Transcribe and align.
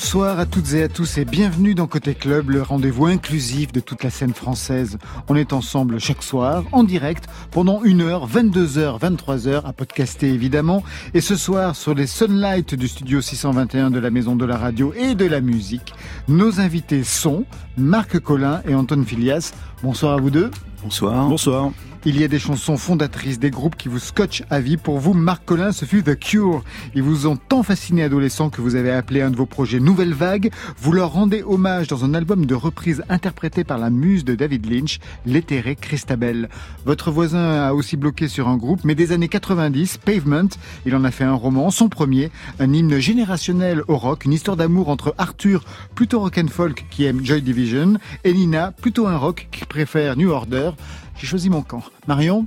Bonsoir 0.00 0.38
à 0.38 0.46
toutes 0.46 0.74
et 0.74 0.84
à 0.84 0.88
tous 0.88 1.18
et 1.18 1.24
bienvenue 1.24 1.74
dans 1.74 1.88
Côté 1.88 2.14
Club, 2.14 2.50
le 2.50 2.62
rendez-vous 2.62 3.06
inclusif 3.06 3.72
de 3.72 3.80
toute 3.80 4.04
la 4.04 4.10
scène 4.10 4.32
française. 4.32 4.96
On 5.26 5.34
est 5.34 5.52
ensemble 5.52 5.98
chaque 5.98 6.22
soir, 6.22 6.62
en 6.70 6.84
direct, 6.84 7.24
pendant 7.50 7.82
une 7.82 8.02
heure, 8.02 8.28
22h, 8.28 9.00
23h, 9.00 9.64
à 9.64 9.72
podcaster 9.72 10.28
évidemment. 10.28 10.84
Et 11.14 11.20
ce 11.20 11.34
soir, 11.34 11.74
sur 11.74 11.96
les 11.96 12.06
Sunlight 12.06 12.76
du 12.76 12.86
studio 12.86 13.20
621 13.20 13.90
de 13.90 13.98
la 13.98 14.10
Maison 14.10 14.36
de 14.36 14.44
la 14.44 14.56
Radio 14.56 14.94
et 14.94 15.16
de 15.16 15.24
la 15.24 15.40
Musique, 15.40 15.92
nos 16.28 16.60
invités 16.60 17.02
sont 17.02 17.44
Marc 17.76 18.20
Collin 18.20 18.62
et 18.68 18.76
Anton 18.76 19.02
Filias. 19.04 19.52
Bonsoir 19.82 20.12
à 20.12 20.20
vous 20.20 20.30
deux. 20.30 20.52
Bonsoir. 20.84 21.28
Bonsoir. 21.28 21.72
Il 22.08 22.18
y 22.18 22.24
a 22.24 22.28
des 22.28 22.38
chansons 22.38 22.78
fondatrices, 22.78 23.38
des 23.38 23.50
groupes 23.50 23.76
qui 23.76 23.90
vous 23.90 23.98
scotchent 23.98 24.42
à 24.48 24.60
vie. 24.60 24.78
Pour 24.78 24.98
vous, 24.98 25.12
Marc 25.12 25.44
Collin, 25.44 25.72
ce 25.72 25.84
fut 25.84 26.02
The 26.02 26.18
Cure. 26.18 26.64
Ils 26.94 27.02
vous 27.02 27.26
ont 27.26 27.36
tant 27.36 27.62
fasciné 27.62 28.02
adolescent 28.02 28.48
que 28.48 28.62
vous 28.62 28.76
avez 28.76 28.90
appelé 28.90 29.20
un 29.20 29.30
de 29.30 29.36
vos 29.36 29.44
projets 29.44 29.78
Nouvelle 29.78 30.14
Vague. 30.14 30.50
Vous 30.78 30.92
leur 30.92 31.12
rendez 31.12 31.42
hommage 31.42 31.86
dans 31.86 32.06
un 32.06 32.14
album 32.14 32.46
de 32.46 32.54
reprise 32.54 33.02
interprété 33.10 33.62
par 33.62 33.76
la 33.76 33.90
muse 33.90 34.24
de 34.24 34.34
David 34.34 34.72
Lynch, 34.72 35.00
l'éthéré 35.26 35.76
Christabel. 35.76 36.48
Votre 36.86 37.10
voisin 37.10 37.66
a 37.66 37.74
aussi 37.74 37.98
bloqué 37.98 38.26
sur 38.26 38.48
un 38.48 38.56
groupe, 38.56 38.84
mais 38.84 38.94
des 38.94 39.12
années 39.12 39.28
90, 39.28 39.98
Pavement, 39.98 40.48
il 40.86 40.96
en 40.96 41.04
a 41.04 41.10
fait 41.10 41.24
un 41.24 41.34
roman, 41.34 41.70
son 41.70 41.90
premier, 41.90 42.30
un 42.58 42.72
hymne 42.72 43.00
générationnel 43.00 43.82
au 43.86 43.98
rock, 43.98 44.24
une 44.24 44.32
histoire 44.32 44.56
d'amour 44.56 44.88
entre 44.88 45.14
Arthur, 45.18 45.62
plutôt 45.94 46.20
rock 46.20 46.38
and 46.38 46.48
folk, 46.48 46.86
qui 46.88 47.04
aime 47.04 47.22
Joy 47.22 47.42
Division, 47.42 47.98
et 48.24 48.32
Nina, 48.32 48.72
plutôt 48.72 49.08
un 49.08 49.18
rock, 49.18 49.48
qui 49.50 49.66
préfère 49.66 50.16
New 50.16 50.30
Order. 50.30 50.70
J'ai 51.20 51.26
choisi 51.26 51.50
mon 51.50 51.62
camp. 51.62 51.82
Marion 52.06 52.46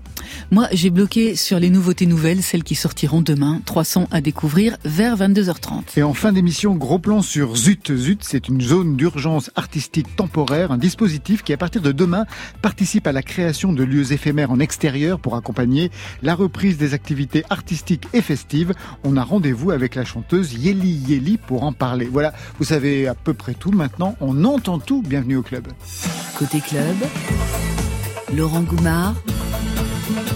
Moi, 0.50 0.68
j'ai 0.72 0.90
bloqué 0.90 1.36
sur 1.36 1.59
les 1.59 1.70
nouveautés 1.70 2.06
nouvelles, 2.06 2.42
celles 2.42 2.64
qui 2.64 2.76
sortiront 2.76 3.22
demain. 3.22 3.62
300 3.66 4.08
à 4.12 4.22
découvrir 4.22 4.78
vers 4.86 5.18
22h30. 5.18 5.98
Et 5.98 6.04
en 6.04 6.14
fin 6.14 6.32
d'émission, 6.32 6.76
gros 6.76 6.98
plan 6.98 7.22
sur 7.22 7.58
Zut. 7.58 7.94
Zut, 7.94 8.23
c'est 8.23 8.48
une 8.48 8.62
zone 8.62 8.95
d'urgence 8.95 9.52
artistique 9.58 10.16
temporaire, 10.16 10.72
un 10.72 10.78
dispositif 10.78 11.44
qui, 11.44 11.52
à 11.52 11.58
partir 11.58 11.82
de 11.82 11.92
demain, 11.92 12.26
participe 12.62 13.08
à 13.08 13.12
la 13.12 13.22
création 13.22 13.73
de 13.73 13.84
lieux 13.84 14.14
éphémères 14.14 14.52
en 14.52 14.60
extérieur 14.60 15.20
pour 15.20 15.36
accompagner 15.36 15.92
la 16.23 16.34
reprise 16.34 16.78
des 16.78 16.94
activités 16.94 17.44
artistiques 17.50 18.08
et 18.14 18.22
festives. 18.22 18.73
On 19.04 19.17
a 19.17 19.23
rendez-vous 19.23 19.72
avec 19.72 19.95
la 19.95 20.06
chanteuse 20.06 20.54
Yeli 20.54 20.94
Yeli 21.08 21.38
pour 21.38 21.64
en 21.64 21.73
parler. 21.73 22.08
Voilà, 22.10 22.34
vous 22.58 22.66
savez 22.66 23.08
à 23.08 23.16
peu 23.16 23.34
près 23.34 23.54
tout. 23.54 23.72
Maintenant, 23.72 24.16
on 24.22 24.45
entend 24.45 24.80
tout. 24.80 25.02
Bienvenue 25.02 25.36
au 25.36 25.44
club. 25.44 25.67
Côté 26.38 26.62
club. 26.62 26.95
Laurent 28.36 28.62
Goumard 28.62 29.16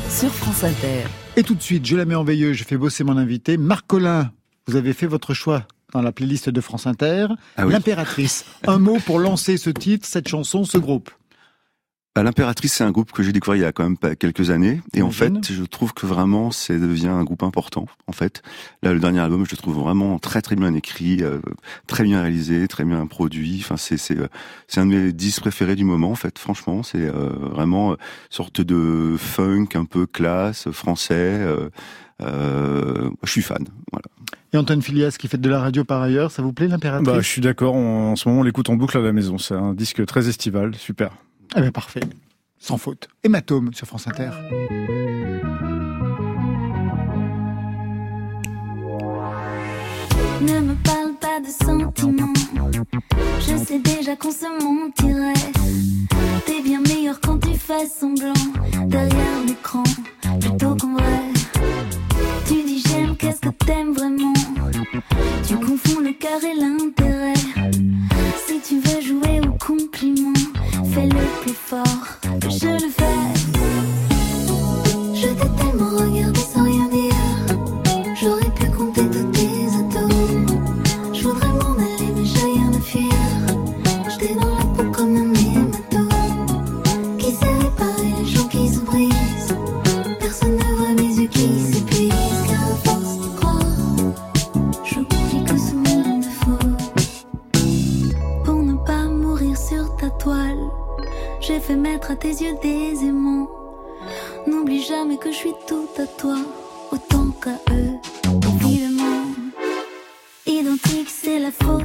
sur 0.09 0.29
France 0.29 0.65
Inter. 0.65 1.03
Et 1.37 1.43
tout 1.43 1.55
de 1.55 1.61
suite, 1.61 1.85
je 1.85 1.95
la 1.95 2.03
mets 2.03 2.15
en 2.15 2.25
veilleux, 2.25 2.51
je 2.51 2.65
fais 2.65 2.75
bosser 2.75 3.05
mon 3.05 3.15
invité. 3.15 3.55
Marc 3.55 3.87
Collin, 3.87 4.31
vous 4.67 4.75
avez 4.75 4.91
fait 4.91 5.07
votre 5.07 5.33
choix 5.33 5.65
dans 5.93 6.01
la 6.01 6.11
playlist 6.11 6.49
de 6.49 6.61
France 6.61 6.87
Inter. 6.87 7.27
Ah 7.55 7.65
oui. 7.65 7.71
L'impératrice. 7.71 8.45
Un 8.67 8.79
mot 8.79 8.97
pour 9.05 9.19
lancer 9.19 9.55
ce 9.55 9.69
titre, 9.69 10.05
cette 10.05 10.27
chanson, 10.27 10.65
ce 10.65 10.77
groupe. 10.77 11.09
Bah, 12.15 12.23
L'impératrice, 12.23 12.73
c'est 12.73 12.83
un 12.85 12.91
groupe 12.91 13.11
que 13.11 13.23
j'ai 13.23 13.33
découvert 13.33 13.57
il 13.57 13.61
y 13.61 13.65
a 13.65 13.73
quand 13.73 13.83
même 13.83 13.97
pas 13.97 14.15
quelques 14.15 14.49
années, 14.49 14.81
et 14.93 15.01
en 15.01 15.11
fait, 15.11 15.51
je 15.51 15.63
trouve 15.63 15.93
que 15.93 16.05
vraiment, 16.05 16.49
c'est 16.49 16.79
devient 16.79 17.09
un 17.09 17.25
groupe 17.25 17.43
important. 17.43 17.87
En 18.07 18.13
fait, 18.13 18.41
là, 18.83 18.93
le 18.93 18.99
dernier 18.99 19.19
album, 19.19 19.45
je 19.45 19.51
le 19.51 19.57
trouve 19.57 19.75
vraiment 19.75 20.17
très 20.17 20.41
très 20.41 20.55
bien 20.55 20.73
écrit, 20.73 21.21
euh, 21.21 21.39
très 21.87 22.05
bien 22.05 22.21
réalisé, 22.21 22.69
très 22.69 22.85
bien 22.85 23.05
produit. 23.05 23.57
Enfin, 23.59 23.75
c'est 23.75 23.97
c'est 23.97 24.17
euh, 24.17 24.27
c'est 24.67 24.79
un 24.79 24.85
de 24.85 24.91
mes 24.95 25.11
disques 25.11 25.41
préférés 25.41 25.75
du 25.75 25.83
moment. 25.83 26.11
En 26.11 26.15
fait, 26.15 26.39
franchement, 26.39 26.83
c'est 26.83 27.01
euh, 27.01 27.29
vraiment 27.51 27.95
sorte 28.29 28.61
de 28.61 29.15
funk 29.17 29.69
un 29.75 29.85
peu 29.85 30.05
classe 30.05 30.71
français. 30.71 31.45
euh, 32.21 33.09
je 33.23 33.29
suis 33.29 33.41
fan. 33.41 33.65
Voilà. 33.91 34.05
Et 34.53 34.57
Antoine 34.57 34.81
Filias 34.81 35.17
qui 35.19 35.27
fait 35.27 35.37
de 35.37 35.49
la 35.49 35.59
radio 35.59 35.83
par 35.83 36.01
ailleurs, 36.01 36.31
ça 36.31 36.41
vous 36.41 36.53
plaît 36.53 36.69
l'impératrice? 36.69 37.05
Bah, 37.07 37.19
je 37.19 37.27
suis 37.27 37.41
d'accord. 37.41 37.75
En 37.75 38.15
ce 38.15 38.29
moment, 38.29 38.39
on 38.39 38.43
l'écoute 38.43 38.69
en 38.69 38.75
boucle 38.75 38.97
à 38.97 39.01
la 39.01 39.11
maison. 39.11 39.37
C'est 39.37 39.53
un 39.53 39.73
disque 39.73 40.05
très 40.05 40.29
estival. 40.29 40.75
Super. 40.75 41.11
Eh 41.55 41.61
bien 41.61 41.71
parfait, 41.71 42.01
sans 42.57 42.77
faute. 42.77 43.07
Hématome 43.23 43.73
sur 43.73 43.87
France 43.87 44.07
Inter. 44.07 44.29
Ne 50.41 50.59
me 50.59 50.75
parle 50.83 51.13
pas 51.19 51.39
de 51.39 51.47
sentiments. 51.47 52.33
Je 53.39 53.57
sais 53.57 53.79
déjà 53.79 54.15
qu'on 54.15 54.31
se 54.31 54.45
mentirait. 54.63 55.33
T'es 56.45 56.61
bien 56.61 56.81
meilleur 56.81 57.19
quand 57.21 57.39
tu 57.39 57.57
fais 57.57 57.87
semblant 57.87 58.33
derrière 58.87 59.43
l'écran 59.47 59.83
plutôt 60.41 60.75
qu'en 60.75 60.93
vrai. 60.93 61.21
Tu 62.47 62.63
dis 62.63 62.83
j'aime, 62.87 63.15
qu'est-ce 63.15 63.39
que 63.39 63.49
t'aimes 63.65 63.93
vraiment? 63.93 64.33
Tu 65.47 65.55
confonds 65.55 66.01
le 66.01 66.13
cœur 66.13 66.43
et 66.43 66.55
l'intérêt. 66.59 67.33
Si 68.45 68.59
tu 68.61 68.79
veux 68.79 69.01
jouer 69.01 69.39
au 69.47 69.53
compliment, 69.53 70.33
fais-le 70.95 71.41
plus 71.41 71.53
fort 71.53 72.05
je 72.41 72.67
le 72.67 72.89
fais. 72.89 73.54
Tes 102.15 102.29
yeux 102.29 102.55
des 102.61 103.03
aimants. 103.03 103.49
N'oublie 104.47 104.81
jamais 104.83 105.17
que 105.17 105.31
je 105.31 105.37
suis 105.37 105.53
tout 105.67 105.87
à 105.97 106.05
toi, 106.05 106.37
autant 106.91 107.31
qu'à 107.41 107.57
eux, 107.73 107.95
évidemment. 108.61 109.25
Identique, 110.45 111.09
c'est 111.09 111.39
la 111.39 111.51
photocode. 111.51 111.84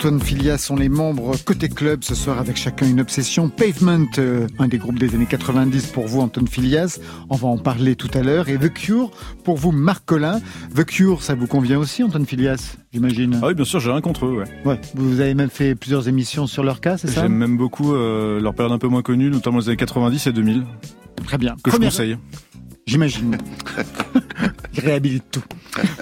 Antoine 0.00 0.18
Filias 0.22 0.56
sont 0.56 0.76
les 0.76 0.88
membres 0.88 1.36
côté 1.44 1.68
club 1.68 2.04
ce 2.04 2.14
soir 2.14 2.38
avec 2.38 2.56
chacun 2.56 2.88
une 2.88 3.00
obsession. 3.02 3.50
Pavement, 3.50 4.06
euh, 4.16 4.46
un 4.58 4.66
des 4.66 4.78
groupes 4.78 4.98
des 4.98 5.14
années 5.14 5.26
90 5.26 5.88
pour 5.88 6.06
vous 6.06 6.22
Antoine 6.22 6.48
Filias, 6.48 6.98
on 7.28 7.36
va 7.36 7.48
en 7.48 7.58
parler 7.58 7.96
tout 7.96 8.08
à 8.14 8.22
l'heure. 8.22 8.48
Et 8.48 8.56
The 8.56 8.72
Cure 8.72 9.10
pour 9.44 9.58
vous 9.58 9.72
Marc 9.72 10.06
Collin. 10.06 10.40
The 10.74 10.84
Cure, 10.86 11.22
ça 11.22 11.34
vous 11.34 11.46
convient 11.46 11.78
aussi 11.78 12.02
Antoine 12.02 12.24
Filias, 12.24 12.78
j'imagine? 12.94 13.38
Ah 13.42 13.48
oui, 13.48 13.54
bien 13.54 13.66
sûr, 13.66 13.78
j'ai 13.78 13.90
rien 13.90 14.00
contre 14.00 14.24
eux, 14.24 14.38
ouais. 14.38 14.46
Ouais, 14.64 14.80
vous 14.94 15.20
avez 15.20 15.34
même 15.34 15.50
fait 15.50 15.74
plusieurs 15.74 16.08
émissions 16.08 16.46
sur 16.46 16.64
leur 16.64 16.80
cas, 16.80 16.96
c'est 16.96 17.08
ça? 17.08 17.20
J'aime 17.20 17.34
même 17.34 17.58
beaucoup 17.58 17.92
euh, 17.94 18.40
leur 18.40 18.54
période 18.54 18.72
un 18.72 18.78
peu 18.78 18.88
moins 18.88 19.02
connue, 19.02 19.28
notamment 19.28 19.58
les 19.58 19.68
années 19.68 19.76
90 19.76 20.28
et 20.28 20.32
2000, 20.32 20.64
Très 21.26 21.36
bien. 21.36 21.56
que 21.62 21.68
Première- 21.68 21.90
je 21.90 21.96
conseille. 21.98 22.16
J'imagine. 22.90 23.38
Il 24.74 24.80
réhabilite 24.80 25.30
tout. 25.30 25.44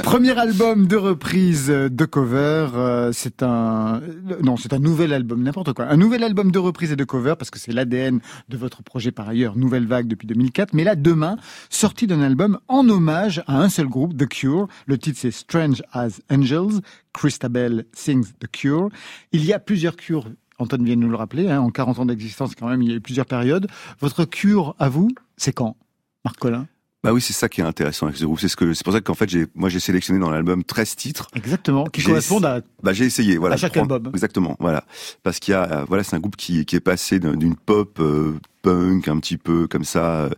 Premier 0.02 0.38
album 0.38 0.86
de 0.86 0.96
reprise 0.96 1.66
de 1.66 2.04
cover, 2.06 2.68
euh, 2.74 3.12
c'est 3.12 3.42
un 3.42 4.00
non, 4.42 4.56
c'est 4.56 4.72
un 4.72 4.78
nouvel 4.78 5.12
album, 5.12 5.42
n'importe 5.42 5.74
quoi. 5.74 5.84
Un 5.84 5.98
nouvel 5.98 6.24
album 6.24 6.50
de 6.50 6.58
reprise 6.58 6.90
et 6.90 6.96
de 6.96 7.04
cover 7.04 7.34
parce 7.38 7.50
que 7.50 7.58
c'est 7.58 7.72
l'ADN 7.72 8.20
de 8.48 8.56
votre 8.56 8.82
projet 8.82 9.12
par 9.12 9.28
ailleurs, 9.28 9.54
Nouvelle 9.54 9.86
Vague 9.86 10.06
depuis 10.06 10.26
2004. 10.26 10.72
Mais 10.72 10.82
là, 10.82 10.96
demain, 10.96 11.36
sortie 11.68 12.06
d'un 12.06 12.22
album 12.22 12.58
en 12.68 12.88
hommage 12.88 13.42
à 13.46 13.60
un 13.60 13.68
seul 13.68 13.88
groupe, 13.88 14.16
The 14.16 14.26
Cure. 14.26 14.66
Le 14.86 14.96
titre 14.96 15.18
c'est 15.20 15.30
Strange 15.30 15.82
as 15.92 16.22
Angels. 16.30 16.80
Christabel 17.12 17.84
sings 17.92 18.32
The 18.40 18.50
Cure. 18.50 18.88
Il 19.32 19.44
y 19.44 19.52
a 19.52 19.58
plusieurs 19.58 19.96
cures. 19.96 20.24
Antoine 20.58 20.86
vient 20.86 20.96
de 20.96 21.02
nous 21.02 21.10
le 21.10 21.16
rappeler. 21.16 21.50
hein, 21.50 21.60
en 21.60 21.68
40 21.68 21.98
ans 21.98 22.06
d'existence, 22.06 22.54
quand 22.54 22.66
même, 22.70 22.80
il 22.80 22.88
y 22.88 22.92
a 22.94 22.96
eu 22.96 23.00
plusieurs 23.02 23.26
périodes. 23.26 23.66
Votre 24.00 24.24
cure 24.24 24.74
à 24.78 24.88
vous, 24.88 25.10
c'est 25.36 25.52
quand, 25.52 25.76
Marc 26.24 26.38
Collin? 26.38 26.66
Bah 27.04 27.12
oui, 27.12 27.20
c'est 27.20 27.32
ça 27.32 27.48
qui 27.48 27.60
est 27.60 27.64
intéressant 27.64 28.06
avec 28.06 28.18
ce 28.18 28.24
groupe. 28.24 28.40
C'est 28.40 28.48
ce 28.48 28.56
que 28.56 28.74
c'est 28.74 28.82
pour 28.82 28.92
ça 28.92 29.00
qu'en 29.00 29.14
fait 29.14 29.28
j'ai 29.28 29.46
moi 29.54 29.68
j'ai 29.68 29.78
sélectionné 29.78 30.18
dans 30.18 30.30
l'album 30.30 30.64
13 30.64 30.96
titres. 30.96 31.28
Exactement, 31.36 31.84
qui 31.84 32.00
J'ai- 32.00 32.08
correspondent 32.08 32.44
à 32.44 32.60
Bah 32.82 32.92
j'ai 32.92 33.04
essayé 33.04 33.36
voilà. 33.36 33.54
À 33.54 33.56
chaque 33.58 33.72
de 33.74 33.78
prendre- 33.78 33.94
album. 33.94 34.12
Exactement, 34.14 34.56
voilà. 34.58 34.84
Parce 35.22 35.38
qu'il 35.38 35.52
y 35.52 35.54
a 35.54 35.62
euh, 35.70 35.84
voilà, 35.86 36.02
c'est 36.02 36.16
un 36.16 36.18
groupe 36.20 36.34
qui 36.36 36.64
qui 36.66 36.74
est 36.74 36.80
passé 36.80 37.20
d'un- 37.20 37.36
d'une 37.36 37.54
pop 37.54 37.98
euh, 38.00 38.34
punk 38.62 39.06
un 39.06 39.20
petit 39.20 39.36
peu 39.36 39.68
comme 39.68 39.84
ça 39.84 40.22
euh, 40.24 40.30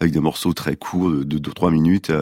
avec 0.00 0.12
des 0.12 0.18
morceaux 0.18 0.52
très 0.54 0.74
courts 0.74 1.10
de 1.12 1.22
2 1.38 1.52
3 1.52 1.70
minutes 1.70 2.10
euh, 2.10 2.20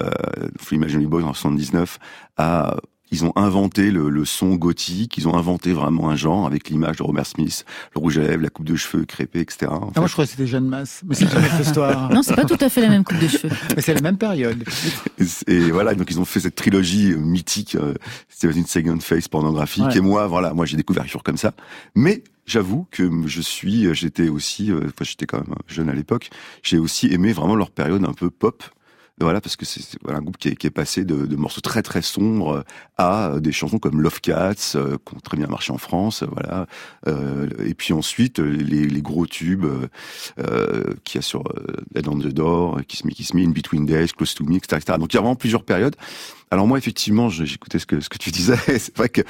faut 0.61 0.75
imaginer 0.75 1.07
Boys 1.07 1.23
en 1.25 1.33
79 1.33 1.99
à 2.37 2.77
ils 3.11 3.25
ont 3.25 3.33
inventé 3.37 3.91
le, 3.91 4.09
le 4.09 4.25
son 4.25 4.57
gothique, 4.57 5.17
ils 5.17 5.29
ont 5.29 5.37
inventé 5.37 5.73
vraiment 5.73 6.11
un 6.11 6.17
genre 6.17 6.47
avec 6.47 6.71
l'image 6.71 6.97
de 6.97 7.03
Robert 7.03 7.27
Smith, 7.27 7.65
le 7.95 8.01
rouge 8.01 8.19
à 8.19 8.23
lèvres, 8.23 8.43
la 8.43 8.51
coupe 8.51 8.67
de 8.67 8.77
cheveux 8.77 9.05
crépée, 9.05 9.41
etc. 9.41 9.69
En 9.71 9.93
Ah, 9.95 10.01
moi, 10.01 10.07
je 10.07 10.13
croyais 10.13 10.27
que 10.27 10.33
c'était 10.33 10.47
Jeanne 10.47 10.69
Masse, 10.69 11.03
mais 11.07 11.15
c'est 11.15 11.25
une 11.25 11.39
autre 11.39 11.61
histoire. 11.61 12.11
Non, 12.13 12.23
c'est 12.23 12.35
pas 12.35 12.45
tout 12.45 12.59
à 12.61 12.69
fait 12.69 12.81
la 12.81 12.89
même 12.89 13.05
coupe 13.05 13.19
de 13.19 13.29
cheveux. 13.29 13.55
Mais 13.75 13.83
c'est 13.83 13.95
la 13.95 14.01
même 14.01 14.19
période. 14.19 14.65
Et 15.47 15.71
voilà, 15.71 15.95
donc 15.95 16.11
ils 16.11 16.21
ont 16.21 16.25
fait 16.25 16.41
cette 16.41 16.57
trilogie 16.57 17.13
euh, 17.13 17.17
mythique, 17.17 17.77
euh, 17.77 17.95
c'était 18.29 18.53
une 18.53 18.67
second 18.67 18.99
face 19.01 19.29
pornographique. 19.29 19.85
Ouais. 19.85 19.99
Et 19.99 20.01
moi, 20.01 20.27
voilà, 20.27 20.53
moi 20.55 20.67
j'ai 20.67 20.77
découvert 20.77 21.05
Cure 21.07 21.23
comme 21.23 21.37
ça. 21.37 21.53
Mais 21.95 22.25
j'avoue 22.47 22.87
que 22.91 23.09
je 23.27 23.41
suis, 23.41 23.93
j'étais 23.95 24.29
aussi, 24.29 24.73
euh, 24.73 24.81
enfin 24.87 25.05
j'étais 25.05 25.27
quand 25.27 25.39
même 25.39 25.57
jeune 25.69 25.89
à 25.89 25.95
l'époque, 25.95 26.31
j'ai 26.63 26.79
aussi 26.79 27.07
aimé 27.13 27.33
vraiment 27.33 27.55
leur 27.57 27.71
période 27.71 28.05
un 28.05 28.13
peu 28.13 28.31
pop. 28.31 28.65
Voilà, 29.19 29.41
parce 29.41 29.57
que 29.57 29.65
c'est 29.65 29.81
voilà, 30.03 30.19
un 30.19 30.23
groupe 30.23 30.37
qui 30.37 30.49
est, 30.49 30.57
qui 30.57 30.67
est 30.67 30.71
passé 30.71 31.05
de, 31.05 31.25
de 31.25 31.37
morceaux 31.37 31.63
très 31.63 31.83
très 31.83 32.03
sombres 32.03 32.65
à 32.99 33.31
euh, 33.31 33.41
des 33.41 33.51
chansons 33.51 33.79
comme 33.79 34.03
Love 34.03 34.21
Cats, 34.21 34.75
euh, 34.75 34.99
qui 35.07 35.15
ont 35.15 35.21
très 35.21 35.39
bien 35.39 35.47
marché 35.47 35.73
en 35.73 35.79
France, 35.79 36.23
euh, 36.23 36.27
voilà. 36.31 36.67
Euh, 37.07 37.49
et 37.65 37.73
puis 37.73 37.95
ensuite, 37.95 38.41
euh, 38.41 38.45
les, 38.51 38.87
les 38.87 39.01
gros 39.01 39.27
tubes 39.27 39.65
euh, 40.39 40.95
qu'il 41.05 41.19
y 41.19 41.21
a 41.21 41.23
sur 41.23 41.45
Dead 41.95 42.07
on 42.09 42.19
the 42.19 42.27
Door, 42.27 42.81
Kiss 42.87 43.05
Me, 43.05 43.11
Kiss 43.11 43.33
Me, 43.33 43.43
In 43.43 43.51
Between 43.51 43.87
Days, 43.87 44.09
Close 44.09 44.35
to 44.35 44.45
Me, 44.45 44.57
etc., 44.57 44.77
etc. 44.83 44.99
Donc 44.99 45.15
il 45.15 45.17
y 45.17 45.19
a 45.19 45.23
vraiment 45.23 45.35
plusieurs 45.35 45.65
périodes. 45.65 45.97
Alors 46.51 46.67
moi, 46.67 46.77
effectivement, 46.77 47.31
j'écoutais 47.31 47.79
ce 47.79 47.87
que, 47.87 48.01
ce 48.01 48.11
que 48.11 48.19
tu 48.19 48.31
disais. 48.31 48.57
C'est 48.67 48.97
vrai 48.97 49.09
que, 49.09 49.23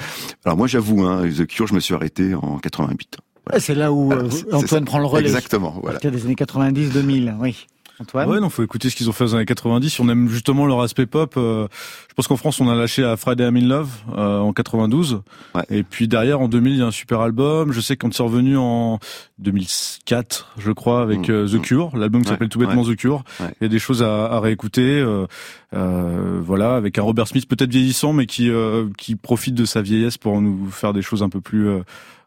alors 0.43 0.57
moi, 0.57 0.67
j'avoue, 0.67 1.03
hein, 1.05 1.23
The 1.29 1.47
Cure, 1.47 1.67
je 1.67 1.73
me 1.73 1.79
suis 1.79 1.93
arrêté 1.93 2.35
en 2.35 2.57
88. 2.57 3.17
Ouais, 3.51 3.59
C'est 3.61 3.73
là 3.75 3.93
où 3.93 4.07
Voilà, 4.07 4.23
Antoine 4.51 4.83
prend 4.83 4.99
le 4.99 5.05
relais. 5.05 5.27
Exactement, 5.27 5.79
voilà. 5.81 5.97
C'était 5.97 6.11
des 6.11 6.25
années 6.25 6.35
90-2000, 6.35 7.37
oui. 7.39 7.65
Antoine 7.99 8.29
Ouais, 8.29 8.39
non, 8.39 8.49
faut 8.49 8.63
écouter 8.63 8.89
ce 8.89 8.95
qu'ils 8.95 9.09
ont 9.09 9.11
fait 9.11 9.25
dans 9.25 9.31
les 9.31 9.35
années 9.37 9.45
90. 9.45 9.89
Si 9.89 10.01
on 10.01 10.09
aime 10.09 10.29
justement 10.29 10.65
leur 10.67 10.81
aspect 10.81 11.05
pop, 11.07 11.33
euh, 11.37 11.67
je 12.09 12.13
pense 12.13 12.27
qu'en 12.27 12.37
France, 12.37 12.59
on 12.61 12.69
a 12.69 12.75
lâché 12.75 13.03
à 13.03 13.17
Friday 13.17 13.47
I'm 13.47 13.57
in 13.57 13.67
Love 13.67 13.89
euh, 14.15 14.39
en 14.39 14.53
92. 14.53 15.21
Ouais. 15.55 15.63
Et 15.69 15.83
puis 15.83 16.07
derrière, 16.07 16.39
en 16.41 16.47
2000, 16.47 16.73
il 16.73 16.79
y 16.79 16.81
a 16.81 16.85
un 16.85 16.91
super 16.91 17.21
album. 17.21 17.71
Je 17.71 17.81
sais 17.81 17.97
qu'on 17.97 18.09
est 18.09 18.21
revenu 18.21 18.55
en 18.57 18.99
2004, 19.39 20.53
je 20.57 20.71
crois, 20.71 21.01
avec 21.01 21.27
Mm, 21.27 21.31
euh, 21.31 21.47
The 21.47 21.53
mm. 21.55 21.61
Cure, 21.61 21.97
l'album 21.97 22.21
qui 22.21 22.27
Ouais, 22.27 22.33
s'appelle 22.35 22.49
tout 22.49 22.59
bêtement 22.59 22.83
The 22.83 22.95
Cure. 22.95 23.23
Ouais. 23.39 23.47
Il 23.59 23.63
y 23.63 23.65
a 23.65 23.69
des 23.69 23.79
choses 23.79 24.03
à, 24.03 24.25
à 24.25 24.39
réécouter. 24.39 24.99
euh, 24.99 25.25
euh, 25.73 26.39
voilà, 26.41 26.75
avec 26.75 26.97
un 26.97 27.01
Robert 27.01 27.27
Smith 27.27 27.47
peut-être 27.47 27.69
vieillissant, 27.71 28.13
mais 28.13 28.25
qui 28.25 28.49
euh, 28.49 28.87
qui 28.97 29.15
profite 29.15 29.53
de 29.55 29.65
sa 29.65 29.81
vieillesse 29.81 30.17
pour 30.17 30.39
nous 30.41 30.69
faire 30.71 30.93
des 30.93 31.01
choses 31.01 31.23
un 31.23 31.29
peu 31.29 31.41
plus 31.41 31.67
euh, 31.67 31.81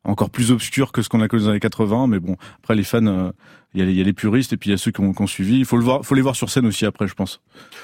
encore 0.04 0.28
plus 0.30 0.50
obscures 0.50 0.92
que 0.92 1.00
ce 1.02 1.08
qu'on 1.08 1.20
a 1.22 1.28
connu 1.28 1.42
dans 1.42 1.48
les 1.48 1.52
années 1.52 1.60
80. 1.60 2.06
Mais 2.08 2.18
bon, 2.20 2.36
après 2.62 2.74
les 2.74 2.82
fans, 2.84 3.06
euh, 3.06 3.30
il 3.74 3.80
y, 3.80 3.82
a 3.82 3.86
les- 3.86 3.92
il 3.92 3.98
y 3.98 4.00
a 4.00 4.04
les 4.04 4.12
puristes 4.12 4.52
et 4.52 4.56
puis 4.56 4.70
il 4.70 4.72
y 4.72 4.74
a 4.74 4.78
ceux 4.78 4.90
qui 4.90 5.00
ont, 5.00 5.12
qui 5.12 5.22
ont 5.22 5.26
suivi. 5.26 5.58
Il 5.58 5.64
faut 5.64 5.76
le 5.76 5.84
voir, 5.84 6.04
faut 6.04 6.14
les 6.14 6.22
voir 6.22 6.34
sur 6.36 6.50
scène 6.50 6.66
aussi 6.66 6.86
après, 6.86 7.06
je 7.06 7.14
pense. 7.14 7.40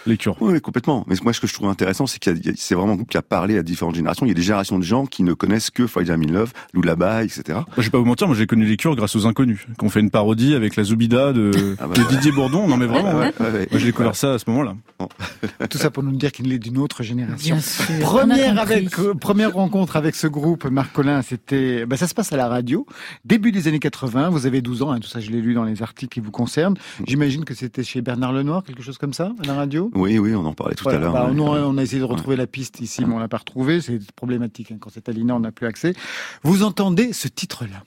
Les 0.06 0.16
cures. 0.16 0.36
Oui, 0.40 0.60
complètement. 0.60 1.04
Mais 1.08 1.16
moi, 1.22 1.32
ce 1.32 1.40
que 1.40 1.46
je 1.46 1.54
trouve 1.54 1.68
intéressant, 1.68 2.06
c'est 2.06 2.18
qu'il 2.18 2.40
c'est 2.56 2.74
vraiment 2.74 2.92
un 2.92 2.96
groupe 2.96 3.10
qui 3.10 3.16
a 3.18 3.22
parlé 3.22 3.58
à 3.58 3.62
différentes 3.62 3.94
générations. 3.96 4.26
Il 4.26 4.30
y 4.30 4.32
a 4.32 4.34
des 4.34 4.42
générations 4.42 4.78
de 4.78 4.84
gens 4.84 5.06
qui 5.06 5.22
ne 5.22 5.32
connaissent 5.32 5.70
que 5.70 5.82
I'm 6.06 6.22
in 6.22 6.32
Love, 6.32 6.52
Lullaby, 6.74 7.24
etc. 7.24 7.42
Moi, 7.48 7.64
je 7.78 7.82
vais 7.82 7.90
pas 7.90 7.98
vous 7.98 8.04
mentir, 8.04 8.26
moi 8.26 8.36
j'ai 8.36 8.46
connu 8.46 8.64
les 8.64 8.76
cures 8.76 8.94
grâce 8.96 9.16
aux 9.16 9.26
inconnus, 9.26 9.66
qu'on 9.78 9.88
fait 9.88 10.00
une 10.00 10.10
parodie 10.10 10.54
avec 10.54 10.76
la 10.76 10.84
Zoubida 10.84 11.32
de, 11.32 11.76
Ah 11.80 11.86
bah 11.88 11.94
de 11.94 12.00
ouais. 12.02 12.08
Didier 12.08 12.32
Bourdon. 12.32 12.68
Non 12.68 12.76
mais 12.76 12.86
vraiment, 12.86 13.10
Ouais, 13.14 13.26
ouais. 13.26 13.32
ouais, 13.40 13.50
ouais. 13.52 13.68
Moi 13.70 13.80
j'ai 13.80 13.86
découvert 13.86 14.14
ça 14.16 14.34
à 14.34 14.38
ce 14.38 14.44
moment-là. 14.50 14.74
Tout 15.70 15.78
ça 15.78 15.90
pour 15.90 16.02
nous 16.02 16.16
dire 16.16 16.32
qu'il 16.32 16.52
est 16.52 16.58
d'une 16.58 16.78
autre 16.78 17.02
génération. 17.02 17.54
Bien 17.56 17.60
sûr. 17.62 17.84
on 17.90 17.98
a 17.98 18.00
Première, 18.04 18.54
compris. 18.56 18.72
avec, 18.74 18.98
euh, 18.98 19.14
première 19.14 19.52
rencontre 19.52 19.96
avec 19.96 20.14
ce 20.14 20.26
groupe, 20.26 20.64
Marc 20.66 20.92
Collin, 20.92 21.22
c'était, 21.22 21.84
bah, 21.86 21.96
ça 21.96 22.06
se 22.08 22.14
passe 22.14 22.32
à 22.32 22.36
la 22.36 22.48
radio. 22.48 22.86
Début 23.24 23.52
des 23.52 23.68
années 23.68 23.78
80, 23.78 24.30
vous 24.30 24.46
avez 24.46 24.62
12 24.62 24.82
ans, 24.82 24.92
hein, 24.92 25.00
tout 25.00 25.08
ça 25.08 25.20
je 25.20 25.30
l'ai 25.30 25.40
lu 25.40 25.54
dans 25.54 25.64
les 25.64 25.75
articles 25.82 26.12
qui 26.12 26.20
vous 26.20 26.30
concernent. 26.30 26.76
J'imagine 27.06 27.44
que 27.44 27.54
c'était 27.54 27.84
chez 27.84 28.00
Bernard 28.02 28.32
Lenoir, 28.32 28.62
quelque 28.64 28.82
chose 28.82 28.98
comme 28.98 29.12
ça, 29.12 29.32
à 29.42 29.46
la 29.46 29.54
radio 29.54 29.90
Oui, 29.94 30.18
oui, 30.18 30.34
on 30.34 30.44
en 30.44 30.52
parlait 30.54 30.74
tout 30.74 30.84
Voilà, 30.84 30.98
à 30.98 31.00
l'heure. 31.00 31.12
bah, 31.12 31.30
ouais. 31.30 31.40
on 31.40 31.78
a 31.78 31.82
essayé 31.82 31.98
de 32.00 32.04
retrouver 32.04 32.36
la 32.36 32.46
piste 32.46 32.80
ici, 32.80 33.04
mais 33.04 33.14
on 33.14 33.18
l'a 33.18 33.28
pas 33.28 33.38
retrouvée. 33.38 33.80
C'est 33.80 34.00
problématique. 34.12 34.72
hein. 34.72 34.76
Quand 34.80 34.90
c'est 34.92 35.08
à 35.08 35.12
l'INA, 35.12 35.34
on 35.36 35.40
n'a 35.40 35.52
plus 35.52 35.66
accès. 35.66 35.94
Vous 36.42 36.62
entendez 36.62 37.12
ce 37.12 37.28
titre-là 37.28 37.82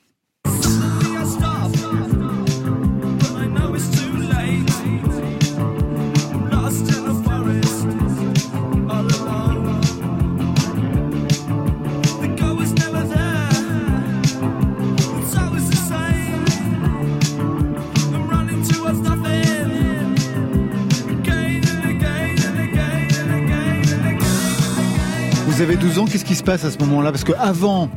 Vous 25.59 25.63
avez 25.63 25.75
12 25.75 25.99
ans, 25.99 26.05
qu'est-ce 26.05 26.23
qui 26.23 26.35
se 26.35 26.43
passe 26.43 26.63
à 26.63 26.71
ce 26.71 26.77
moment-là 26.77 27.11
Parce 27.11 27.25
que 27.25 27.33
avant, 27.33 27.89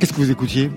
qu'est-ce 0.00 0.12
que 0.12 0.16
vous 0.16 0.32
écoutiez 0.32 0.72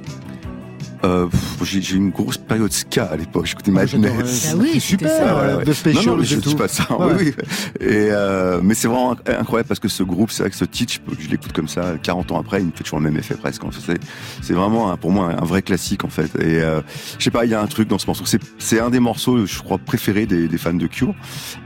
Euh, 1.06 1.28
j'ai 1.64 1.82
j'ai 1.82 1.96
eu 1.96 1.98
une 1.98 2.10
grosse 2.10 2.38
période 2.38 2.72
ska 2.74 3.06
à 3.06 3.16
l'époque. 3.16 3.46
J'écoutais 3.46 3.72
Ah. 3.76 3.86
Madness. 3.86 4.50
Ah 4.54 4.58
oui, 4.60 4.80
super, 4.80 5.10
ça. 5.10 5.34
voilà, 5.34 5.52
Ouais, 5.54 5.56
ouais. 5.60 5.64
de 5.66 5.74
Specials 5.74 6.06
non, 6.06 6.18
non, 6.18 6.24
je 6.24 6.36
tout. 6.36 6.50
dis 6.50 6.56
pas 6.56 6.68
ça. 6.68 6.86
Ouais, 7.00 7.14
Oui, 7.18 7.34
oui. 7.38 7.46
Et 7.80 8.10
euh, 8.12 8.60
mais 8.64 8.74
c'est 8.74 8.88
vraiment 8.88 9.14
inc- 9.14 9.38
incroyable 9.40 9.68
parce 9.68 9.80
que 9.80 9.88
ce 9.88 10.04
groupe, 10.04 10.32
c'est 10.32 10.44
vrai 10.44 10.50
que 10.50 10.56
ce 10.58 10.66
titre, 10.66 10.96
je, 11.18 11.30
l'écoute 11.30 11.54
comme 11.54 11.68
ça, 11.70 11.94
40 12.04 12.32
ans 12.34 12.40
après, 12.40 12.60
il 12.62 12.68
me 12.68 12.72
fait 12.74 12.84
toujours 12.84 13.00
le 13.00 13.06
même 13.06 13.18
effet 13.18 13.36
presque. 13.36 13.64
En 13.64 13.72
fait, 13.72 14.00
c'est, 14.42 14.54
vraiment 14.54 14.96
pour 14.98 15.12
moi 15.12 15.34
un 15.40 15.46
vrai 15.46 15.62
classique 15.62 16.04
en 16.04 16.10
fait. 16.10 16.36
Et 16.40 16.62
euh, 16.62 16.82
je 17.18 17.24
sais 17.24 17.32
pas, 17.32 17.46
il 17.46 17.52
y 17.52 17.54
a 17.54 17.62
un 17.62 17.68
truc 17.68 17.88
dans 17.88 17.98
ce 17.98 18.08
morceau. 18.08 18.26
C'est, 18.26 18.42
c'est 18.58 18.80
un 18.80 18.90
des 18.90 19.00
morceaux, 19.00 19.46
je 19.46 19.60
crois, 19.60 19.78
préférés 19.78 20.26
des, 20.26 20.48
des 20.48 20.58
fans 20.58 20.74
de 20.74 20.88
Cure. 20.88 21.16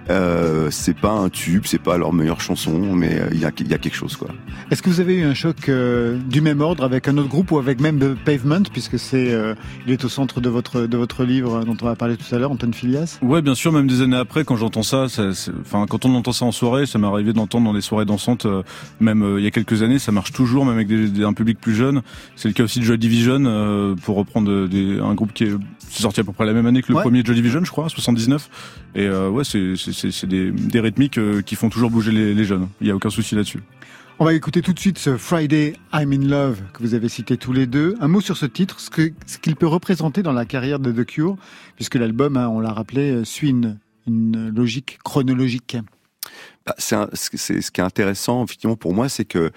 Euh, 0.09 0.69
c'est 0.69 0.97
pas 0.97 1.11
un 1.11 1.29
tube, 1.29 1.63
c'est 1.65 1.81
pas 1.81 1.97
leur 1.97 2.13
meilleure 2.13 2.41
chanson, 2.41 2.77
mais 2.93 3.19
euh, 3.19 3.27
il 3.31 3.39
y 3.39 3.45
a, 3.45 3.51
il 3.59 3.67
y 3.69 3.73
a 3.73 3.77
quelque 3.77 3.95
chose 3.95 4.15
quoi. 4.17 4.27
Est-ce 4.69 4.81
que 4.83 4.89
vous 4.89 4.99
avez 4.99 5.15
eu 5.15 5.23
un 5.23 5.33
choc 5.33 5.69
euh, 5.69 6.17
du 6.29 6.41
même 6.41 6.59
ordre 6.61 6.83
avec 6.83 7.07
un 7.07 7.17
autre 7.17 7.29
groupe 7.29 7.51
ou 7.51 7.57
avec 7.57 7.79
même 7.79 7.99
The 7.99 8.13
Pavement, 8.25 8.63
puisque 8.71 8.99
c'est, 8.99 9.22
euh, 9.31 9.53
il 9.85 9.93
est 9.93 10.03
au 10.03 10.09
centre 10.09 10.41
de 10.41 10.49
votre 10.49 10.81
de 10.87 10.97
votre 10.97 11.23
livre 11.23 11.63
dont 11.63 11.77
on 11.81 11.85
va 11.85 11.95
parler 11.95 12.17
tout 12.17 12.35
à 12.35 12.39
l'heure, 12.39 12.51
Antoine 12.51 12.73
Filias 12.73 13.19
Ouais, 13.21 13.41
bien 13.41 13.55
sûr, 13.55 13.71
même 13.71 13.87
des 13.87 14.01
années 14.01 14.17
après, 14.17 14.43
quand 14.43 14.55
j'entends 14.55 14.83
ça, 14.83 15.07
ça 15.09 15.33
c'est- 15.33 15.51
enfin, 15.61 15.85
quand 15.87 16.05
on 16.05 16.13
entend 16.15 16.31
ça 16.31 16.45
en 16.45 16.51
soirée, 16.51 16.85
ça 16.85 16.99
m'est 16.99 17.07
arrivé 17.07 17.33
d'entendre 17.33 17.65
dans 17.65 17.73
des 17.73 17.81
soirées 17.81 18.05
dansantes, 18.05 18.45
euh, 18.45 18.63
même 18.99 19.23
euh, 19.23 19.39
il 19.39 19.43
y 19.43 19.47
a 19.47 19.51
quelques 19.51 19.83
années, 19.83 19.99
ça 19.99 20.11
marche 20.11 20.31
toujours, 20.33 20.65
même 20.65 20.75
avec 20.75 20.87
des, 20.87 21.07
des- 21.09 21.23
un 21.23 21.33
public 21.33 21.59
plus 21.61 21.75
jeune. 21.75 22.01
C'est 22.35 22.47
le 22.47 22.53
cas 22.53 22.63
aussi 22.63 22.79
de 22.79 22.85
Joy 22.85 22.97
Division, 22.97 23.95
pour 24.03 24.15
reprendre 24.17 24.67
des, 24.67 24.99
un 24.99 25.13
groupe 25.13 25.33
qui 25.33 25.43
est 25.45 25.51
sorti 25.89 26.19
à 26.19 26.23
peu 26.23 26.31
près 26.33 26.45
la 26.45 26.53
même 26.53 26.65
année 26.65 26.81
que 26.81 26.89
le 26.89 26.95
Ouais. 26.95 27.01
premier 27.03 27.23
Joy 27.23 27.35
Division, 27.35 27.63
je 27.63 27.71
crois, 27.71 27.89
79. 27.89 28.49
Et 28.95 29.07
ouais, 29.09 29.43
c'est 29.43 29.75
c'est- 29.75 30.25
des, 30.25 30.51
des 30.51 30.79
rythmiques 30.79 31.19
qui 31.45 31.55
font 31.55 31.69
toujours 31.69 31.89
bouger 31.89 32.11
les, 32.11 32.33
les 32.33 32.45
jeunes. 32.45 32.67
Il 32.81 32.87
y 32.87 32.91
a 32.91 32.95
aucun 32.95 33.09
souci 33.09 33.35
là-dessus. 33.35 33.61
On 34.23 34.25
va 34.25 34.33
écouter 34.33 34.61
tout 34.61 34.71
de 34.71 34.79
suite 34.79 34.99
ce 34.99 35.17
Friday 35.17 35.73
I'm 35.91 36.13
in 36.13 36.25
Love 36.25 36.61
que 36.71 36.81
vous 36.81 36.93
avez 36.93 37.09
cité 37.09 37.35
tous 37.35 37.51
les 37.51 37.67
deux. 37.67 37.97
Un 37.99 38.07
mot 38.07 38.21
sur 38.21 38.37
ce 38.37 38.45
titre, 38.45 38.79
ce 38.79 38.89
qu'il 38.89 39.57
peut 39.57 39.67
représenter 39.67 40.23
dans 40.23 40.31
la 40.31 40.45
carrière 40.45 40.79
de 40.79 40.93
The 40.93 41.05
Cure, 41.05 41.35
puisque 41.75 41.95
l'album, 41.95 42.37
hein, 42.37 42.47
on 42.47 42.61
l'a 42.61 42.71
rappelé, 42.71 43.11
euh, 43.11 43.25
suit 43.25 43.49
une, 43.49 43.79
logique 44.55 44.99
chronologique. 45.03 45.75
Bah, 46.65 46.73
ce 46.77 47.69
qui 47.69 47.81
est 47.81 47.83
intéressant 47.83 48.45
effectivement 48.45 48.77
pour 48.77 48.93
moi, 48.93 49.09
c'est 49.09 49.25
que 49.25 49.51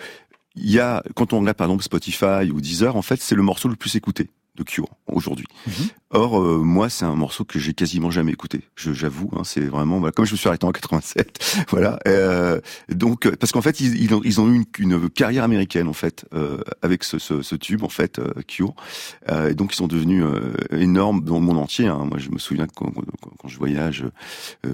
il 0.57 0.69
y 0.69 0.81
a, 0.81 1.01
quand 1.15 1.33
on 1.33 1.39
regarde 1.39 1.57
par 1.57 1.69
exemple 1.69 1.85
Spotify 1.85 2.51
ou 2.53 2.61
Deezer, 2.61 2.97
en 2.97 3.03
fait, 3.03 3.21
c'est 3.21 3.37
le 3.37 3.43
morceau 3.43 3.69
le 3.69 3.77
plus 3.77 3.95
écouté 3.95 4.31
de 4.57 4.63
Cure 4.63 4.89
aujourd'hui. 5.07 5.47
Mhm. 5.67 5.73
Or, 6.11 6.41
euh, 6.41 6.59
moi, 6.59 6.89
c'est 6.89 7.05
un 7.05 7.17
morceau 7.17 7.45
que 7.45 7.59
j'ai 7.59 7.75
quasiment 7.75 8.11
jamais 8.11 8.33
écouté. 8.33 8.63
J'avoue, 8.77 9.29
hein, 9.35 9.43
c'est 9.45 9.61
vraiment 9.61 10.01
comme 10.13 10.25
je 10.25 10.33
me 10.33 10.37
suis 10.37 10.49
arrêté 10.49 10.65
en 10.65 10.73
87, 10.73 11.67
voilà. 11.69 11.99
Euh, 12.07 12.61
donc, 12.89 13.29
parce 13.37 13.53
qu'en 13.53 13.61
fait, 13.61 13.81
ils, 13.81 14.01
ils, 14.01 14.15
ont, 14.15 14.21
ils, 14.25 14.41
ont, 14.41 14.49
eu 14.49 14.65
une, 14.79 14.93
une, 14.93 15.11
carrière 15.11 15.43
américaine 15.43 15.89
en 15.89 15.93
fait 15.93 16.25
euh, 16.33 16.63
avec 16.81 17.03
ce, 17.03 17.19
ce, 17.19 17.43
ce, 17.43 17.57
tube 17.57 17.83
en 17.83 17.89
fait 17.89 18.19
euh, 18.19 18.33
Cure. 18.47 18.75
et 19.29 19.55
donc, 19.55 19.73
ils 19.73 19.77
sont 19.77 19.89
devenus 19.89 20.25
énormes 20.71 21.23
dans 21.23 21.39
le 21.39 21.45
monde 21.45 21.59
entier. 21.59 21.87
Hein. 21.87 22.05
Moi, 22.05 22.19
je 22.19 22.31
me 22.31 22.39
souviens 22.39 22.67
quand, 22.75 22.93
quand 23.39 23.49
je 23.49 23.59
voyage 23.59 24.05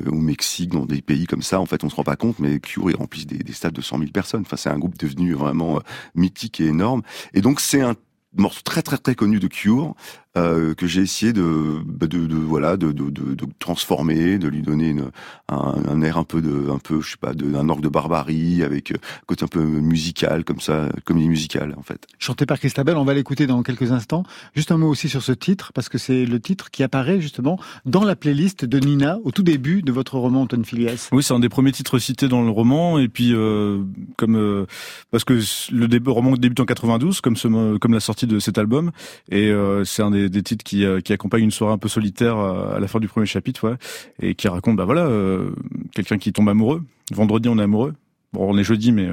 au 0.06 0.14
Mexique, 0.14 0.70
dans 0.70 0.86
des 0.86 1.00
pays 1.00 1.26
comme 1.26 1.42
ça, 1.42 1.60
en 1.60 1.66
fait, 1.66 1.82
on 1.82 1.88
se 1.88 1.96
rend 1.96 2.04
pas 2.04 2.16
compte, 2.16 2.38
mais 2.38 2.60
Cure 2.60 2.90
ils 2.90 2.96
remplissent 2.96 3.26
des, 3.26 3.38
des 3.38 3.52
stades 3.52 3.72
de 3.72 3.80
100 3.80 3.98
000 3.98 4.10
personnes. 4.10 4.42
Enfin, 4.42 4.56
c'est 4.56 4.70
un 4.70 4.78
groupe 4.78 4.98
devenu 4.98 5.32
vraiment 5.32 5.80
mythique 6.14 6.60
et 6.60 6.66
énorme. 6.66 7.02
Et 7.34 7.40
donc, 7.40 7.60
c'est 7.60 7.80
un 7.80 7.94
morceau 8.34 8.62
très 8.62 8.82
très 8.82 8.98
très 8.98 9.14
connu 9.14 9.38
de 9.38 9.46
Cure 9.46 9.94
euh, 10.36 10.74
que 10.74 10.86
j'ai 10.86 11.02
essayé 11.02 11.32
de, 11.32 11.82
bah, 11.84 12.06
de, 12.06 12.26
de, 12.26 12.36
voilà 12.36 12.76
de, 12.76 12.90
de, 12.92 13.10
de, 13.10 13.46
transformer, 13.58 14.38
de 14.38 14.48
lui 14.48 14.62
donner 14.62 14.88
une, 14.88 15.10
un, 15.48 15.74
un, 15.88 16.00
air 16.00 16.16
un 16.16 16.24
peu 16.24 16.40
de 16.40 16.70
un 16.70 16.78
peu 16.78 17.00
je 17.00 17.12
sais 17.12 17.16
pas 17.20 17.34
d'un 17.34 17.68
orgue 17.68 17.82
de 17.82 17.88
barbarie 17.88 18.62
avec 18.62 18.92
un 18.92 18.96
côté 19.26 19.44
un 19.44 19.48
peu 19.48 19.62
musical 19.62 20.44
comme 20.44 20.60
ça, 20.60 20.88
comédie 21.04 21.28
musicale 21.28 21.74
en 21.76 21.82
fait. 21.82 22.06
Chanté 22.18 22.46
par 22.46 22.58
Christabel, 22.58 22.96
on 22.96 23.04
va 23.04 23.14
l'écouter 23.14 23.46
dans 23.46 23.62
quelques 23.62 23.92
instants. 23.92 24.22
Juste 24.54 24.72
un 24.72 24.78
mot 24.78 24.88
aussi 24.88 25.08
sur 25.08 25.22
ce 25.22 25.32
titre 25.32 25.72
parce 25.74 25.88
que 25.88 25.98
c'est 25.98 26.24
le 26.24 26.40
titre 26.40 26.70
qui 26.70 26.82
apparaît 26.82 27.20
justement 27.20 27.58
dans 27.84 28.04
la 28.04 28.16
playlist 28.16 28.64
de 28.64 28.78
Nina 28.78 29.18
au 29.24 29.32
tout 29.32 29.42
début 29.42 29.82
de 29.82 29.92
votre 29.92 30.16
roman 30.16 30.42
Anton 30.42 30.62
Filias. 30.64 31.08
Oui, 31.12 31.22
c'est 31.22 31.34
un 31.34 31.40
des 31.40 31.48
premiers 31.48 31.72
titres 31.72 31.98
cités 31.98 32.28
dans 32.28 32.42
le 32.42 32.50
roman 32.50 32.98
et 32.98 33.08
puis 33.08 33.34
euh, 33.34 33.82
comme 34.16 34.36
euh, 34.36 34.66
parce 35.10 35.24
que 35.24 35.38
le 35.72 35.88
début, 35.88 36.10
roman 36.10 36.32
débute 36.32 36.60
en 36.60 36.64
92 36.64 37.20
comme 37.20 37.36
ce, 37.36 37.76
comme 37.76 37.92
la 37.92 38.00
sortie 38.00 38.26
de 38.26 38.38
cet 38.38 38.56
album 38.58 38.92
et 39.30 39.50
euh, 39.50 39.84
c'est 39.84 40.02
un 40.02 40.10
des 40.10 40.21
des, 40.28 40.42
titres 40.42 40.64
qui, 40.64 40.84
euh, 40.84 41.00
qui 41.00 41.12
accompagnent 41.12 41.44
une 41.44 41.50
soirée 41.50 41.72
un 41.72 41.78
peu 41.78 41.88
solitaire 41.88 42.38
euh, 42.38 42.76
à 42.76 42.80
la 42.80 42.88
fin 42.88 43.00
du 43.00 43.08
premier 43.08 43.26
chapitre, 43.26 43.68
ouais, 43.68 43.76
et 44.20 44.34
qui 44.34 44.48
raconte, 44.48 44.76
bah 44.76 44.84
voilà, 44.84 45.02
euh, 45.02 45.50
quelqu'un 45.94 46.18
qui 46.18 46.32
tombe 46.32 46.48
amoureux. 46.48 46.82
Vendredi, 47.12 47.48
on 47.48 47.58
est 47.58 47.62
amoureux. 47.62 47.94
Bon, 48.32 48.52
on 48.52 48.56
est 48.56 48.64
jeudi, 48.64 48.92
mais 48.92 49.08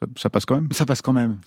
ça, 0.00 0.06
ça 0.16 0.30
passe 0.30 0.46
quand 0.46 0.54
même. 0.54 0.68
Ça 0.72 0.86
passe 0.86 1.02
quand 1.02 1.12
même. 1.12 1.38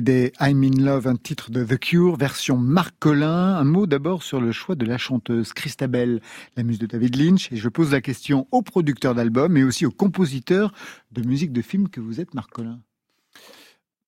Friday, 0.00 0.32
I'm 0.40 0.64
in 0.64 0.82
Love, 0.82 1.06
un 1.06 1.16
titre 1.16 1.50
de 1.50 1.62
The 1.62 1.78
Cure, 1.78 2.16
version 2.16 2.56
Marc 2.56 2.94
Collin. 3.00 3.56
Un 3.58 3.64
mot 3.64 3.86
d'abord 3.86 4.22
sur 4.22 4.40
le 4.40 4.50
choix 4.50 4.74
de 4.74 4.86
la 4.86 4.96
chanteuse 4.96 5.52
Christabel, 5.52 6.22
la 6.56 6.62
muse 6.62 6.78
de 6.78 6.86
David 6.86 7.16
Lynch. 7.16 7.52
Et 7.52 7.56
je 7.56 7.68
pose 7.68 7.92
la 7.92 8.00
question 8.00 8.48
au 8.50 8.62
producteur 8.62 9.14
d'album 9.14 9.58
et 9.58 9.62
aussi 9.62 9.84
au 9.84 9.90
compositeur 9.90 10.72
de 11.12 11.20
musique 11.20 11.52
de 11.52 11.60
film 11.60 11.90
que 11.90 12.00
vous 12.00 12.18
êtes, 12.18 12.32
Marc 12.32 12.50
Collin. 12.50 12.80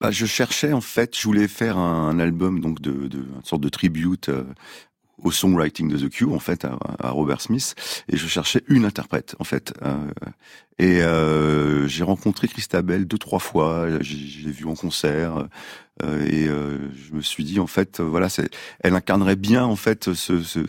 Bah, 0.01 0.11
je 0.11 0.25
cherchais 0.25 0.73
en 0.73 0.81
fait, 0.81 1.15
je 1.15 1.25
voulais 1.25 1.47
faire 1.47 1.77
un, 1.77 2.19
album 2.19 2.61
donc 2.61 2.81
de, 2.81 3.09
de 3.09 3.19
une 3.19 3.45
sorte 3.45 3.63
de 3.63 3.69
tribute 3.69 4.31
euh, 4.31 4.45
au 5.19 5.31
songwriting 5.31 5.89
de 5.89 5.99
The 5.99 6.11
Cure 6.11 6.33
en 6.33 6.39
fait 6.39 6.65
à, 6.65 7.11
Robert 7.11 7.41
Smith 7.41 7.75
et 8.09 8.17
je 8.17 8.27
cherchais 8.27 8.63
une 8.69 8.85
interprète 8.85 9.37
en 9.39 9.45
fait 9.45 9.75
euh, 9.83 9.97
et 10.79 11.03
euh, 11.03 11.87
j'ai 11.87 12.05
rencontré 12.05 12.49
Christabel 12.49 13.07
deux 13.07 13.19
trois 13.19 13.39
fois 13.39 14.01
j'ai 14.01 14.51
vu 14.51 14.67
en 14.67 14.75
concert 14.75 15.49
et 16.03 16.49
euh, 16.49 16.79
je 16.95 17.15
me 17.15 17.21
suis 17.21 17.45
dit 17.45 17.61
en 17.61 17.67
fait 17.67 18.01
voilà 18.01 18.29
c'est 18.29 18.51
elle 18.81 18.95
incarnerait 18.95 19.37
bien 19.37 19.65
en 19.65 19.77
fait 19.77 20.13
ce, 20.13 20.43
ce, 20.43 20.61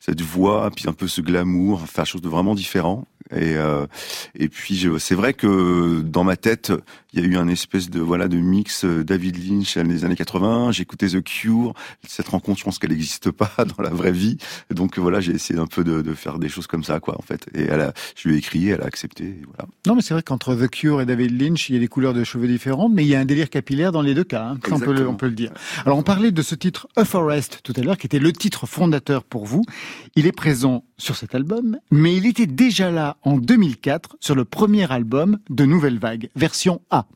cette 0.00 0.20
voix 0.20 0.70
puis 0.74 0.88
un 0.88 0.92
peu 0.92 1.08
ce 1.08 1.20
glamour 1.20 1.82
faire 1.88 2.06
chose 2.06 2.22
de 2.22 2.28
vraiment 2.28 2.54
différent. 2.54 3.06
Et 3.32 3.54
euh, 3.56 3.86
et 4.34 4.48
puis 4.48 4.88
c'est 4.98 5.14
vrai 5.14 5.34
que 5.34 6.00
dans 6.00 6.24
ma 6.24 6.36
tête 6.36 6.72
il 7.12 7.20
y 7.20 7.22
a 7.22 7.26
eu 7.26 7.36
un 7.36 7.46
espèce 7.46 7.88
de 7.88 8.00
voilà 8.00 8.26
de 8.26 8.38
mix 8.38 8.84
David 8.84 9.36
Lynch 9.36 9.76
les 9.76 10.04
années 10.04 10.16
80 10.16 10.72
j'écoutais 10.72 11.08
The 11.08 11.22
Cure. 11.22 11.74
Cette 12.08 12.28
rencontre 12.28 12.58
je 12.58 12.64
pense 12.64 12.80
qu'elle 12.80 12.90
n'existe 12.90 13.30
pas 13.30 13.52
dans 13.64 13.82
la 13.84 13.90
vraie 13.90 14.10
vie. 14.10 14.38
Donc 14.70 14.98
voilà 14.98 15.20
j'ai 15.20 15.32
essayé 15.32 15.60
un 15.60 15.66
peu 15.66 15.84
de, 15.84 16.12
faire 16.14 16.40
des 16.40 16.48
choses 16.48 16.66
comme 16.66 16.82
ça 16.82 16.98
quoi 16.98 17.16
en 17.18 17.22
fait. 17.22 17.46
Et 17.54 17.68
je 18.16 18.28
lui 18.28 18.34
ai 18.34 18.38
écrit 18.38 18.68
elle 18.68 18.80
a 18.80 18.86
accepté 18.86 19.36
voilà. 19.46 19.68
Non 19.86 19.94
mais 19.94 20.02
c'est 20.02 20.14
vrai 20.14 20.24
qu'entre 20.24 20.56
The 20.56 20.68
Cure 20.68 21.00
et 21.00 21.06
David 21.06 21.40
Lynch 21.40 21.68
il 21.68 21.74
y 21.74 21.76
a 21.76 21.80
des 21.80 21.88
couleurs 21.88 22.14
de 22.14 22.24
cheveux 22.24 22.48
différentes 22.48 22.92
mais 22.92 23.04
il 23.04 23.08
y 23.08 23.14
a 23.14 23.20
un 23.20 23.26
délire 23.26 23.50
capillaire 23.50 23.92
dans 23.92 24.02
les 24.02 24.14
deux 24.14 24.24
cas 24.24 24.44
hein 24.44 24.58
on 24.82 24.84
peut, 24.84 24.92
le, 24.92 25.08
on 25.08 25.14
peut 25.14 25.26
le 25.26 25.34
dire. 25.34 25.52
Alors 25.84 25.98
on 25.98 26.02
parlait 26.02 26.30
de 26.30 26.42
ce 26.42 26.54
titre 26.54 26.88
A 26.96 27.04
Forest 27.04 27.60
tout 27.62 27.72
à 27.76 27.80
l'heure, 27.80 27.98
qui 27.98 28.06
était 28.06 28.18
le 28.18 28.32
titre 28.32 28.66
fondateur 28.66 29.24
pour 29.24 29.46
vous. 29.46 29.62
Il 30.16 30.26
est 30.26 30.32
présent 30.32 30.84
sur 30.98 31.16
cet 31.16 31.34
album, 31.34 31.78
mais 31.90 32.16
il 32.16 32.26
était 32.26 32.46
déjà 32.46 32.90
là 32.90 33.16
en 33.22 33.36
2004 33.38 34.16
sur 34.20 34.34
le 34.34 34.44
premier 34.44 34.90
album 34.90 35.38
de 35.48 35.64
Nouvelle 35.64 35.98
Vague, 35.98 36.30
version 36.36 36.80
A. 36.90 37.06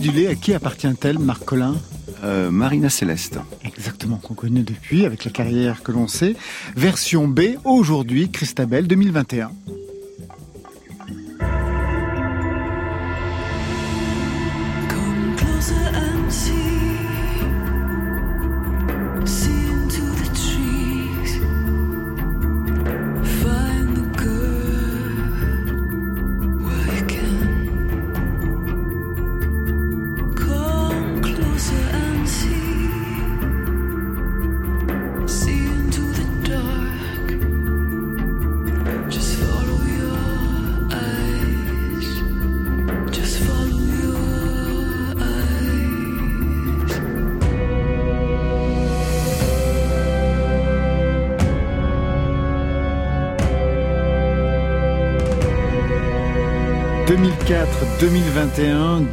La 0.00 0.06
voix 0.06 0.12
acidulée, 0.12 0.28
à 0.28 0.34
qui 0.34 0.54
appartient-elle, 0.54 1.18
Marc 1.18 1.44
Collin 1.44 1.76
euh, 2.24 2.50
Marina 2.50 2.88
Céleste. 2.88 3.38
Exactement, 3.64 4.16
qu'on 4.16 4.32
connaît 4.34 4.62
depuis, 4.62 5.04
avec 5.04 5.26
la 5.26 5.30
carrière 5.30 5.82
que 5.82 5.92
l'on 5.92 6.08
sait. 6.08 6.36
Version 6.74 7.28
B, 7.28 7.56
aujourd'hui, 7.64 8.30
Christabel 8.30 8.86
2021. 8.86 9.50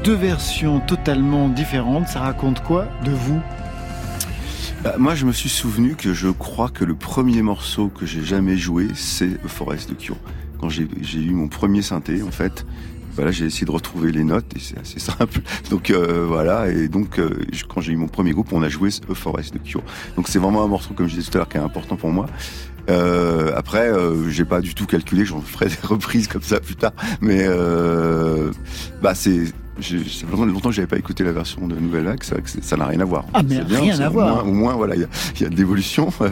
Deux 0.03 0.15
versions 0.15 0.79
totalement 0.79 1.49
différentes. 1.49 2.07
Ça 2.07 2.19
raconte 2.21 2.63
quoi 2.63 2.87
de 3.03 3.11
vous? 3.11 3.39
Bah, 4.83 4.95
moi, 4.97 5.15
je 5.15 5.25
me 5.25 5.31
suis 5.31 5.49
souvenu 5.49 5.95
que 5.95 6.13
je 6.13 6.29
crois 6.29 6.69
que 6.69 6.83
le 6.83 6.95
premier 6.95 7.41
morceau 7.41 7.89
que 7.89 8.05
j'ai 8.05 8.23
jamais 8.23 8.57
joué, 8.57 8.87
c'est 8.95 9.39
Forest 9.47 9.89
de 9.89 9.95
Cure. 9.95 10.17
Quand 10.59 10.69
j'ai 10.69 10.87
eu 11.19 11.31
mon 11.31 11.47
premier 11.47 11.81
synthé, 11.81 12.23
en 12.23 12.31
fait, 12.31 12.65
voilà, 13.15 13.31
j'ai 13.31 13.45
essayé 13.45 13.65
de 13.65 13.71
retrouver 13.71 14.11
les 14.11 14.23
notes 14.23 14.55
et 14.55 14.59
c'est 14.59 14.79
assez 14.79 14.99
simple. 14.99 15.41
Donc 15.69 15.91
euh, 15.91 16.25
voilà, 16.27 16.69
et 16.69 16.87
donc 16.87 17.19
euh, 17.19 17.29
quand 17.67 17.81
j'ai 17.81 17.93
eu 17.93 17.95
mon 17.95 18.07
premier 18.07 18.31
groupe, 18.31 18.53
on 18.53 18.61
a 18.61 18.69
joué 18.69 18.89
A 19.09 19.15
Forest 19.15 19.53
de 19.53 19.59
Cure. 19.59 19.83
Donc 20.15 20.27
c'est 20.27 20.39
vraiment 20.39 20.63
un 20.63 20.67
morceau, 20.67 20.93
comme 20.93 21.07
je 21.07 21.15
disais 21.15 21.29
tout 21.29 21.37
à 21.37 21.39
l'heure, 21.39 21.49
qui 21.49 21.57
est 21.57 21.61
important 21.61 21.95
pour 21.95 22.09
moi. 22.09 22.27
Euh, 22.89 23.51
après, 23.55 23.89
euh, 23.89 24.29
j'ai 24.29 24.45
pas 24.45 24.61
du 24.61 24.73
tout 24.75 24.85
calculé, 24.85 25.25
j'en 25.25 25.41
ferai 25.41 25.65
des 25.81 25.87
reprises 25.87 26.27
comme 26.27 26.41
ça 26.41 26.59
plus 26.59 26.75
tard. 26.75 26.93
Mais 27.21 27.43
euh, 27.43 28.51
bah 29.01 29.15
c'est 29.15 29.45
ça 29.81 30.27
fait 30.27 30.35
longtemps 30.35 30.69
que 30.69 30.75
j'avais 30.75 30.87
pas 30.87 30.97
écouté 30.97 31.23
la 31.23 31.31
version 31.31 31.67
de 31.67 31.75
Nouvelle 31.75 32.05
Vague, 32.05 32.19
c'est 32.23 32.33
vrai 32.33 32.41
que 32.41 32.49
ça 32.49 32.77
n'a 32.77 32.85
rien 32.85 32.99
à 32.99 33.05
voir. 33.05 33.25
Ah 33.33 33.41
mais 33.43 33.59
rien 33.59 33.99
à 33.99 34.09
voir. 34.09 34.47
Au 34.47 34.51
moins, 34.51 34.75
voilà, 34.75 34.95
il 34.95 35.01
y 35.39 35.45
a, 35.45 35.49
de 35.49 35.55
l'évolution. 35.55 36.11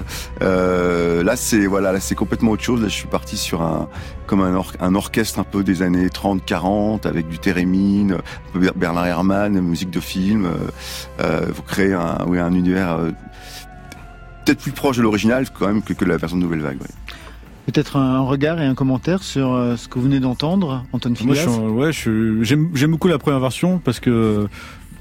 Euh, 0.42 1.24
là 1.24 1.36
c'est 1.36 1.66
voilà, 1.66 1.92
là 1.92 2.00
c'est 2.00 2.16
complètement 2.16 2.52
autre 2.52 2.64
chose. 2.64 2.82
Là 2.82 2.88
je 2.88 2.94
suis 2.94 3.08
parti 3.08 3.38
sur 3.38 3.62
un 3.62 3.88
comme 4.28 4.42
un, 4.42 4.62
un 4.80 4.96
orchestre 4.96 5.40
un 5.40 5.44
peu 5.44 5.64
des 5.64 5.82
années 5.82 6.08
30-40 6.08 7.08
avec 7.08 7.28
du 7.28 7.40
Térémine, 7.40 8.14
un 8.14 8.60
peu 8.60 8.72
Bernard 8.76 9.08
Herrmann, 9.08 9.60
musique 9.62 9.92
de 9.92 10.00
film. 10.00 10.48
Euh, 11.20 11.46
vous 11.54 11.62
créez 11.62 11.94
un 11.94 12.18
oui 12.28 12.40
un 12.40 12.54
univers 12.54 13.00
peut-être 14.46 14.60
plus 14.60 14.72
proche 14.72 14.98
de 14.98 15.02
l'original 15.02 15.46
quand 15.52 15.68
même 15.68 15.82
que, 15.82 15.94
que 15.94 16.06
la 16.06 16.18
version 16.18 16.38
de 16.38 16.44
Nouvelle 16.44 16.62
Vague. 16.62 16.78
Peut-être 17.66 17.98
un 17.98 18.20
regard 18.20 18.62
et 18.62 18.66
un 18.66 18.76
commentaire 18.76 19.24
sur 19.24 19.54
euh, 19.54 19.76
ce 19.76 19.88
que 19.88 19.96
vous 19.96 20.06
venez 20.06 20.20
d'entendre, 20.20 20.86
Antoine 20.94 21.16
Figas 21.16 21.48
Moi, 21.48 21.90
je, 21.92 22.44
j'aime, 22.44 22.92
beaucoup 22.92 23.08
la 23.08 23.18
première 23.18 23.40
version 23.40 23.80
parce 23.80 24.00
que 24.00 24.48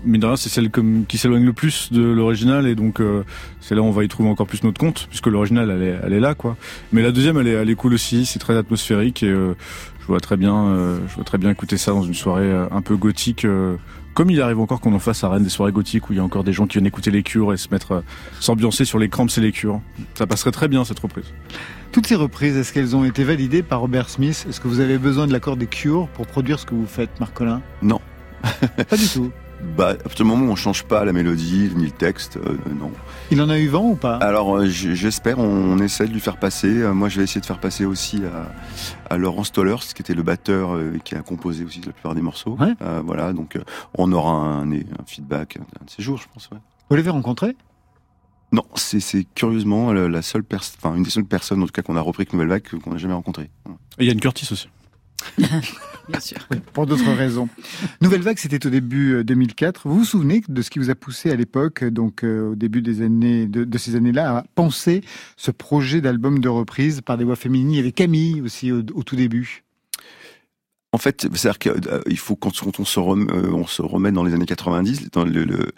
mine 0.03 0.21
de 0.21 0.27
rien, 0.27 0.37
c'est 0.37 0.49
celle 0.49 0.71
comme, 0.71 1.05
qui 1.07 1.19
s'éloigne 1.19 1.45
le 1.45 1.53
plus 1.53 1.93
de 1.93 2.03
l'original 2.03 2.67
et 2.67 2.75
donc 2.75 3.01
euh, 3.01 3.23
c'est 3.61 3.75
là 3.75 3.83
où 3.83 3.85
on 3.85 3.91
va 3.91 4.03
y 4.03 4.09
trouver 4.09 4.31
encore 4.31 4.47
plus 4.47 4.63
notre 4.63 4.81
compte 4.81 5.07
puisque 5.11 5.27
l'original 5.27 5.71
elle 5.71 5.83
est, 5.83 5.99
elle 6.05 6.13
est 6.15 6.21
là 6.21 6.35
quoi. 6.35 6.57
Mais 6.93 7.03
la 7.03 7.13
deuxième 7.13 7.37
elle 7.37 7.49
est, 7.49 7.53
elle 7.53 7.69
est 7.69 7.75
cool 7.75 7.93
aussi, 7.93 8.25
c'est 8.25 8.39
très 8.39 8.57
atmosphérique 8.57 9.23
et 9.23 9.29
euh, 9.29 9.55
je 10.01 10.07
vois 10.07 10.21
très 10.21 10.37
bien, 10.37 10.99
je 11.09 11.15
vois 11.15 11.25
très 11.25 11.39
bien 11.39 11.51
écouter 11.51 11.79
ça 11.79 11.93
dans 11.93 12.03
une 12.03 12.13
soirée 12.13 12.53
un 12.71 12.83
peu 12.83 12.95
gothique 12.95 13.47
comme 14.15 14.31
il 14.31 14.41
arrive 14.41 14.61
encore 14.61 14.81
qu'on 14.81 14.95
en 14.95 14.99
fasse 14.99 15.25
à 15.25 15.29
Rennes 15.29 15.43
des 15.43 15.51
soirées 15.51 15.73
gothiques 15.73 16.09
où 16.09 16.13
il 16.13 16.17
y 16.17 16.21
a 16.21 16.25
encore 16.25 16.45
des 16.45 16.53
gens 16.53 16.67
qui 16.67 16.79
viennent 16.79 16.87
écouter 16.87 17.11
les 17.11 17.23
cures 17.23 17.53
et 17.53 17.57
se 17.57 17.69
mettre, 17.71 17.93
euh, 17.93 18.01
s'ambiancer 18.41 18.85
sur 18.85 18.99
les 18.99 19.09
cramps 19.09 19.27
et 19.37 19.41
les 19.41 19.53
cures. 19.53 19.81
Ça 20.15 20.27
passerait 20.27 20.53
très 20.53 20.69
bien 20.69 20.85
cette 20.85 21.01
reprise. 21.01 21.27
Toutes 21.93 22.07
ces 22.07 22.15
reprises, 22.15 22.57
est-ce 22.57 22.73
qu'elles 22.73 22.97
ont 22.97 23.05
été 23.05 23.25
validées 23.25 23.63
par 23.63 23.81
Robert 23.81 24.09
Smith? 24.09 24.47
Est-ce 24.49 24.61
que 24.61 24.69
vous 24.69 24.81
avez 24.81 24.99
besoin 24.99 25.27
de 25.27 25.33
l'accord 25.33 25.57
des 25.57 25.67
cures 25.67 26.09
pour 26.09 26.27
produire 26.27 26.59
ce 26.59 26.67
que 26.67 26.75
vous 26.75 26.87
faites, 26.87 27.21
Marc 27.21 27.35
Collin? 27.35 27.61
Non. 27.83 28.01
Pas 28.89 28.97
du 28.97 29.09
tout. 29.09 29.31
Bah, 29.77 29.91
à 29.91 29.95
partir 29.95 30.25
du 30.25 30.31
moment 30.31 30.47
où 30.47 30.51
on 30.51 30.57
change 30.57 30.85
pas 30.85 31.05
la 31.05 31.13
mélodie 31.13 31.71
ni 31.75 31.87
le 31.87 31.91
texte, 31.91 32.37
euh, 32.37 32.57
non. 32.79 32.93
Il 33.31 33.41
en 33.41 33.49
a 33.49 33.59
eu 33.59 33.69
vent 33.69 33.91
ou 33.91 33.97
pas? 33.97 34.17
Alors 34.17 34.57
euh, 34.57 34.67
j'espère, 34.67 35.39
on, 35.39 35.79
essaie 35.79 36.07
de 36.07 36.13
lui 36.13 36.21
faire 36.21 36.37
passer. 36.37 36.69
Euh, 36.69 36.93
moi 36.93 37.09
je 37.09 37.19
vais 37.19 37.25
essayer 37.25 37.41
de 37.41 37.47
faire 37.47 37.59
passer 37.59 37.85
aussi 37.85 38.23
à, 39.11 39.17
Laurent 39.17 39.45
Stollers, 39.45 39.81
qui 39.95 40.03
était 40.03 40.15
le 40.15 40.23
batteur 40.23 40.79
et 40.81 41.01
qui 41.01 41.15
a 41.15 41.21
composé 41.21 41.65
aussi 41.65 41.81
la 41.81 41.93
plupart 41.93 42.15
des 42.15 42.23
morceaux. 42.23 42.57
voilà, 43.05 43.33
donc 43.33 43.59
on 43.97 44.13
aura 44.13 44.33
un, 44.33 44.71
un 44.73 45.05
feedback 45.07 45.57
un 45.57 45.85
de 45.85 45.91
ces 45.91 46.03
jours, 46.03 46.19
je 46.19 46.27
pense. 46.33 46.51
Vous 46.91 46.97
l'avez 46.97 47.11
rencontré? 47.11 47.57
Non, 48.53 48.65
c'est 48.77 49.27
curieusement 49.35 49.93
la 49.93 50.23
seule 50.23 50.45
personne, 50.45 50.77
enfin 50.83 50.97
une 50.97 51.03
des 51.03 51.11
seules 51.11 51.25
personnes 51.25 51.63
en 51.63 51.67
tout 51.67 51.73
cas 51.73 51.83
qu'on 51.83 51.97
a 51.97 52.01
repris 52.01 52.23
avec 52.23 52.33
Nouvelle 52.33 52.49
Vague 52.49 52.63
qu'on 52.83 52.91
n'a 52.91 52.99
jamais 52.99 53.15
rencontré. 53.15 53.51
Et 53.99 54.07
Yann 54.07 54.21
Curtis 54.21 54.49
aussi. 54.53 54.69
Bien 56.09 56.21
sûr. 56.21 56.39
pour 56.73 56.87
d'autres 56.87 57.13
raisons. 57.17 57.49
Nouvelle 58.01 58.23
Vague, 58.23 58.39
c'était 58.39 58.67
au 58.67 58.71
début 58.71 59.25
2004. 59.25 59.87
Euh, 59.87 59.91
vous 59.91 59.99
vous 60.01 60.05
souvenez 60.05 60.43
de 60.47 60.63
ce 60.63 60.71
qui 60.71 60.79
vous 60.79 60.91
a 60.91 60.95
poussé 60.95 61.31
à 61.31 61.37
l'époque, 61.37 61.85
donc 61.85 62.25
euh, 62.25 62.51
au 62.51 62.55
début 62.55 62.83
des 62.83 63.03
années 63.03 63.47
de, 63.47 63.79
ces 63.79 63.97
années-là, 63.97 64.39
à 64.39 64.45
penser 64.55 65.03
ce 65.37 65.51
projet 65.51 66.01
d'album 66.01 66.39
de 66.41 66.49
reprise 66.49 67.01
par 67.01 67.17
des 67.17 67.25
voix 67.25 67.37
féminines? 67.37 67.73
Il 67.73 67.77
y 67.77 67.81
avait 67.81 67.93
Camille 67.93 68.41
aussi 68.41 68.73
au 68.73 68.83
tout 68.83 69.17
début. 69.17 69.65
En 70.95 70.99
fait, 70.99 71.27
c'est-à-dire 71.35 71.59
qu'il 71.59 71.73
euh, 71.73 72.17
faut 72.17 72.37
quand 72.37 72.53
on 72.79 72.85
se, 72.85 73.01
remet, 73.01 73.33
on 73.33 73.67
se 73.67 73.83
remet 73.83 74.13
dans 74.13 74.23
les 74.23 74.33
années 74.33 74.47
90, 74.47 75.11
dans 75.11 75.25
le, 75.25 75.43
le, 75.43 75.73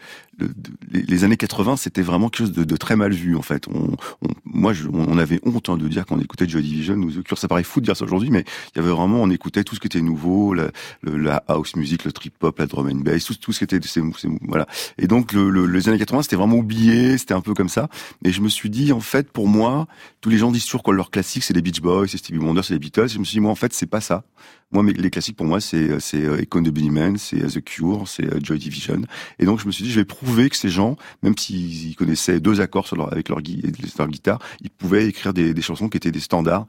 les 0.91 1.25
années 1.25 1.37
80, 1.37 1.77
c'était 1.77 2.03
vraiment 2.03 2.29
quelque 2.29 2.47
chose 2.47 2.53
de, 2.53 2.65
de, 2.65 2.77
très 2.77 2.97
mal 2.97 3.13
vu 3.13 3.37
en 3.37 3.43
fait. 3.43 3.69
On, 3.69 3.97
on 4.23 4.29
moi, 4.45 4.73
je, 4.73 4.89
on 4.93 5.19
avait 5.19 5.41
honte 5.45 5.69
hein, 5.69 5.77
de 5.77 5.87
dire 5.87 6.07
qu'on 6.07 6.19
écoutait 6.21 6.49
Joy 6.49 6.63
Division 6.63 6.97
ou 6.97 7.11
The 7.11 7.23
Cure. 7.23 7.39
Ça 7.39 7.49
paraît 7.49 7.63
fou 7.63 7.81
de 7.81 7.85
dire 7.85 7.97
ça 7.97 8.05
aujourd'hui, 8.05 8.31
mais 8.31 8.45
il 8.75 8.79
y 8.79 8.81
avait 8.81 8.91
vraiment, 8.91 9.23
on 9.23 9.31
écoutait 9.31 9.65
tout 9.65 9.75
ce 9.75 9.81
qui 9.81 9.87
était 9.87 10.01
nouveau, 10.01 10.55
la, 10.55 10.71
la 11.03 11.43
house 11.49 11.77
music, 11.77 12.05
le 12.05 12.13
trip 12.13 12.43
hop, 12.43 12.59
la 12.59 12.67
drum 12.67 12.89
and 12.89 13.01
bass, 13.01 13.25
tout, 13.25 13.35
tout 13.35 13.53
ce 13.53 13.59
qui 13.59 13.65
était, 13.65 13.81
c'est, 13.87 14.01
voilà. 14.43 14.67
Et 14.99 15.07
donc 15.07 15.33
le, 15.33 15.67
les 15.67 15.89
années 15.89 15.99
80, 15.99 16.23
c'était 16.23 16.37
vraiment 16.37 16.57
oublié, 16.57 17.19
c'était 17.19 17.35
un 17.35 17.41
peu 17.41 17.55
comme 17.55 17.69
ça. 17.69 17.89
Et 18.25 18.33
je 18.33 18.41
me 18.41 18.49
suis 18.49 18.71
dit, 18.71 18.93
en 18.93 19.01
fait, 19.01 19.31
pour 19.31 19.49
moi, 19.49 19.87
tous 20.21 20.31
les 20.31 20.39
gens 20.39 20.51
disent 20.51 20.65
toujours 20.65 20.83
que 20.83 20.91
leur 20.91 21.11
classique, 21.11 21.45
c'est 21.45 21.55
les 21.55 21.63
Beach 21.63 21.81
Boys, 21.81 22.09
c'est 22.09 22.19
Stevie 22.19 22.39
Wonder, 22.39 22.63
c'est 22.63 22.75
les 22.75 22.81
Beatles. 22.81 23.09
je 23.09 23.19
me 23.19 23.25
suis 23.25 23.35
dit, 23.35 23.41
moi, 23.41 23.51
en 23.51 23.57
fait, 23.57 23.73
c'est 23.73 23.87
pas 23.87 24.01
ça. 24.01 24.25
Moi, 24.73 24.83
les 24.83 25.11
classiques 25.11 25.37
pour 25.37 25.47
moi, 25.47 25.61
c'est 25.61 25.91
euh, 25.91 26.43
Econ 26.43 26.61
de 26.61 26.91
Man, 26.91 27.17
c'est 27.19 27.41
euh, 27.41 27.49
The 27.49 27.63
Cure, 27.63 28.09
c'est 28.09 28.25
euh, 28.25 28.41
Joy 28.43 28.59
Division. 28.59 29.01
Et 29.39 29.45
donc 29.45 29.61
je 29.61 29.67
me 29.67 29.71
suis 29.71 29.85
dit, 29.85 29.93
je 29.93 30.01
vais 30.01 30.05
prouver 30.05 30.26
que 30.35 30.57
ces 30.57 30.69
gens, 30.69 30.97
même 31.23 31.37
s'ils 31.37 31.97
connaissaient 31.97 32.41
deux 32.41 32.61
accords 32.61 32.89
avec 33.11 33.29
leur, 33.29 33.39
leur, 33.39 34.09
guitare, 34.09 34.39
ils 34.61 34.71
pouvaient 34.71 35.07
écrire 35.07 35.33
des, 35.33 35.55
des 35.55 35.63
chansons 35.63 35.89
qui 35.89 35.97
étaient 35.97 36.13
des 36.13 36.21
standards, 36.21 36.67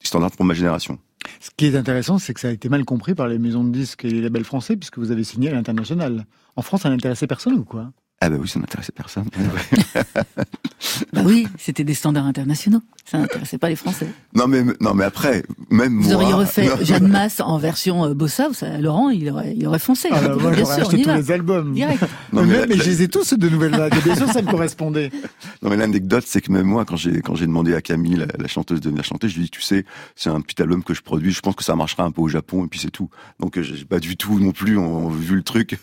des 0.00 0.06
standards 0.06 0.32
pour 0.32 0.44
ma 0.44 0.54
génération. 0.54 0.98
Ce 1.40 1.50
qui 1.56 1.66
est 1.66 1.76
intéressant, 1.76 2.18
c'est 2.18 2.34
que 2.34 2.40
ça 2.40 2.48
a 2.48 2.52
été 2.52 2.68
mal 2.68 2.84
compris 2.84 3.14
par 3.14 3.28
les 3.28 3.38
maisons 3.38 3.64
de 3.64 3.70
disques 3.70 4.04
et 4.04 4.10
les 4.10 4.20
labels 4.20 4.44
français, 4.44 4.76
puisque 4.76 4.98
vous 4.98 5.10
avez 5.10 5.24
signé 5.24 5.50
à 5.50 5.52
l'international. 5.52 6.26
En 6.56 6.62
France, 6.62 6.82
ça 6.82 6.90
n'intéressait 6.90 7.26
personne 7.26 7.54
ou 7.54 7.64
quoi? 7.64 7.92
Ah 8.20 8.28
bah 8.30 8.36
oui, 8.40 8.48
ça 8.48 8.58
n'intéressait 8.58 8.90
personne. 8.92 9.26
bah 11.12 11.22
oui, 11.24 11.46
c'était 11.58 11.84
des 11.84 11.94
standards 11.94 12.26
internationaux. 12.26 12.82
Ça 13.04 13.18
n'intéressait 13.18 13.58
pas 13.58 13.68
les 13.68 13.76
Français. 13.76 14.06
Non 14.34 14.46
mais 14.48 14.62
non 14.80 14.92
mais 14.92 15.04
après, 15.04 15.42
même 15.70 15.98
Vous 16.00 16.08
moi. 16.10 16.14
auriez 16.22 16.34
refait 16.34 16.68
Jeanne 16.84 17.08
Masse 17.08 17.40
en 17.40 17.56
version 17.58 18.04
euh, 18.04 18.14
bossa, 18.14 18.48
ça, 18.52 18.76
Laurent, 18.78 19.08
il 19.08 19.30
aurait, 19.30 19.54
il 19.56 19.66
aurait 19.66 19.78
foncé. 19.78 20.08
Ah 20.12 20.20
bah, 20.20 20.36
moi, 20.38 20.50
Bien 20.50 20.64
sûr, 20.64 20.74
acheté 20.74 20.96
on 20.96 21.02
tous 21.02 21.08
va. 21.08 21.16
les 21.16 21.30
albums. 21.30 21.72
Direct. 21.72 22.02
Non, 22.32 22.42
mais, 22.44 22.48
mais 22.60 22.66
mais 22.66 22.76
la- 22.76 22.84
je 22.84 22.90
les 22.90 23.02
ai 23.04 23.08
tous 23.08 23.32
de 23.34 23.48
nouvelles 23.48 23.76
vagues. 23.76 23.94
Bien 24.04 24.14
sûr, 24.14 24.28
ça 24.30 24.42
me 24.42 24.50
correspondait. 24.50 25.10
Non 25.62 25.70
mais 25.70 25.76
l'anecdote, 25.76 26.22
c'est 26.26 26.40
que 26.40 26.52
même 26.52 26.66
moi, 26.66 26.84
quand 26.84 26.94
j'ai 26.96 27.20
quand 27.20 27.34
j'ai 27.34 27.46
demandé 27.46 27.74
à 27.74 27.80
Camille, 27.82 28.14
la, 28.14 28.26
la 28.38 28.46
chanteuse 28.46 28.80
de 28.80 28.90
venir 28.90 29.02
chanter, 29.02 29.28
je 29.28 29.34
lui 29.34 29.40
ai 29.42 29.44
dit, 29.44 29.50
tu 29.50 29.60
sais, 29.60 29.84
c'est 30.14 30.30
un 30.30 30.40
petit 30.40 30.62
album 30.62 30.84
que 30.84 30.94
je 30.94 31.02
produis. 31.02 31.32
Je 31.32 31.40
pense 31.40 31.56
que 31.56 31.64
ça 31.64 31.74
marchera 31.74 32.04
un 32.04 32.12
peu 32.12 32.20
au 32.22 32.28
Japon 32.28 32.64
et 32.64 32.68
puis 32.68 32.78
c'est 32.78 32.90
tout. 32.92 33.10
Donc 33.40 33.58
euh, 33.58 33.62
j'ai 33.62 33.84
pas 33.84 33.98
du 33.98 34.16
tout 34.16 34.38
non 34.38 34.52
plus 34.52 34.78
en- 34.78 35.08
vu 35.08 35.34
le 35.34 35.42
truc. 35.42 35.76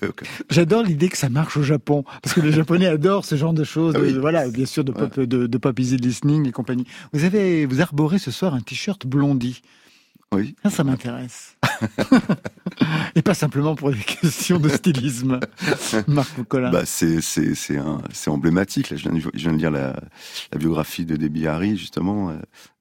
J'adore 0.50 0.84
l'idée 0.84 1.10
que 1.10 1.17
ça 1.17 1.28
marche 1.30 1.58
au 1.58 1.63
Japon, 1.63 2.06
parce 2.25 2.33
que 2.35 2.41
les 2.41 2.51
Japonais 2.51 2.88
adorent 2.88 3.23
ce 3.23 3.35
genre 3.35 3.53
de 3.53 3.63
choses. 3.63 3.93
Ah 3.95 4.01
oui. 4.01 4.11
de- 4.13 4.19
voilà, 4.19 4.49
bien 4.49 4.65
sûr, 4.65 4.83
de 4.83 4.91
pop, 4.91 5.17
de, 5.19 5.45
de 5.47 5.57
pop 5.57 5.79
easy 5.79 5.95
listening 5.97 6.47
et 6.49 6.51
compagnie. 6.51 6.85
Vous 7.13 7.23
avez, 7.23 7.65
vous 7.65 7.79
arborez 7.81 8.17
ce 8.19 8.31
soir 8.31 8.53
un 8.55 8.59
t-shirt 8.61 9.05
Blondie. 9.07 9.61
Oui. 10.33 10.55
Ça, 10.63 10.69
ça 10.71 10.83
m'intéresse. 10.83 11.55
et 13.15 13.21
pas 13.21 13.33
simplement 13.35 13.75
pour 13.75 13.91
des 13.91 13.99
questions 13.99 14.59
de 14.59 14.69
stylisme. 14.69 15.39
Marc. 16.07 16.31
Bah 16.51 16.81
c'est 16.85 17.21
c'est 17.21 17.53
c'est 17.55 17.77
un 17.77 18.01
c'est 18.11 18.29
emblématique. 18.29 18.89
Là, 18.89 18.97
je 18.97 19.03
viens 19.03 19.13
de, 19.13 19.19
je 19.19 19.39
viens 19.39 19.53
de 19.53 19.57
lire 19.57 19.71
la, 19.71 19.95
la 20.51 20.57
biographie 20.57 21.05
de 21.05 21.15
Debbie 21.15 21.47
Harry 21.47 21.77
justement. 21.77 22.31
euh, 22.31 22.38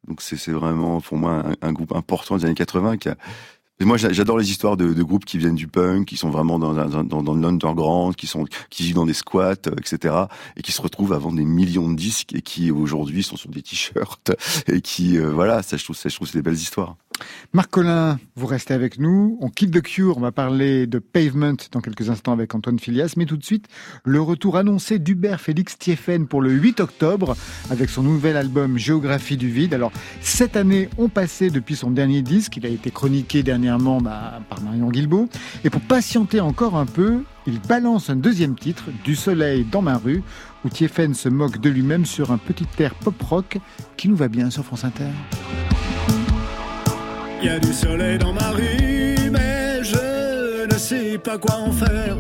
Donc 0.09 0.22
c'est 0.22 0.37
c'est 0.37 0.52
vraiment 0.52 1.00
pour 1.00 1.16
moi 1.18 1.44
un, 1.62 1.68
un 1.68 1.72
groupe 1.72 1.94
important 1.94 2.38
des 2.38 2.46
années 2.46 2.54
80 2.54 2.96
qui 2.96 3.11
a 3.11 3.16
et 3.80 3.84
moi, 3.84 3.96
j'a- 3.96 4.12
j'adore 4.12 4.38
les 4.38 4.50
histoires 4.50 4.76
de, 4.76 4.92
de 4.92 5.02
groupes 5.02 5.24
qui 5.24 5.37
viennent 5.38 5.54
du 5.56 5.66
punk, 5.66 6.06
qui 6.06 6.16
sont 6.16 6.30
vraiment 6.30 6.58
dans, 6.58 6.72
dans, 6.74 7.02
dans, 7.04 7.22
dans 7.22 7.34
l'underground, 7.34 8.14
qui 8.14 8.26
sont 8.26 8.44
qui 8.70 8.84
vivent 8.84 8.94
dans 8.94 9.06
des 9.06 9.14
squats, 9.14 9.54
euh, 9.66 9.74
etc., 9.78 10.14
et 10.56 10.62
qui 10.62 10.72
se 10.72 10.80
retrouvent 10.80 11.12
à 11.12 11.18
vendre 11.18 11.37
des 11.37 11.44
millions 11.44 11.90
de 11.90 11.96
disques 11.96 12.34
et 12.34 12.42
qui 12.42 12.70
aujourd'hui 12.70 13.22
sont 13.22 13.37
sur 13.37 13.50
des 13.50 13.62
t-shirts 13.62 14.32
et 14.68 14.80
qui 14.80 15.18
euh, 15.18 15.30
voilà, 15.32 15.62
ça 15.62 15.76
je 15.76 15.84
trouve 15.84 15.96
ça 15.96 16.08
je 16.08 16.14
trouve 16.14 16.28
c'est 16.28 16.38
des 16.38 16.42
belles 16.42 16.54
histoires. 16.54 16.96
Marc 17.53 17.70
Collin, 17.70 18.18
vous 18.35 18.46
restez 18.46 18.74
avec 18.74 18.98
nous. 18.98 19.38
On 19.40 19.48
quitte 19.48 19.70
The 19.70 19.81
Cure. 19.81 20.16
On 20.16 20.20
va 20.20 20.33
parler 20.33 20.88
de 20.88 20.98
Pavement 20.98 21.55
dans 21.70 21.81
quelques 21.81 22.11
instants 22.11 22.33
avec 22.33 22.55
Antoine 22.55 22.81
Filias. 22.81 23.14
Mais 23.16 23.27
tout 23.27 23.37
de 23.37 23.44
suite, 23.44 23.66
le 24.05 24.20
retour 24.20 24.57
annoncé 24.57 24.98
d'Hubert 24.98 25.40
Félix 25.40 25.79
Thieffen 25.79 26.27
pour 26.27 26.42
le 26.42 26.50
8 26.50 26.81
octobre 26.81 27.37
avec 27.70 27.90
son 27.90 28.03
nouvel 28.03 28.37
album 28.37 28.77
Géographie 28.77 29.37
du 29.37 29.48
vide. 29.48 29.72
Alors, 29.72 29.92
cette 30.20 30.57
année 30.57 30.88
ont 30.98 31.09
passé 31.09 31.50
depuis 31.50 31.77
son 31.77 31.92
dernier 31.92 32.22
disque. 32.22 32.57
Il 32.57 32.66
a 32.66 32.70
été 32.70 32.90
chroniqué 32.90 33.44
dernièrement 33.44 34.00
bah, 34.00 34.40
par 34.48 34.61
Marion 34.62 34.90
Guilbault. 34.90 35.29
Et 35.62 35.70
pour 35.70 35.81
patienter 35.83 36.40
encore 36.40 36.77
un 36.77 36.87
peu, 36.87 37.22
il 37.46 37.61
balance 37.61 38.11
un 38.11 38.16
deuxième 38.16 38.57
titre, 38.57 38.85
Du 39.05 39.14
soleil 39.14 39.64
dans 39.70 39.83
ma 39.83 39.96
rue, 39.96 40.22
où 40.64 40.68
Thieffen 40.70 41.14
se 41.14 41.29
moque 41.29 41.61
de 41.61 41.70
lui-même 41.70 42.07
sur 42.07 42.33
un 42.33 42.38
petit 42.38 42.66
air 42.79 42.94
pop-rock 42.96 43.59
qui 43.96 44.09
nous 44.09 44.16
va 44.16 44.29
bien 44.29 44.50
sur 44.50 44.64
France 44.64 44.85
Inter. 44.85 45.11
Il 47.44 47.48
y 47.48 47.50
a 47.50 47.59
du 47.59 47.74
soleil 47.74 48.16
dans 48.16 48.33
ma 48.33 48.52
rue, 48.52 49.30
mais 49.30 49.85
je 49.85 50.64
ne 50.64 50.78
sais 50.78 51.18
pas 51.18 51.37
quoi 51.37 51.57
en 51.57 51.72
faire. 51.72 52.16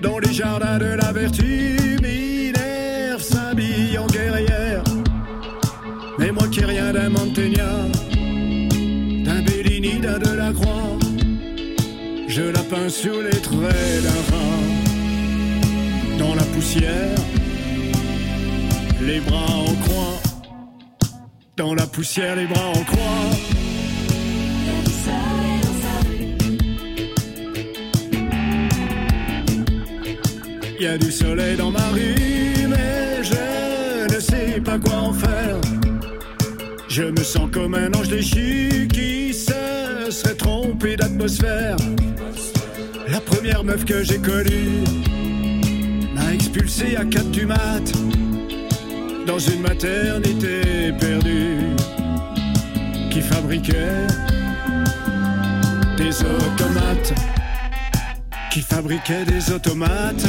Dans 0.00 0.20
les 0.20 0.32
jardins 0.32 0.78
de 0.78 0.94
la 0.94 1.10
vertu, 1.10 1.98
Minerve 2.00 3.20
s'habille 3.20 3.98
en 3.98 4.06
guerrière. 4.06 4.84
Mais 6.20 6.30
moi 6.30 6.46
qui 6.52 6.64
rien 6.64 6.92
d'un 6.92 7.08
Mantegna, 7.08 7.88
d'un 9.24 9.42
Bellini, 9.42 9.98
d'un 9.98 10.20
Delacroix, 10.20 10.96
je 12.28 12.42
la 12.42 12.62
peins 12.62 12.88
sous 12.88 13.20
les 13.20 13.40
traits 13.40 14.02
d'un 14.04 14.22
rat. 14.30 14.62
Dans 16.16 16.36
la 16.36 16.44
poussière, 16.54 17.18
les 19.02 19.18
bras 19.18 19.52
en 19.52 19.74
croix. 19.82 20.20
Dans 21.56 21.74
la 21.74 21.88
poussière, 21.88 22.36
les 22.36 22.46
bras 22.46 22.68
en 22.68 22.84
croix. 22.84 23.59
Y 30.80 30.86
a 30.86 30.96
du 30.96 31.12
soleil 31.12 31.56
dans 31.56 31.70
ma 31.70 31.88
rue, 31.88 32.66
mais 32.68 33.22
je 33.22 34.14
ne 34.14 34.20
sais 34.20 34.60
pas 34.60 34.78
quoi 34.78 34.94
en 34.94 35.12
faire. 35.12 35.56
Je 36.88 37.02
me 37.02 37.22
sens 37.22 37.50
comme 37.52 37.74
un 37.74 37.92
ange 37.92 38.08
déchu 38.08 38.88
qui 38.90 39.34
se 39.34 40.10
serait 40.10 40.34
trompé 40.34 40.96
d'atmosphère. 40.96 41.76
La 43.08 43.20
première 43.20 43.62
meuf 43.62 43.84
que 43.84 44.02
j'ai 44.02 44.18
connue 44.18 44.84
m'a 46.14 46.32
expulsé 46.32 46.96
à 46.96 47.04
4 47.04 47.30
du 47.30 47.44
mat 47.44 47.92
dans 49.26 49.38
une 49.38 49.60
maternité 49.60 50.92
perdue 50.98 51.58
qui 53.10 53.20
fabriquait 53.20 54.06
des 55.98 56.22
automates 56.22 57.12
qui 58.50 58.62
fabriquait 58.62 59.24
des 59.24 59.52
automates. 59.52 60.26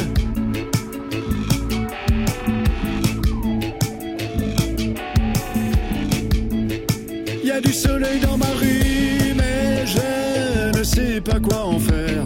Y 7.52 7.54
a 7.54 7.60
du 7.60 7.72
soleil 7.72 8.18
dans 8.20 8.38
ma 8.38 8.50
rue, 8.60 9.34
mais 9.36 9.84
je 9.86 10.78
ne 10.78 10.82
sais 10.82 11.20
pas 11.20 11.38
quoi 11.38 11.66
en 11.66 11.78
faire. 11.78 12.24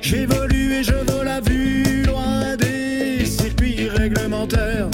J'évolue 0.00 0.74
et 0.74 0.82
je 0.82 0.94
vole 1.08 1.28
à 1.28 1.40
vue, 1.40 2.02
loin 2.02 2.56
des 2.56 3.24
circuits 3.24 3.88
réglementaires. 3.88 4.88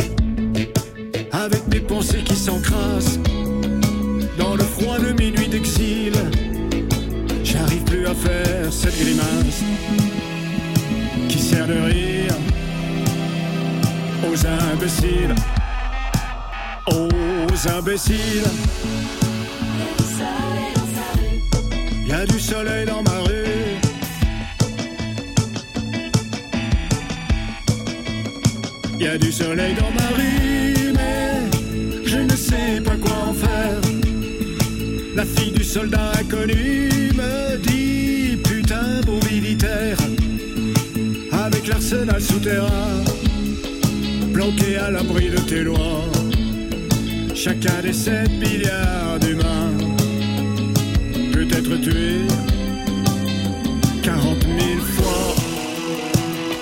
Avec 1.33 1.67
mes 1.69 1.81
pensées 1.81 2.23
qui 2.23 2.37
s'encrassent 2.37 3.19
dans 4.39 4.55
le 4.55 4.65
froid 4.65 4.99
de 4.99 5.13
minuit 5.13 5.49
d'exil. 5.49 6.13
J'arrive 7.45 7.85
plus 7.85 8.07
à 8.07 8.15
faire 8.15 8.71
cette 8.71 8.99
grimace 8.99 9.63
qui 11.29 11.39
sert 11.39 11.67
de 11.67 11.79
rire 11.93 12.35
aux 14.29 14.47
imbéciles. 14.47 15.35
Aux 16.91 17.69
imbéciles. 17.69 18.98
Soleil 22.49 22.87
dans 22.87 23.03
ma 23.03 23.19
rue. 23.27 23.77
Y 28.99 29.07
a 29.07 29.19
du 29.19 29.31
soleil 29.31 29.75
dans 29.75 29.93
ma 30.01 30.09
rue, 30.17 30.93
mais 30.95 32.07
je 32.07 32.19
ne 32.19 32.37
sais 32.49 32.81
pas 32.83 32.97
quoi 32.97 33.17
en 33.31 33.35
faire. 33.35 33.81
La 35.15 35.25
fille 35.25 35.53
du 35.53 35.63
soldat 35.63 36.13
inconnu 36.21 37.13
me 37.21 37.59
dit 37.59 38.39
putain 38.49 39.01
beau 39.05 39.21
militaire 39.31 39.99
avec 41.45 41.67
l'arsenal 41.67 42.21
souterrain 42.21 43.05
planqué 44.33 44.77
à 44.79 44.91
l'abri 44.91 45.29
de 45.29 45.41
tes 45.51 45.65
lois. 45.65 46.05
Chacun 47.35 47.83
des 47.83 47.93
7 47.93 48.31
milliards 48.31 49.19
d'humains 49.21 49.58
peut 51.39 51.57
être 51.57 51.77
tué 51.81 52.27
40 54.03 54.43
000 54.43 54.81
fois. 54.81 55.35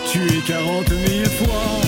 Tué 0.07 0.43
40 0.47 0.89
000 0.89 1.25
fois. 1.39 1.81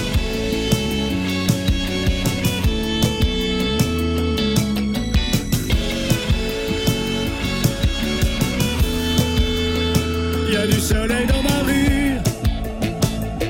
Il 10.48 10.54
y 10.54 10.56
a 10.56 10.66
du 10.66 10.80
soleil 10.80 11.26
dans 11.26 11.42
ma 11.42 11.58
rue, 11.64 12.14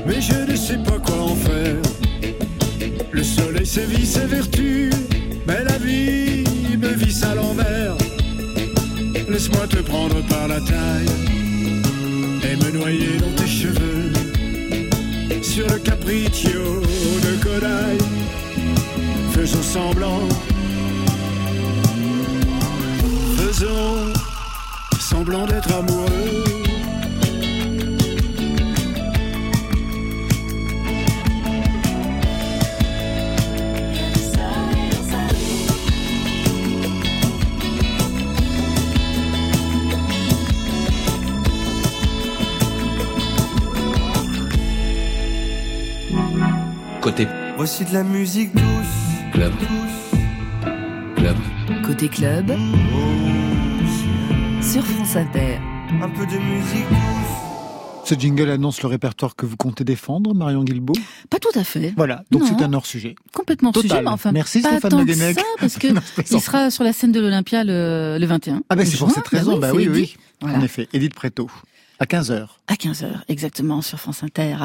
mais 0.05 0.19
je 0.19 0.51
ne 0.51 0.55
sais 0.57 0.77
pas 0.79 0.99
quoi 0.99 1.21
en 1.21 1.35
faire. 1.35 1.75
Le 3.11 3.23
soleil 3.23 3.65
sévit 3.65 4.05
ses 4.05 4.25
vertus, 4.25 4.68
capriccio 16.29 16.81
de 17.21 17.37
Kodai, 17.43 17.97
faisons 19.33 19.65
semblant. 19.65 20.28
De 47.89 47.93
la 47.93 48.03
musique 48.03 48.53
douce. 48.53 48.63
Club. 49.33 49.53
Club. 51.15 51.37
Côté 51.85 52.07
club, 52.07 52.51
sur 54.61 54.85
France 54.85 55.15
Inter. 55.15 55.59
Un 56.01 56.09
peu 56.09 56.25
de 56.25 56.37
musique 56.37 56.87
douce. 56.89 58.05
Ce 58.05 58.15
jingle 58.15 58.49
annonce 58.49 58.81
le 58.81 58.87
répertoire 58.87 59.35
que 59.35 59.45
vous 59.45 59.55
comptez 59.55 59.83
défendre, 59.83 60.33
Marion 60.33 60.63
Guilbault 60.63 60.93
Pas 61.29 61.37
tout 61.39 61.57
à 61.57 61.63
fait. 61.63 61.93
Voilà, 61.95 62.23
donc 62.31 62.43
c'est 62.45 62.63
un 62.63 62.73
hors-sujet. 62.73 63.15
Complètement 63.33 63.71
Total. 63.71 63.89
sujet, 63.89 64.01
mais 64.03 64.09
enfin 64.09 64.31
Merci, 64.31 64.61
pas 64.61 64.71
Stéphane 64.71 64.91
tant 64.91 64.99
Le 64.99 65.05
que 65.05 65.13
ça, 65.13 65.41
parce 65.59 65.77
que 65.77 65.87
il 66.31 66.41
sera 66.41 66.71
sur 66.71 66.83
la 66.83 66.93
scène 66.93 67.11
de 67.11 67.19
l'Olympia 67.19 67.63
le, 67.63 68.17
le 68.19 68.25
21. 68.25 68.63
Ah 68.69 68.75
ben 68.75 68.85
c'est 68.85 68.97
pour 68.97 69.11
cette 69.11 69.27
raison, 69.27 69.57
bah 69.57 69.71
oui, 69.73 69.87
oui. 69.87 70.15
Voilà. 70.41 70.57
en 70.57 70.61
effet. 70.61 70.87
Edith 70.93 71.13
Préto, 71.13 71.49
à 71.99 72.05
15h. 72.05 72.47
À 72.67 72.75
15h, 72.75 73.07
exactement, 73.27 73.81
sur 73.81 73.99
France 73.99 74.23
Inter. 74.23 74.55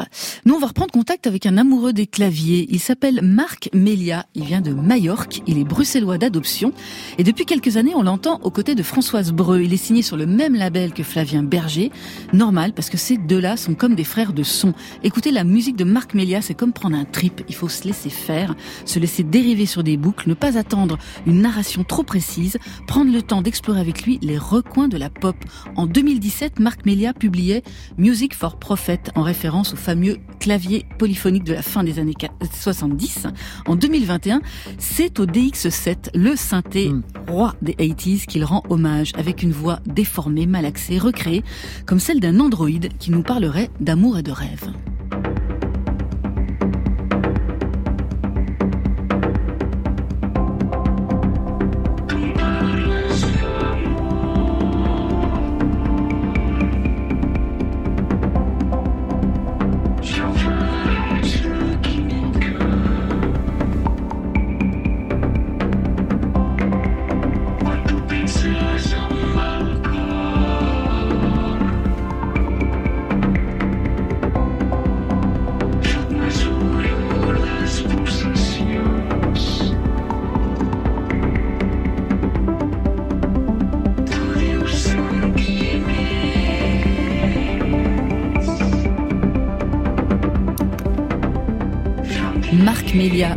Nous, 0.45 0.53
on 0.53 0.59
va 0.59 0.67
reprendre 0.67 0.91
contact 0.91 1.27
avec 1.27 1.45
un 1.45 1.57
amoureux 1.57 1.91
des 1.91 2.07
claviers. 2.07 2.65
Il 2.69 2.79
s'appelle 2.79 3.19
Marc 3.21 3.69
Melia. 3.73 4.25
Il 4.35 4.45
vient 4.45 4.61
de 4.61 4.71
Majorque. 4.71 5.41
Il 5.45 5.57
est 5.57 5.65
bruxellois 5.65 6.17
d'adoption. 6.17 6.71
Et 7.17 7.23
depuis 7.23 7.45
quelques 7.45 7.75
années, 7.75 7.93
on 7.93 8.03
l'entend 8.03 8.39
aux 8.43 8.51
côtés 8.51 8.73
de 8.73 8.83
Françoise 8.83 9.33
Breu. 9.33 9.63
Il 9.63 9.73
est 9.73 9.77
signé 9.77 10.01
sur 10.01 10.15
le 10.15 10.27
même 10.27 10.55
label 10.55 10.93
que 10.93 11.03
Flavien 11.03 11.43
Berger. 11.43 11.91
Normal, 12.31 12.71
parce 12.71 12.89
que 12.89 12.97
ces 12.97 13.17
deux-là 13.17 13.57
sont 13.57 13.73
comme 13.73 13.95
des 13.95 14.05
frères 14.05 14.31
de 14.31 14.43
son. 14.43 14.73
Écoutez, 15.03 15.31
la 15.31 15.43
musique 15.43 15.75
de 15.75 15.83
Marc 15.83 16.13
Melia, 16.13 16.41
c'est 16.41 16.53
comme 16.53 16.71
prendre 16.71 16.95
un 16.95 17.05
trip. 17.05 17.43
Il 17.49 17.55
faut 17.55 17.69
se 17.69 17.83
laisser 17.83 18.09
faire, 18.09 18.55
se 18.85 18.97
laisser 18.97 19.23
dériver 19.23 19.65
sur 19.65 19.83
des 19.83 19.97
boucles, 19.97 20.29
ne 20.29 20.35
pas 20.35 20.57
attendre 20.57 20.97
une 21.25 21.41
narration 21.41 21.83
trop 21.83 22.03
précise, 22.03 22.57
prendre 22.87 23.11
le 23.11 23.21
temps 23.21 23.41
d'explorer 23.41 23.81
avec 23.81 24.03
lui 24.03 24.19
les 24.21 24.37
recoins 24.37 24.87
de 24.87 24.97
la 24.97 25.09
pop. 25.09 25.35
En 25.75 25.85
2017, 25.85 26.59
Marc 26.59 26.85
Melia 26.85 27.13
publiait 27.25 27.63
Music 27.97 28.35
for 28.35 28.59
Prophet 28.59 28.99
en 29.15 29.23
référence 29.23 29.73
au 29.73 29.77
fameux 29.77 30.17
clavier 30.39 30.85
polyphonique 30.99 31.43
de 31.43 31.53
la 31.53 31.63
fin 31.63 31.83
des 31.83 31.97
années 31.97 32.13
70. 32.53 33.25
En 33.65 33.75
2021, 33.75 34.41
c'est 34.77 35.19
au 35.19 35.25
DX7, 35.25 36.11
le 36.13 36.35
synthé 36.35 36.89
Mm. 36.89 37.03
roi 37.27 37.55
des 37.63 37.73
80s, 37.73 38.27
qu'il 38.27 38.43
rend 38.43 38.61
hommage 38.69 39.11
avec 39.15 39.41
une 39.41 39.51
voix 39.51 39.79
déformée, 39.87 40.45
malaxée, 40.45 40.99
recréée, 40.99 41.43
comme 41.87 41.99
celle 41.99 42.19
d'un 42.19 42.39
androïde 42.39 42.89
qui 42.99 43.09
nous 43.09 43.23
parlerait 43.23 43.71
d'amour 43.79 44.19
et 44.19 44.23
de 44.23 44.31
rêve. 44.31 44.69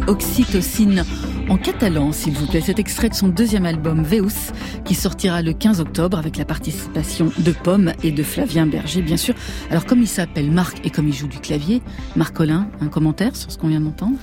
Oxytocine, 0.08 1.04
en 1.50 1.58
catalan, 1.58 2.12
s'il 2.12 2.32
vous 2.32 2.46
plaît. 2.46 2.62
Cet 2.62 2.78
extrait 2.78 3.10
de 3.10 3.14
son 3.14 3.28
deuxième 3.28 3.66
album, 3.66 4.02
Veus, 4.02 4.52
qui 4.86 4.94
sortira 4.94 5.42
le 5.42 5.52
15 5.52 5.80
octobre 5.80 6.18
avec 6.18 6.38
la 6.38 6.46
participation 6.46 7.30
de 7.38 7.52
Pomme 7.52 7.92
et 8.02 8.10
de 8.10 8.22
Flavien 8.22 8.66
Berger, 8.66 9.02
bien 9.02 9.18
sûr. 9.18 9.34
Alors, 9.70 9.84
comme 9.84 10.00
il 10.00 10.08
s'appelle 10.08 10.50
Marc 10.50 10.80
et 10.84 10.90
comme 10.90 11.08
il 11.08 11.14
joue 11.14 11.28
du 11.28 11.40
clavier, 11.40 11.82
Marc 12.16 12.34
Collin, 12.34 12.68
un 12.80 12.88
commentaire 12.88 13.36
sur 13.36 13.52
ce 13.52 13.58
qu'on 13.58 13.68
vient 13.68 13.82
d'entendre? 13.82 14.16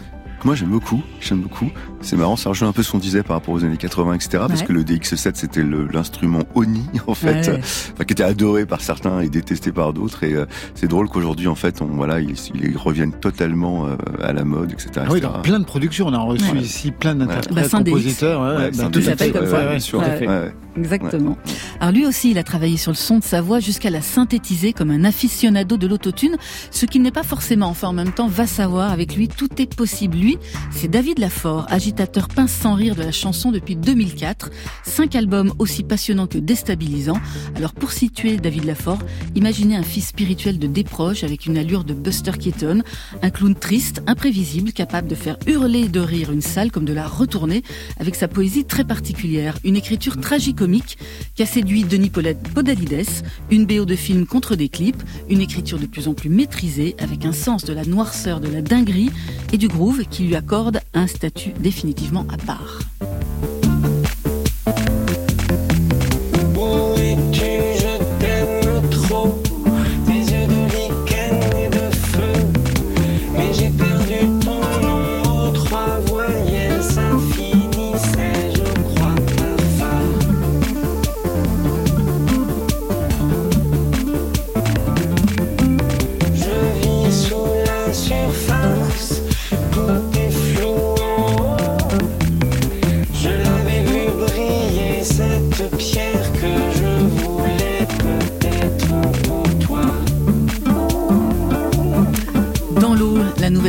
Moi, 0.45 0.53
j'aime 0.53 0.69
beaucoup, 0.69 1.01
j'aime 1.19 1.39
beaucoup. 1.39 1.71
C'est 2.01 2.15
marrant, 2.15 2.35
ça 2.35 2.49
rejoint 2.49 2.67
un 2.67 2.71
peu 2.71 2.83
ce 2.83 2.91
qu'on 2.91 2.99
disait 2.99 3.23
par 3.23 3.35
rapport 3.37 3.55
aux 3.55 3.63
années 3.63 3.77
80, 3.77 4.13
etc. 4.13 4.43
Parce 4.47 4.61
que 4.61 4.71
le 4.73 4.83
DX7, 4.83 5.31
c'était 5.33 5.63
l'instrument 5.63 6.43
Oni, 6.53 6.85
en 7.07 7.15
fait, 7.15 7.47
Ouais. 7.49 7.59
enfin, 7.59 8.03
qui 8.05 8.13
était 8.13 8.23
adoré 8.23 8.67
par 8.67 8.79
certains 8.81 9.21
et 9.21 9.29
détesté 9.29 9.71
par 9.71 9.91
d'autres. 9.91 10.23
Et 10.23 10.33
euh, 10.35 10.45
c'est 10.75 10.87
drôle 10.87 11.09
qu'aujourd'hui, 11.09 11.47
en 11.47 11.55
fait, 11.55 11.81
on, 11.81 11.87
voilà, 11.87 12.19
ils, 12.19 12.35
ils 12.53 12.77
reviennent 12.77 13.13
totalement 13.13 13.87
euh, 13.87 13.95
à 14.21 14.33
la 14.33 14.43
mode, 14.45 14.71
etc. 14.71 14.91
Ah 14.97 15.01
oui, 15.09 15.17
etc. 15.17 15.33
dans 15.33 15.41
plein 15.41 15.59
de 15.59 15.65
productions, 15.65 16.05
on 16.07 16.13
a 16.13 16.19
reçu 16.19 16.43
Ouais. 16.51 16.59
ici 16.61 16.91
plein 16.91 17.15
d'interprètes, 17.15 17.53
Bah, 17.71 17.77
compositeurs. 17.79 18.41
Bah, 18.41 18.85
un 18.85 18.91
tout 18.91 19.01
s'appelle 19.01 19.31
fait, 19.33 19.39
comme 19.39 19.47
ouais, 19.51 19.79
ça. 19.79 19.97
Ouais. 20.75 20.81
Exactement. 20.81 21.37
Alors 21.79 21.93
lui 21.93 22.05
aussi, 22.05 22.31
il 22.31 22.37
a 22.37 22.43
travaillé 22.43 22.77
sur 22.77 22.91
le 22.91 22.97
son 22.97 23.19
de 23.19 23.23
sa 23.23 23.41
voix 23.41 23.59
jusqu'à 23.59 23.89
la 23.89 24.01
synthétiser 24.01 24.73
comme 24.73 24.91
un 24.91 25.03
aficionado 25.03 25.77
de 25.77 25.87
l'autotune, 25.87 26.37
ce 26.71 26.85
qu'il 26.85 27.01
n'est 27.01 27.11
pas 27.11 27.23
forcément. 27.23 27.67
Enfin, 27.67 27.89
en 27.89 27.93
même 27.93 28.11
temps, 28.11 28.27
va 28.27 28.47
savoir, 28.47 28.91
avec 28.91 29.15
lui, 29.15 29.27
tout 29.27 29.49
est 29.61 29.73
possible. 29.75 30.17
Lui, 30.17 30.37
c'est 30.71 30.87
David 30.87 31.19
Lafort, 31.19 31.65
agitateur 31.69 32.27
pince 32.27 32.51
sans 32.51 32.75
rire 32.75 32.95
de 32.95 33.03
la 33.03 33.11
chanson 33.11 33.51
depuis 33.51 33.75
2004. 33.75 34.49
Cinq 34.83 35.15
albums 35.15 35.53
aussi 35.59 35.83
passionnants 35.83 36.27
que 36.27 36.37
déstabilisants. 36.37 37.19
Alors 37.55 37.73
pour 37.73 37.91
situer 37.91 38.37
David 38.37 38.65
Lafort, 38.65 38.99
imaginez 39.35 39.75
un 39.75 39.83
fils 39.83 40.07
spirituel 40.07 40.59
de 40.59 40.67
Desproges 40.67 41.23
avec 41.23 41.45
une 41.45 41.57
allure 41.57 41.83
de 41.83 41.93
Buster 41.93 42.31
Keaton, 42.31 42.81
un 43.21 43.29
clown 43.29 43.55
triste, 43.55 44.01
imprévisible, 44.07 44.71
capable 44.71 45.07
de 45.07 45.15
faire 45.15 45.37
hurler 45.47 45.87
de 45.87 45.99
rire 45.99 46.31
une 46.31 46.41
salle 46.41 46.71
comme 46.71 46.85
de 46.85 46.93
la 46.93 47.07
retourner 47.07 47.63
avec 47.99 48.15
sa 48.15 48.27
poésie 48.27 48.65
très 48.65 48.83
particulière, 48.83 49.57
une 49.63 49.75
écriture 49.75 50.17
tragicomique 50.65 50.97
qui 51.35 51.43
a 51.43 51.45
séduit 51.45 51.83
Denis 51.83 52.09
Podalides, 52.09 53.05
une 53.51 53.65
BO 53.65 53.85
de 53.85 53.95
film 53.95 54.25
contre 54.25 54.55
des 54.55 54.69
clips, 54.69 55.01
une 55.29 55.41
écriture 55.41 55.79
de 55.79 55.85
plus 55.85 56.07
en 56.07 56.13
plus 56.13 56.29
maîtrisée 56.29 56.95
avec 56.99 57.25
un 57.25 57.33
sens 57.33 57.65
de 57.65 57.73
la 57.73 57.85
noirceur, 57.85 58.39
de 58.39 58.47
la 58.47 58.61
dinguerie 58.61 59.11
et 59.53 59.57
du 59.57 59.67
groove 59.67 60.03
qui 60.09 60.23
lui 60.23 60.35
accorde 60.35 60.79
un 60.93 61.07
statut 61.07 61.51
définitivement 61.59 62.25
à 62.29 62.37
part. 62.37 62.79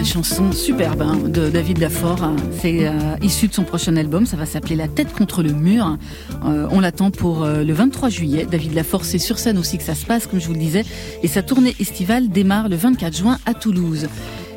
Chanson 0.07 0.53
superbe 0.53 1.03
hein, 1.03 1.17
de 1.17 1.51
David 1.51 1.79
Lafort. 1.79 2.23
hein. 2.23 2.37
C'est 2.61 2.87
euh, 2.87 2.93
issu 3.23 3.49
de 3.49 3.53
son 3.55 3.65
prochain 3.65 3.97
album. 3.97 4.25
Ça 4.25 4.37
va 4.37 4.47
s'appeler 4.47 4.77
La 4.77 4.87
tête 4.87 5.13
contre 5.13 5.43
le 5.43 5.53
mur. 5.53 5.99
Euh, 6.45 6.69
on 6.71 6.79
l'attend 6.81 7.11
pour 7.11 7.43
euh, 7.43 7.65
le 7.65 7.73
23 7.73 8.09
juillet. 8.09 8.47
David 8.49 8.75
Lafort, 8.75 9.05
c'est 9.05 9.19
sur 9.19 9.39
scène 9.39 9.59
aussi 9.59 9.79
que 9.79 9.85
ça 9.85 9.97
se 9.97 10.07
passe, 10.07 10.29
comme 10.29 10.41
je 10.41 10.47
vous 10.47 10.53
le 10.53 10.61
disais. 10.61 10.85
Et 11.25 11.29
sa 11.29 11.43
tournée 11.43 11.75
estivale 11.81 12.29
démarre 12.29 12.69
le 12.69 12.77
24 12.77 13.17
juin 13.17 13.39
à 13.47 13.55
Toulouse. 13.55 14.07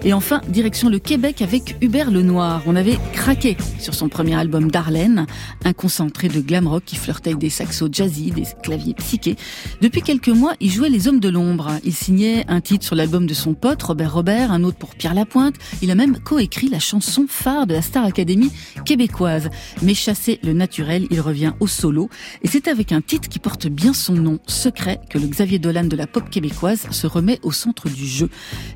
Et 0.05 0.13
enfin, 0.13 0.39
direction 0.47 0.87
le 0.87 0.97
Québec 0.97 1.41
avec 1.41 1.75
Hubert 1.81 2.09
Lenoir. 2.09 2.63
On 2.65 2.77
avait 2.77 2.97
craqué 3.11 3.57
sur 3.79 3.93
son 3.93 4.07
premier 4.07 4.35
album 4.35 4.71
Darlene, 4.71 5.25
un 5.65 5.73
concentré 5.73 6.29
de 6.29 6.39
glam 6.39 6.67
rock 6.67 6.83
qui 6.85 6.95
flirtait 6.95 7.31
avec 7.31 7.41
des 7.41 7.49
saxos 7.49 7.89
jazzy, 7.91 8.31
des 8.31 8.45
claviers 8.63 8.93
psychés. 8.93 9.35
Depuis 9.81 10.01
quelques 10.01 10.29
mois, 10.29 10.53
il 10.61 10.71
jouait 10.71 10.89
Les 10.89 11.09
Hommes 11.09 11.19
de 11.19 11.27
l'Ombre. 11.27 11.71
Il 11.83 11.93
signait 11.93 12.45
un 12.47 12.61
titre 12.61 12.85
sur 12.85 12.95
l'album 12.95 13.27
de 13.27 13.33
son 13.33 13.53
pote, 13.53 13.83
Robert 13.83 14.13
Robert, 14.13 14.53
un 14.53 14.63
autre 14.63 14.77
pour 14.77 14.95
Pierre 14.95 15.13
Lapointe. 15.13 15.55
Il 15.81 15.91
a 15.91 15.95
même 15.95 16.17
coécrit 16.19 16.69
la 16.69 16.79
chanson 16.79 17.25
phare 17.27 17.67
de 17.67 17.73
la 17.73 17.81
Star 17.81 18.05
Academy 18.05 18.51
québécoise. 18.85 19.49
Mais 19.81 19.93
chassé 19.93 20.39
le 20.43 20.53
naturel, 20.53 21.07
il 21.11 21.19
revient 21.19 21.51
au 21.59 21.67
solo. 21.67 22.09
Et 22.41 22.47
c'est 22.47 22.69
avec 22.69 22.93
un 22.93 23.01
titre 23.01 23.27
qui 23.27 23.39
porte 23.39 23.67
bien 23.67 23.93
son 23.93 24.13
nom, 24.13 24.39
Secret, 24.47 25.01
que 25.09 25.17
le 25.17 25.27
Xavier 25.27 25.59
Dolan 25.59 25.85
de 25.85 25.97
la 25.97 26.07
pop 26.07 26.29
québécoise 26.29 26.87
se 26.89 27.05
remet 27.05 27.39
au 27.43 27.51
centre 27.51 27.89
du 27.89 28.07
jeu. 28.07 28.29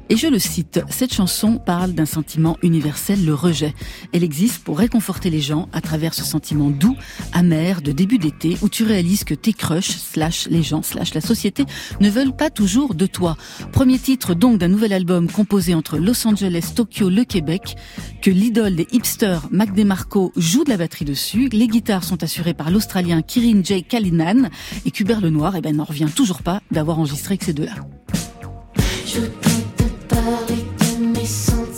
Et 0.10 0.18
je 0.18 0.28
le 0.28 0.40
cite, 0.40 0.82
cette 0.90 1.13
cette 1.14 1.18
chanson 1.18 1.60
parle 1.64 1.92
d'un 1.92 2.08
sentiment 2.08 2.58
universel, 2.64 3.24
le 3.24 3.36
rejet. 3.36 3.76
Elle 4.14 4.24
existe 4.24 4.64
pour 4.64 4.80
réconforter 4.80 5.30
les 5.30 5.42
gens 5.42 5.70
à 5.72 5.80
travers 5.80 6.16
ce 6.16 6.24
sentiment 6.24 6.72
doux, 6.72 6.96
amer 7.34 7.84
de 7.84 7.92
début 7.92 8.18
d'été 8.18 8.58
où 8.64 8.70
tu 8.70 8.84
réalises 8.84 9.24
que 9.24 9.36
tes 9.36 9.54
crushs, 9.54 9.92
slash 9.92 10.48
les 10.50 10.64
gens, 10.64 10.82
slash 10.82 11.14
la 11.14 11.22
société 11.22 11.66
ne 12.00 12.10
veulent 12.10 12.36
pas 12.36 12.50
toujours 12.50 12.96
de 12.96 13.06
toi. 13.06 13.38
Premier 13.72 14.00
titre 14.00 14.34
donc 14.34 14.58
d'un 14.58 14.70
nouvel 14.70 14.92
album 14.92 15.30
composé 15.30 15.76
entre 15.76 16.00
Los 16.00 16.28
Angeles, 16.28 16.72
Tokyo, 16.76 17.12
le 17.12 17.26
Québec, 17.26 17.76
que 18.24 18.32
l'idole 18.32 18.76
des 18.76 18.88
hipsters 18.92 19.50
Mac 19.52 19.72
DeMarco 19.72 20.32
joue 20.36 20.64
de 20.64 20.72
la 20.72 20.78
batterie 20.78 21.06
dessus. 21.06 21.48
Les 21.50 21.68
guitares 21.68 22.06
sont 22.06 22.24
assurées 22.24 22.56
par 22.56 22.72
l'Australien 22.72 23.22
Kirin 23.22 23.62
J. 23.64 23.84
Kalinan 23.84 24.50
et 24.84 24.90
Cubert 24.90 25.22
Lenoir, 25.22 25.56
eh 25.56 25.62
ben, 25.62 25.76
n'en 25.76 25.84
revient 25.84 26.10
toujours 26.16 26.42
pas 26.42 26.64
d'avoir 26.72 26.98
enregistré 26.98 27.38
que 27.38 27.46
ces 27.46 27.54
deux-là. 27.54 27.76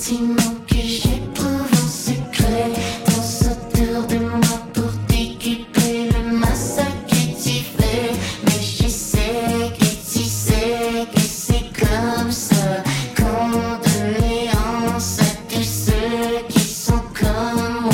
Sentiments 0.06 0.56
que 0.68 0.76
j'éprouve 0.76 1.72
en 1.74 1.88
secret. 1.88 2.72
Dans 3.06 3.24
sauteur 3.24 4.06
de 4.08 4.18
moi 4.18 4.60
pour 4.74 4.91
t'équiper 5.08 6.10
le 6.13 6.22
massacre 6.38 7.08
que 7.08 7.15
tu 7.44 7.63
fais. 7.78 8.12
Mais 8.44 8.62
je 8.62 8.88
sais 8.88 9.72
que 9.80 9.86
tu 9.86 10.24
sais 10.24 11.08
que 11.13 11.20
c'est 11.22 11.70
comme 11.80 12.32
ça. 12.32 12.84
Condoléances 13.18 15.20
à 15.20 15.24
tous 15.50 15.63
ceux 15.63 16.44
qui 16.50 16.60
sont 16.60 17.04
comme 17.20 17.84
moi. 17.84 17.94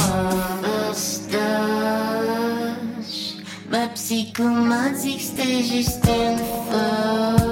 Ma 3.69 3.87
psycho 3.89 4.43
m'a 4.43 4.89
dit 4.89 5.15
que 5.15 5.21
c'était 5.23 5.63
juste 5.63 6.03
une 6.05 6.37
fausse. 6.37 7.50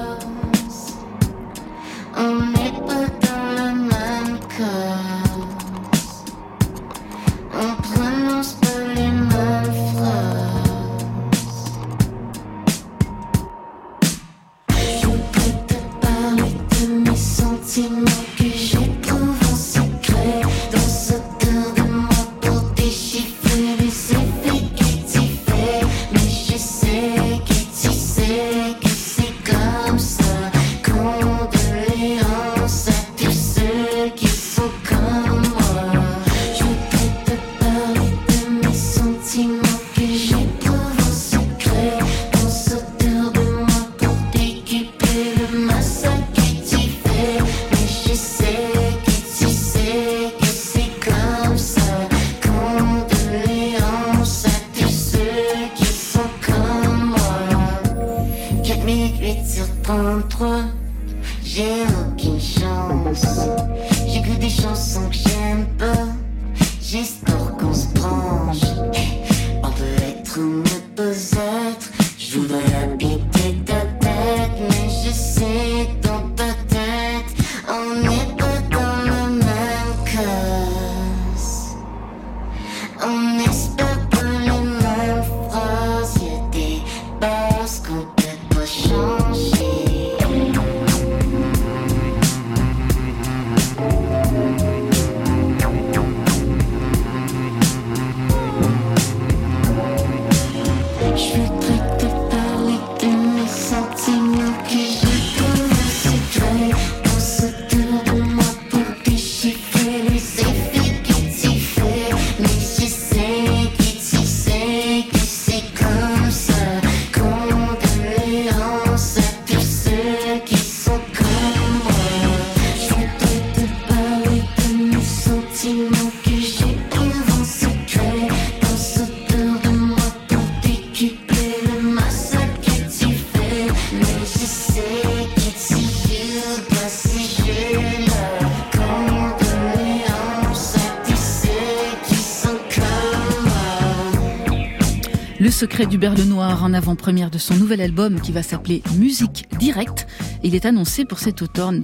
Le 146.01 146.05
secret 146.05 146.15
du 146.15 146.21
Berle 146.21 146.29
Noir 146.29 146.63
en 146.63 146.73
avant-première 146.73 147.29
de 147.29 147.37
son 147.37 147.55
nouvel 147.55 147.81
album 147.81 148.21
qui 148.21 148.31
va 148.31 148.41
s'appeler 148.43 148.81
Musique 148.97 149.47
Directe. 149.59 150.07
Il 150.43 150.55
est 150.55 150.65
annoncé 150.65 151.03
pour 151.05 151.19
cet 151.19 151.41
automne. 151.41 151.81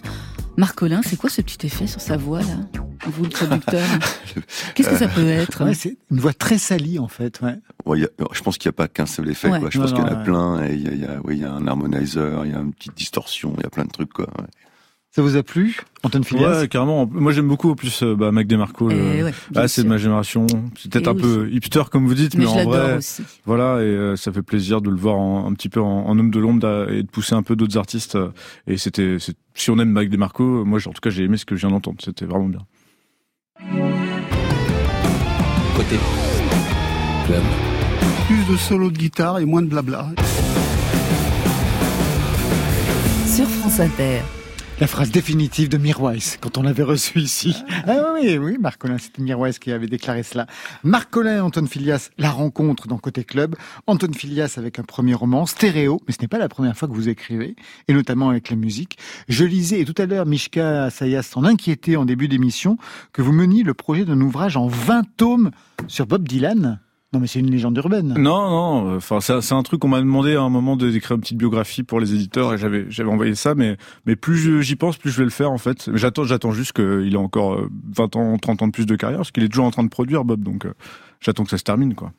Marc 0.57 0.75
Collin, 0.75 1.01
c'est 1.03 1.17
quoi 1.17 1.29
ce 1.29 1.41
petit 1.41 1.65
effet 1.65 1.85
sur 1.87 1.99
sa 1.99 2.15
voix 2.15 2.39
là? 2.39 2.55
Vous 3.07 3.23
le 3.25 3.29
traducteur 3.29 3.81
Qu'est-ce 4.75 4.89
que 4.89 4.97
ça 4.97 5.07
peut 5.09 5.27
être? 5.27 5.65
Ouais, 5.65 5.73
c'est 5.73 5.97
une 6.11 6.19
voix 6.21 6.33
très 6.33 6.57
salie 6.57 6.97
en 6.97 7.07
fait. 7.09 7.41
Ouais. 7.41 7.57
A- 8.05 8.25
je 8.31 8.41
pense 8.41 8.57
qu'il 8.57 8.69
n'y 8.69 8.73
a 8.73 8.77
pas 8.77 8.87
qu'un 8.87 9.05
seul 9.05 9.29
effet. 9.29 9.49
Ouais. 9.49 9.59
Quoi. 9.59 9.69
Je 9.69 9.77
Non, 9.79 9.83
pense 9.83 9.93
qu'il 9.93 10.01
y 10.01 10.07
en 10.07 10.11
a 10.11 10.15
plein. 10.15 10.65
Il 10.67 10.81
y 10.81 10.87
a, 10.87 10.93
y 10.93 11.05
a- 11.05 11.33
y 11.33 11.43
a 11.43 11.51
un 11.53 11.67
harmonizer, 11.67 12.45
il 12.45 12.51
y 12.51 12.55
a 12.55 12.59
une 12.59 12.73
petite 12.73 12.95
distorsion, 12.95 13.53
il 13.57 13.63
y 13.63 13.65
a 13.65 13.69
plein 13.69 13.83
de 13.85 13.91
trucs. 13.91 14.13
Quoi. 14.13 14.27
Ça 15.15 15.21
vous 15.21 15.37
a 15.37 15.43
plu, 15.43 15.77
Antoine 16.03 16.25
Filias 16.25 16.59
Ouais, 16.59 16.67
carrément. 16.67 17.07
Moi, 17.09 17.31
j'aime 17.31 17.47
beaucoup, 17.47 17.71
en 17.71 17.75
plus, 17.75 18.03
euh, 18.03 18.17
bah, 18.17 18.33
Mac 18.33 18.47
DeMarco. 18.47 18.89
le- 18.89 18.95
Eh 19.15 19.23
ouais, 19.23 19.33
ah, 19.55 19.65
c'est 19.69 19.83
de 19.83 19.87
ma 19.87 19.95
génération. 19.95 20.45
C'est 20.77 20.91
peut-être 20.91 21.07
Eh 21.07 21.09
un 21.09 21.13
oui. 21.13 21.21
peu 21.21 21.49
hipster, 21.51 21.83
comme 21.89 22.05
vous 22.05 22.15
dites, 22.15 22.35
mais, 22.35 22.45
en 22.45 22.65
vrai, 22.65 22.97
aussi. 22.97 23.23
voilà, 23.45 23.77
et 23.81 23.85
euh, 23.85 24.17
ça 24.17 24.33
fait 24.33 24.41
plaisir 24.41 24.81
de 24.81 24.89
le 24.89 24.97
voir 24.97 25.15
en- 25.15 25.47
un 25.49 25.53
petit 25.53 25.69
peu 25.69 25.79
en, 25.79 26.05
en 26.05 26.19
homme 26.19 26.31
de 26.31 26.39
l'ombre 26.41 26.89
et 26.91 27.01
de 27.03 27.07
pousser 27.07 27.33
un 27.33 27.43
peu 27.43 27.55
d'autres 27.55 27.77
artistes. 27.77 28.15
euh, 28.15 28.31
Et 28.67 28.75
c'était, 28.77 29.15
si 29.53 29.69
on 29.71 29.79
aime 29.79 29.89
Mac 29.91 30.09
DeMarco, 30.09 30.65
moi, 30.65 30.79
en 30.85 30.91
tout 30.91 30.99
cas, 31.01 31.09
j'ai 31.11 31.23
aimé 31.23 31.37
ce 31.37 31.45
que 31.45 31.55
je 31.55 31.61
viens 31.61 31.69
d'entendre. 31.73 31.97
C'était 32.03 32.25
vraiment 32.25 32.49
bien. 32.49 32.59
Côté 35.77 35.95
club. 37.25 37.43
Plus 38.27 38.53
de 38.53 38.57
solo 38.57 38.89
de 38.91 38.97
guitare 38.97 39.39
et 39.39 39.45
moins 39.45 39.61
de 39.61 39.67
blabla. 39.67 40.09
Sur 43.33 43.47
France 43.47 43.79
Inter. 43.79 44.19
La 44.81 44.87
phrase 44.87 45.09
définitive 45.09 45.69
de 45.69 45.77
Mirwais, 45.77 46.37
quand 46.41 46.57
on 46.57 46.63
l'avait 46.63 46.83
reçu 46.83 47.19
ici. 47.19 47.55
Ah 47.87 48.11
oui, 48.13 48.37
oui, 48.37 48.57
Marc 48.59 48.81
Collin, 48.81 48.97
c'était 48.97 49.21
Mirwais 49.21 49.53
qui 49.53 49.71
avait 49.71 49.87
déclaré 49.87 50.21
cela. 50.21 50.47
Marc 50.83 51.11
Collin 51.11 51.37
et 51.37 51.39
Antoine 51.39 51.69
Filias, 51.69 52.09
la 52.17 52.29
rencontre 52.29 52.89
dans 52.89 52.97
Côté 52.97 53.23
Club. 53.23 53.55
Antoine 53.87 54.13
Filias 54.13 54.55
avec 54.57 54.77
un 54.77 54.83
premier 54.83 55.13
roman, 55.13 55.45
stéréo, 55.45 56.01
mais 56.05 56.13
ce 56.13 56.21
n'est 56.21 56.27
pas 56.27 56.39
la 56.39 56.49
première 56.49 56.75
fois 56.75 56.89
que 56.89 56.93
vous 56.93 57.07
écrivez, 57.07 57.55
et 57.87 57.93
notamment 57.93 58.29
avec 58.29 58.49
la 58.49 58.57
musique. 58.57 58.97
Je 59.29 59.45
lisais, 59.45 59.79
et 59.79 59.85
tout 59.85 59.95
à 59.97 60.07
l'heure, 60.07 60.25
Mishka 60.25 60.89
Sayas 60.89 61.23
s'en 61.23 61.45
inquiétait 61.45 61.95
en 61.95 62.03
début 62.03 62.27
d'émission, 62.27 62.77
que 63.13 63.21
vous 63.21 63.31
meniez 63.31 63.63
le 63.63 63.73
projet 63.73 64.03
d'un 64.03 64.19
ouvrage 64.19 64.57
en 64.57 64.67
20 64.67 65.03
tomes 65.15 65.51
sur 65.87 66.05
Bob 66.05 66.27
Dylan. 66.27 66.81
Non, 67.15 67.21
mais 67.21 67.27
c'est 67.27 67.39
une 67.39 67.49
légende 67.49 67.77
urbaine. 67.77 68.13
Non, 68.17 68.49
non. 68.49 68.91
euh, 68.91 68.97
Enfin, 68.97 69.19
c'est 69.21 69.53
un 69.53 69.63
truc 69.63 69.79
qu'on 69.79 69.87
m'a 69.87 69.99
demandé 69.99 70.35
à 70.35 70.41
un 70.41 70.49
moment 70.49 70.75
d'écrire 70.75 71.15
une 71.15 71.21
petite 71.21 71.37
biographie 71.37 71.83
pour 71.83 71.99
les 72.01 72.13
éditeurs 72.13 72.53
et 72.53 72.57
j'avais 72.57 72.85
j'avais 72.89 73.09
envoyé 73.09 73.35
ça, 73.35 73.55
mais 73.55 73.77
mais 74.05 74.15
plus 74.17 74.61
j'y 74.61 74.75
pense, 74.75 74.97
plus 74.97 75.09
je 75.11 75.17
vais 75.17 75.23
le 75.23 75.29
faire 75.29 75.51
en 75.51 75.57
fait. 75.57 75.89
J'attends 75.93 76.25
j'attends 76.25 76.51
juste 76.51 76.73
qu'il 76.73 77.13
ait 77.13 77.17
encore 77.17 77.53
euh, 77.53 77.69
20 77.95 78.15
ans, 78.17 78.37
30 78.37 78.61
ans 78.63 78.67
de 78.67 78.71
plus 78.73 78.85
de 78.85 78.95
carrière, 78.95 79.19
parce 79.19 79.31
qu'il 79.31 79.43
est 79.43 79.49
toujours 79.49 79.65
en 79.65 79.71
train 79.71 79.83
de 79.83 79.89
produire 79.89 80.25
Bob. 80.25 80.43
Donc 80.43 80.65
euh, 80.65 80.73
j'attends 81.21 81.43
que 81.43 81.49
ça 81.49 81.57
se 81.57 81.63
termine, 81.63 81.93
quoi. 81.95 82.11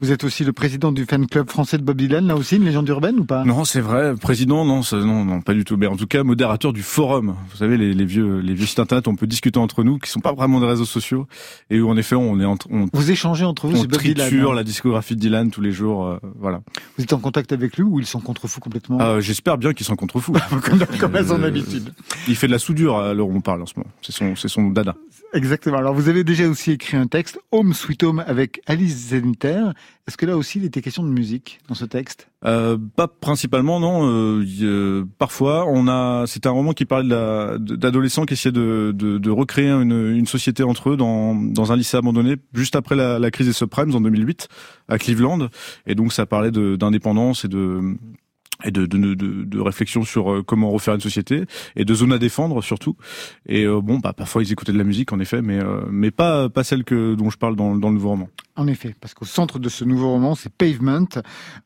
Vous 0.00 0.10
êtes 0.12 0.24
aussi 0.24 0.44
le 0.44 0.52
président 0.52 0.90
du 0.92 1.04
fan 1.04 1.26
club 1.26 1.48
français 1.50 1.78
de 1.78 1.82
Bob 1.82 1.96
Dylan, 1.96 2.26
là 2.26 2.34
aussi, 2.36 2.56
une 2.56 2.64
légende 2.64 2.88
urbaine 2.88 3.20
ou 3.20 3.24
pas? 3.24 3.44
Non, 3.44 3.64
c'est 3.64 3.80
vrai, 3.80 4.14
président, 4.16 4.64
non, 4.64 4.82
ça- 4.82 4.96
non, 4.98 5.24
non, 5.24 5.40
pas 5.40 5.54
du 5.54 5.64
tout. 5.64 5.76
Mais 5.76 5.86
en 5.86 5.96
tout 5.96 6.06
cas, 6.06 6.22
modérateur 6.24 6.72
du 6.72 6.82
forum. 6.82 7.36
Vous 7.50 7.56
savez, 7.56 7.76
les, 7.76 7.94
les 7.94 8.04
vieux, 8.04 8.38
les 8.40 8.54
vieux 8.54 8.66
sites 8.66 8.78
internet, 8.80 9.06
on 9.08 9.14
peut 9.16 9.26
discuter 9.26 9.58
entre 9.58 9.84
nous, 9.84 9.98
qui 9.98 10.10
sont 10.10 10.20
pas 10.20 10.32
vraiment 10.32 10.60
des 10.60 10.66
réseaux 10.66 10.84
sociaux, 10.84 11.26
et 11.70 11.80
où 11.80 11.88
en 11.88 11.96
effet, 11.96 12.16
on 12.16 12.40
est 12.40 12.44
en, 12.44 12.56
on, 12.70 12.86
Vous 12.92 13.10
échangez 13.10 13.44
entre 13.44 13.66
vous 13.68 13.74
on 13.76 13.80
sur 13.80 13.88
Bob 13.88 14.00
Dylan. 14.00 14.28
hein 14.32 14.54
la 14.54 14.64
discographie 14.64 15.14
de 15.14 15.20
Dylan 15.20 15.50
tous 15.50 15.60
les 15.60 15.72
jours, 15.72 16.06
euh, 16.06 16.18
voilà. 16.38 16.60
Vous 16.96 17.04
êtes 17.04 17.12
en 17.12 17.18
contact 17.18 17.52
avec 17.52 17.76
lui 17.76 17.84
ou 17.84 18.00
ils 18.00 18.06
sont 18.06 18.20
contre 18.20 18.46
vous 18.46 18.60
complètement? 18.60 19.00
Euh, 19.00 19.20
J'espère 19.20 19.58
bien 19.58 19.72
qu'ils 19.72 19.86
sont 19.86 19.96
contre 19.96 20.18
fous. 20.20 20.32
Comme, 20.64 20.84
comme 20.98 21.16
à 21.16 21.24
son 21.24 21.42
Euh, 21.42 21.46
habitude. 21.46 21.92
Il 22.28 22.36
fait 22.36 22.46
de 22.46 22.52
la 22.52 22.58
soudure 22.58 22.94
où 23.16 23.32
on 23.36 23.40
parle 23.40 23.62
en 23.62 23.66
ce 23.66 23.74
moment. 23.76 23.88
C'est 24.02 24.12
son, 24.12 24.34
c'est 24.36 24.48
son 24.48 24.68
dada. 24.70 24.94
Exactement. 25.32 25.78
Alors 25.78 25.94
vous 25.94 26.08
avez 26.08 26.24
déjà 26.24 26.48
aussi 26.48 26.72
écrit 26.72 26.96
un 26.96 27.06
texte, 27.06 27.38
Home 27.52 27.72
Sweet 27.72 28.02
Home, 28.02 28.24
avec 28.26 28.39
Alice 28.66 29.08
Zeniter. 29.08 29.70
Est-ce 30.06 30.16
que 30.16 30.26
là 30.26 30.36
aussi 30.36 30.58
il 30.58 30.64
était 30.64 30.82
question 30.82 31.02
de 31.02 31.08
musique 31.08 31.60
dans 31.68 31.74
ce 31.74 31.84
texte? 31.84 32.28
Euh, 32.44 32.78
pas 32.96 33.06
principalement, 33.06 33.80
non. 33.80 34.08
Euh, 34.08 34.44
euh, 34.62 35.04
parfois, 35.18 35.66
on 35.68 35.88
a. 35.88 36.24
C'est 36.26 36.46
un 36.46 36.50
roman 36.50 36.72
qui 36.72 36.84
parle 36.84 37.08
d'adolescents 37.58 38.24
qui 38.24 38.34
essaient 38.34 38.52
de, 38.52 39.30
recréer 39.30 39.68
une, 39.68 40.26
société 40.26 40.62
entre 40.62 40.90
eux 40.90 40.96
dans, 40.96 41.72
un 41.72 41.76
lycée 41.76 41.96
abandonné 41.96 42.36
juste 42.54 42.76
après 42.76 42.96
la, 42.96 43.18
la 43.18 43.30
crise 43.30 43.46
des 43.46 43.52
subprimes 43.52 43.94
en 43.94 44.00
2008 44.00 44.48
à 44.88 44.98
Cleveland. 44.98 45.48
Et 45.86 45.94
donc, 45.94 46.12
ça 46.12 46.26
parlait 46.26 46.50
d'indépendance 46.50 47.44
et 47.44 47.48
de 47.48 47.96
et 48.64 48.70
de, 48.70 48.86
de, 48.86 49.14
de, 49.14 49.44
de 49.44 49.60
réflexion 49.60 50.02
sur 50.02 50.32
euh, 50.32 50.42
comment 50.42 50.70
refaire 50.70 50.94
une 50.94 51.00
société 51.00 51.44
et 51.76 51.84
de 51.84 51.94
zones 51.94 52.12
à 52.12 52.18
défendre 52.18 52.62
surtout 52.62 52.96
et 53.46 53.64
euh, 53.64 53.80
bon 53.80 53.98
bah 53.98 54.12
parfois 54.12 54.42
ils 54.42 54.52
écoutaient 54.52 54.72
de 54.72 54.78
la 54.78 54.84
musique 54.84 55.12
en 55.12 55.20
effet 55.20 55.42
mais 55.42 55.58
euh, 55.58 55.82
mais 55.90 56.10
pas 56.10 56.48
pas 56.48 56.64
celle 56.64 56.84
que 56.84 57.14
dont 57.14 57.30
je 57.30 57.38
parle 57.38 57.56
dans, 57.56 57.74
dans 57.76 57.88
le 57.88 57.94
nouveau 57.94 58.10
roman 58.10 58.28
En 58.56 58.66
effet, 58.66 58.94
parce 59.00 59.14
qu'au 59.14 59.24
centre 59.24 59.58
de 59.58 59.68
ce 59.68 59.84
nouveau 59.84 60.10
roman, 60.10 60.34
c'est 60.34 60.52
Pavement. 60.52 61.06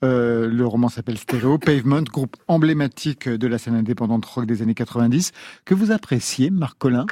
Euh, 0.05 0.49
le 0.49 0.67
roman 0.67 0.89
s'appelle 0.89 1.19
Stereo. 1.19 1.59
Pavement, 1.59 2.03
groupe 2.03 2.37
emblématique 2.49 3.29
de 3.29 3.47
la 3.47 3.59
scène 3.59 3.75
indépendante 3.75 4.25
rock 4.27 4.47
des 4.47 4.63
années 4.63 4.75
90, 4.75 5.33
que 5.65 5.75
vous 5.75 5.91
appréciez, 5.91 6.51
Marc 6.51 6.79
Collin? 6.79 7.07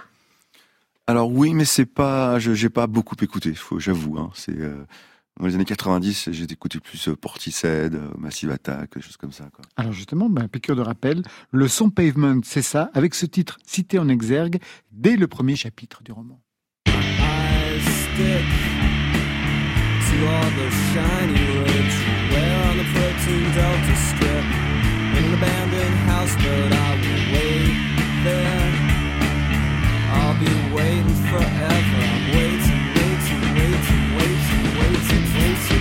Alors 1.07 1.31
oui, 1.31 1.53
mais 1.53 1.65
c'est 1.65 1.87
pas, 1.87 2.39
je 2.39 2.55
j'ai 2.55 2.71
pas 2.71 2.87
beaucoup 2.87 3.17
écouté, 3.21 3.55
faut, 3.55 3.81
j'avoue. 3.81 4.19
Hein, 4.19 4.31
c'est 4.35 4.57
euh, 4.59 4.85
dans 5.41 5.47
les 5.47 5.55
années 5.55 5.65
90, 5.65 6.29
j'ai 6.31 6.45
écouté 6.45 6.79
plus 6.79 7.09
euh, 7.09 7.17
Portishead, 7.17 7.95
euh, 7.95 8.09
Massive 8.19 8.51
Attack, 8.51 8.95
des 8.95 9.03
choses 9.03 9.17
comme 9.17 9.33
ça. 9.33 9.49
Quoi. 9.53 9.65
Alors 9.77 9.93
justement, 9.93 10.29
ben, 10.29 10.47
piqûre 10.49 10.77
de 10.77 10.83
rappel, 10.83 11.23
le 11.51 11.69
son 11.69 11.91
Pavement, 11.91 12.41
c'est 12.45 12.63
ça, 12.63 12.91
avec 12.95 13.15
ce 13.15 13.27
titre 13.27 13.59
cité 13.65 13.99
en 13.99 14.09
exergue 14.09 14.59
dès 14.91 15.17
le 15.17 15.27
premier 15.27 15.57
chapitre 15.57 16.03
du 16.03 16.13
roman. 16.13 16.41
I 16.87 17.81
stick 17.81 18.45
to 20.11 20.27
all 20.27 20.53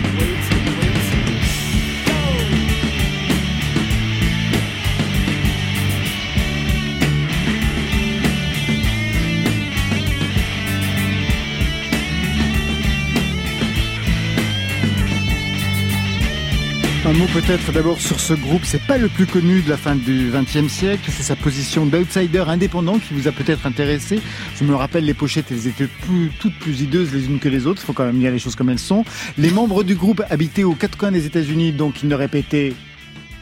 waiting, 0.04 0.31
Un 17.04 17.14
mot 17.14 17.26
peut-être 17.34 17.72
d'abord 17.72 18.00
sur 18.00 18.20
ce 18.20 18.34
groupe. 18.34 18.62
C'est 18.64 18.82
pas 18.86 18.98
le 19.00 19.08
plus 19.10 19.26
connu 19.26 19.62
de 19.62 19.70
la 19.70 19.78
fin 19.78 19.96
du 19.96 20.30
XXe 20.32 20.72
siècle. 20.72 21.10
C'est 21.10 21.24
sa 21.24 21.36
position 21.36 21.86
d'outsider 21.88 22.44
indépendant 22.48 23.00
qui 23.00 23.16
vous 23.16 23.28
a 23.28 23.32
peut-être 23.32 23.66
intéressé. 23.66 24.20
Je 24.60 24.64
me 24.64 24.76
rappelle 24.76 25.06
les 25.06 25.16
pochettes, 25.16 25.48
elles 25.52 25.66
étaient 25.68 25.88
plus- 25.88 26.30
toutes 26.40 26.54
plus 26.60 26.82
hideuses 26.82 27.12
les 27.12 27.26
unes 27.26 27.40
que 27.40 27.50
les 27.50 27.66
autres. 27.66 27.82
Il 27.84 27.86
faut 27.88 27.94
quand 27.94 28.06
même 28.06 28.20
dire 28.20 28.32
les 28.32 28.38
choses 28.40 28.56
comme 28.56 28.70
elles 28.70 28.78
sont. 28.80 29.04
Les 29.40 29.50
membres 29.50 29.84
du 29.84 29.96
groupe 29.96 30.22
habitaient 30.30 30.64
aux 30.64 30.76
quatre 30.76 30.96
coins 30.98 31.12
des 31.12 31.26
États-Unis, 31.26 31.72
donc 31.72 32.04
ils 32.04 32.08
ne 32.10 32.16
répétaient 32.16 32.74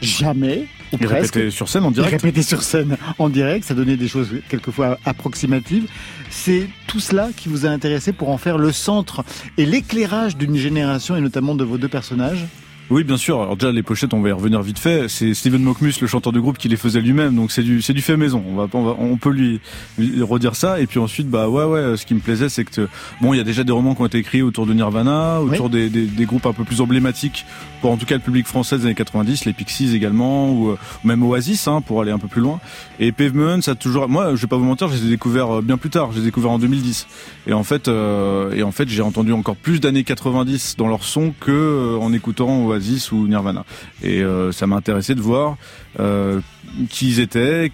jamais. 0.00 0.66
Ou 0.92 0.96
il 0.98 1.06
presque. 1.06 1.34
répétait 1.34 1.50
sur 1.52 1.68
scène 1.68 1.84
en 1.84 1.90
Ils 1.90 1.94
direct 1.94 2.22
répétaient 2.22 2.42
sur 2.42 2.62
scène 2.62 2.96
en 3.18 3.28
direct, 3.28 3.64
ça 3.66 3.74
donnait 3.74 3.96
des 3.98 4.08
choses 4.08 4.30
quelquefois 4.48 4.98
approximatives. 5.04 5.84
C'est 6.30 6.66
tout 6.88 6.98
cela 6.98 7.28
qui 7.36 7.48
vous 7.50 7.66
a 7.66 7.68
intéressé 7.68 8.12
pour 8.12 8.30
en 8.30 8.38
faire 8.38 8.56
le 8.58 8.72
centre 8.72 9.22
et 9.58 9.66
l'éclairage 9.66 10.36
d'une 10.36 10.56
génération 10.56 11.14
et 11.14 11.20
notamment 11.20 11.54
de 11.54 11.62
vos 11.62 11.76
deux 11.78 11.86
personnages? 11.88 12.46
Oui, 12.90 13.04
bien 13.04 13.16
sûr. 13.16 13.40
Alors 13.40 13.56
déjà 13.56 13.70
les 13.70 13.84
pochettes, 13.84 14.12
on 14.14 14.20
va 14.20 14.30
y 14.30 14.32
revenir 14.32 14.60
vite 14.62 14.78
fait. 14.80 15.08
C'est 15.08 15.32
Steven 15.32 15.62
Mockmus, 15.62 15.92
le 16.00 16.08
chanteur 16.08 16.32
du 16.32 16.40
groupe, 16.40 16.58
qui 16.58 16.68
les 16.68 16.76
faisait 16.76 17.00
lui-même, 17.00 17.36
donc 17.36 17.52
c'est 17.52 17.62
du 17.62 17.82
c'est 17.82 17.92
du 17.92 18.02
fait 18.02 18.16
maison. 18.16 18.42
On 18.48 18.56
va, 18.56 18.66
on 18.72 18.82
va- 18.82 18.96
on 18.98 19.16
peut 19.16 19.30
lui, 19.30 19.60
lui 19.96 20.20
redire 20.22 20.56
ça. 20.56 20.80
Et 20.80 20.86
puis 20.88 20.98
ensuite, 20.98 21.28
bah 21.28 21.48
ouais, 21.48 21.64
ouais. 21.64 21.96
Ce 21.96 22.04
qui 22.04 22.14
me 22.14 22.20
plaisait, 22.20 22.48
c'est 22.48 22.64
que 22.64 22.88
bon, 23.20 23.32
il 23.32 23.36
y 23.36 23.40
a 23.40 23.44
déjà 23.44 23.62
des 23.62 23.70
romans 23.70 23.94
qui 23.94 24.02
ont 24.02 24.06
été 24.06 24.18
écrits 24.18 24.42
autour 24.42 24.66
de 24.66 24.74
Nirvana, 24.74 25.40
autour 25.40 25.70
des, 25.70 25.88
des, 25.88 26.06
des 26.06 26.24
groupes 26.24 26.46
un 26.46 26.52
peu 26.52 26.64
plus 26.64 26.80
emblématiques 26.80 27.46
pour 27.80 27.92
en 27.92 27.96
tout 27.96 28.06
cas 28.06 28.16
le 28.16 28.20
public 28.20 28.46
français 28.46 28.76
des 28.76 28.86
années 28.86 28.94
90, 28.96 29.44
les 29.44 29.52
Pixies 29.52 29.94
également, 29.94 30.50
ou 30.50 30.70
euh, 30.70 30.76
même 31.04 31.22
Oasis, 31.22 31.68
hein, 31.68 31.80
pour 31.80 32.02
aller 32.02 32.10
un 32.10 32.18
peu 32.18 32.28
plus 32.28 32.42
loin. 32.42 32.60
Et 32.98 33.12
Pavement, 33.12 33.62
ça 33.62 33.70
a 33.70 33.74
toujours. 33.76 34.08
Moi, 34.08 34.34
je 34.34 34.40
vais 34.42 34.48
pas 34.48 34.56
vous 34.56 34.64
mentir, 34.64 34.88
je 34.88 34.94
les 34.96 35.06
ai 35.06 35.10
découverts 35.10 35.58
euh, 35.58 35.62
bien 35.62 35.76
plus 35.78 35.90
tard. 35.90 36.10
Je 36.10 36.16
les 36.16 36.22
ai 36.22 36.26
découverts 36.26 36.50
en 36.50 36.58
2010. 36.58 37.06
Et 37.46 37.52
en 37.52 37.62
fait, 37.62 37.86
euh, 37.86 38.52
et 38.52 38.64
en 38.64 38.72
fait, 38.72 38.88
j'ai 38.88 39.00
entendu 39.02 39.32
encore 39.32 39.54
plus 39.56 39.78
d'années 39.80 40.02
90 40.02 40.74
dans 40.76 40.88
leur 40.88 41.04
son 41.04 41.32
que 41.38 41.50
euh, 41.52 41.96
en 41.98 42.12
écoutant 42.12 42.66
Oasis 42.66 42.79
ou 43.12 43.26
Nirvana. 43.28 43.64
Et 44.02 44.22
euh, 44.22 44.52
ça 44.52 44.66
m'a 44.66 44.76
intéressé 44.76 45.14
de 45.14 45.20
voir 45.20 45.56
euh, 45.98 46.40
qui 46.88 47.08
ils 47.08 47.20
étaient, 47.20 47.70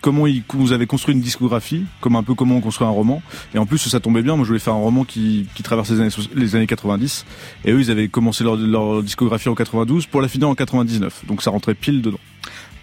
comment 0.00 0.26
ils 0.26 0.42
vous 0.52 0.72
avez 0.72 0.86
construit 0.86 1.14
une 1.14 1.20
discographie, 1.20 1.84
comme 2.00 2.16
un 2.16 2.22
peu 2.22 2.34
comment 2.34 2.56
on 2.56 2.60
construit 2.60 2.86
un 2.86 2.90
roman. 2.90 3.22
Et 3.54 3.58
en 3.58 3.66
plus, 3.66 3.78
ça 3.78 4.00
tombait 4.00 4.22
bien. 4.22 4.36
Moi, 4.36 4.44
je 4.44 4.48
voulais 4.48 4.58
faire 4.60 4.74
un 4.74 4.78
roman 4.78 5.04
qui, 5.04 5.46
traverse 5.62 5.90
les 5.90 6.00
années, 6.00 6.10
so- 6.10 6.22
les 6.34 6.56
années 6.56 6.66
90. 6.66 7.26
Et 7.64 7.72
eux, 7.72 7.80
ils 7.80 7.90
avaient 7.90 8.08
commencé 8.08 8.44
leur, 8.44 8.56
leur 8.56 9.02
discographie 9.02 9.48
en 9.48 9.54
92 9.54 10.06
pour 10.06 10.20
la 10.20 10.28
finir 10.28 10.48
en 10.48 10.54
99. 10.54 11.22
Donc 11.26 11.42
ça 11.42 11.50
rentrait 11.50 11.74
pile 11.74 12.02
dedans. 12.02 12.18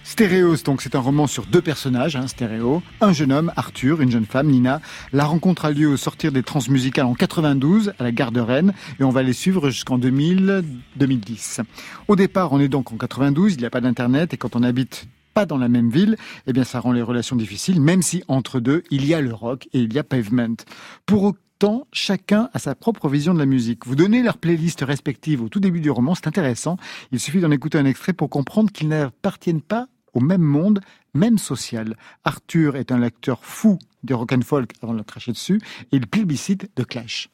Stéréos, 0.08 0.64
donc 0.64 0.82
c'est 0.82 0.96
un 0.96 1.02
roman 1.02 1.28
sur 1.28 1.46
deux 1.46 1.62
personnages, 1.62 2.16
hein, 2.16 2.28
Stéréo. 2.28 2.82
Un 3.02 3.12
jeune 3.12 3.34
homme, 3.34 3.52
Arthur, 3.58 4.00
une 4.00 4.10
jeune 4.10 4.26
femme, 4.26 4.48
Nina. 4.48 4.80
La 5.12 5.26
rencontre 5.26 5.66
a 5.66 5.72
lieu 5.72 5.90
au 5.90 5.98
sortir 5.98 6.32
des 6.32 6.44
transmusicales 6.44 7.06
en 7.06 7.14
92 7.14 7.92
à 8.00 8.04
la 8.04 8.14
gare 8.14 8.32
de 8.32 8.40
Rennes 8.40 8.74
et 9.02 9.04
on 9.04 9.10
va 9.10 9.22
les 9.22 9.34
suivre 9.34 9.70
jusqu'en 9.70 10.00
2000-2010. 10.00 11.60
Au 12.08 12.16
départ, 12.16 12.54
on 12.54 12.60
est 12.62 12.70
donc 12.70 12.94
en 12.94 12.96
92, 12.96 13.56
il 13.56 13.60
n'y 13.60 13.66
a 13.66 13.70
pas 13.70 13.82
d'internet 13.82 14.34
et 14.34 14.38
quand 14.38 14.56
on 14.56 14.64
habite 14.64 15.10
pas 15.34 15.46
dans 15.46 15.58
la 15.58 15.68
même 15.68 15.90
ville, 15.90 16.16
eh 16.48 16.54
bien 16.54 16.64
ça 16.64 16.80
rend 16.80 16.94
les 16.94 17.02
relations 17.02 17.36
difficiles, 17.36 17.82
même 17.82 18.02
si 18.02 18.24
entre 18.30 18.62
deux, 18.62 18.84
il 18.90 19.06
y 19.06 19.14
a 19.14 19.20
le 19.20 19.34
rock 19.34 19.68
et 19.74 19.80
il 19.80 19.94
y 19.94 20.00
a 20.00 20.06
Pavement. 20.06 20.56
Pour 21.06 21.24
autant, 21.24 21.86
chacun 21.92 22.50
a 22.54 22.60
sa 22.60 22.76
propre 22.76 23.10
vision 23.10 23.34
de 23.34 23.40
la 23.40 23.46
musique. 23.46 23.86
Vous 23.86 23.98
donnez 23.98 24.24
leurs 24.24 24.38
playlists 24.38 24.86
respectives 24.86 25.44
au 25.44 25.50
tout 25.50 25.60
début 25.60 25.82
du 25.82 25.92
roman, 25.92 26.16
c'est 26.16 26.28
intéressant. 26.28 26.78
Il 27.12 27.20
suffit 27.20 27.42
d'en 27.42 27.52
écouter 27.52 27.78
un 27.78 27.86
extrait 27.86 28.14
pour 28.14 28.30
comprendre 28.30 28.72
qu'ils 28.72 28.88
n'appartiennent 28.88 29.62
pas 29.62 29.90
au 30.18 30.20
même 30.20 30.42
monde, 30.42 30.82
même 31.14 31.38
social. 31.38 31.96
Arthur 32.24 32.76
est 32.76 32.92
un 32.92 32.98
lecteur 32.98 33.46
fou 33.46 33.78
de 34.04 34.16
rock 34.16 34.34
and 34.34 34.42
folk 34.42 34.74
avant 34.82 34.94
de 34.94 34.98
le 34.98 35.04
cracher 35.04 35.32
dessus, 35.32 35.62
et 35.92 35.98
il 35.98 36.08
plébiscite 36.08 36.72
de 36.76 36.84
Clash. 36.84 37.30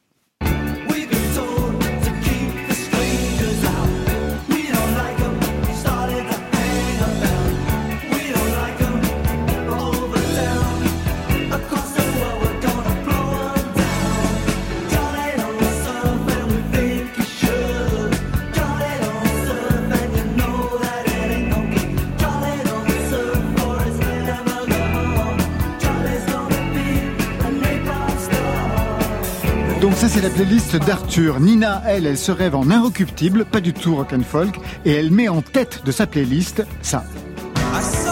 Ça 29.96 30.08
c'est 30.08 30.20
la 30.20 30.28
playlist 30.28 30.76
d'Arthur. 30.76 31.40
Nina, 31.40 31.82
elle, 31.86 32.06
elle 32.06 32.18
se 32.18 32.32
rêve 32.32 32.54
en 32.54 32.68
inrecuptible, 32.70 33.44
pas 33.44 33.60
du 33.60 33.72
tout 33.72 33.96
rock 33.96 34.12
and 34.12 34.22
folk, 34.22 34.60
et 34.84 34.92
elle 34.92 35.10
met 35.10 35.28
en 35.28 35.40
tête 35.40 35.82
de 35.84 35.92
sa 35.92 36.06
playlist 36.06 36.66
ça. 36.82 37.04
I 37.72 38.03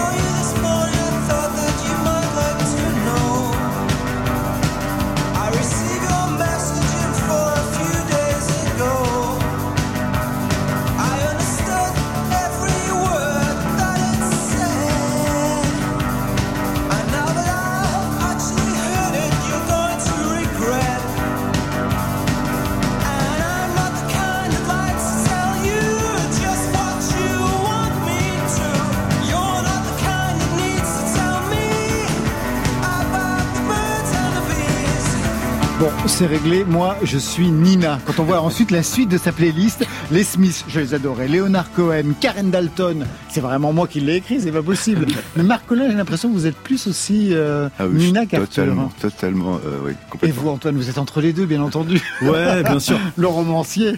c'est 36.12 36.26
réglé. 36.26 36.64
Moi, 36.64 36.96
je 37.02 37.16
suis 37.18 37.48
Nina. 37.50 37.98
Quand 38.04 38.18
on 38.20 38.24
voit 38.24 38.40
ensuite 38.40 38.70
la 38.70 38.82
suite 38.82 39.08
de 39.08 39.16
sa 39.18 39.32
playlist, 39.32 39.84
les 40.10 40.24
Smiths, 40.24 40.64
je 40.68 40.80
les 40.80 40.94
adorais. 40.94 41.26
Leonard 41.26 41.72
Cohen, 41.72 42.12
Karen 42.20 42.50
Dalton, 42.50 43.06
c'est 43.28 43.40
vraiment 43.40 43.72
moi 43.72 43.86
qui 43.88 44.00
l'ai 44.00 44.16
écrit, 44.16 44.40
c'est 44.40 44.52
pas 44.52 44.62
possible. 44.62 45.06
Mais 45.36 45.42
Marc 45.42 45.66
Collin, 45.66 45.88
j'ai 45.90 45.96
l'impression 45.96 46.28
que 46.28 46.34
vous 46.34 46.46
êtes 46.46 46.56
plus 46.56 46.86
aussi 46.86 47.28
euh, 47.32 47.68
Ah 47.78 47.86
oui, 47.86 47.94
Nina 48.06 48.26
qu'Arthur. 48.26 48.48
totalement, 48.48 48.92
totalement, 49.00 49.60
euh, 49.66 49.78
oui, 49.86 49.92
Et 50.22 50.30
vous, 50.30 50.48
Antoine, 50.50 50.76
vous 50.76 50.90
êtes 50.90 50.98
entre 50.98 51.20
les 51.20 51.32
deux, 51.32 51.46
bien 51.46 51.62
entendu. 51.62 52.00
Ouais, 52.22 52.62
bien 52.62 52.78
sûr. 52.78 52.98
Le 53.16 53.26
romancier. 53.26 53.94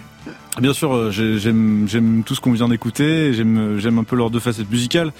Bien 0.61 0.73
sûr, 0.73 0.95
euh, 0.95 1.11
j'ai- 1.11 1.39
j'aime 1.39 2.23
tout 2.25 2.35
ce 2.37 2.41
qu'on 2.41 2.53
vient 2.53 2.69
d'écouter. 2.69 3.33
j'aime 3.35 3.99
un 3.99 4.05
peu 4.05 4.15
leurs 4.17 4.31
deux 4.31 4.41
facettes 4.41 4.71
musicales. 4.71 5.13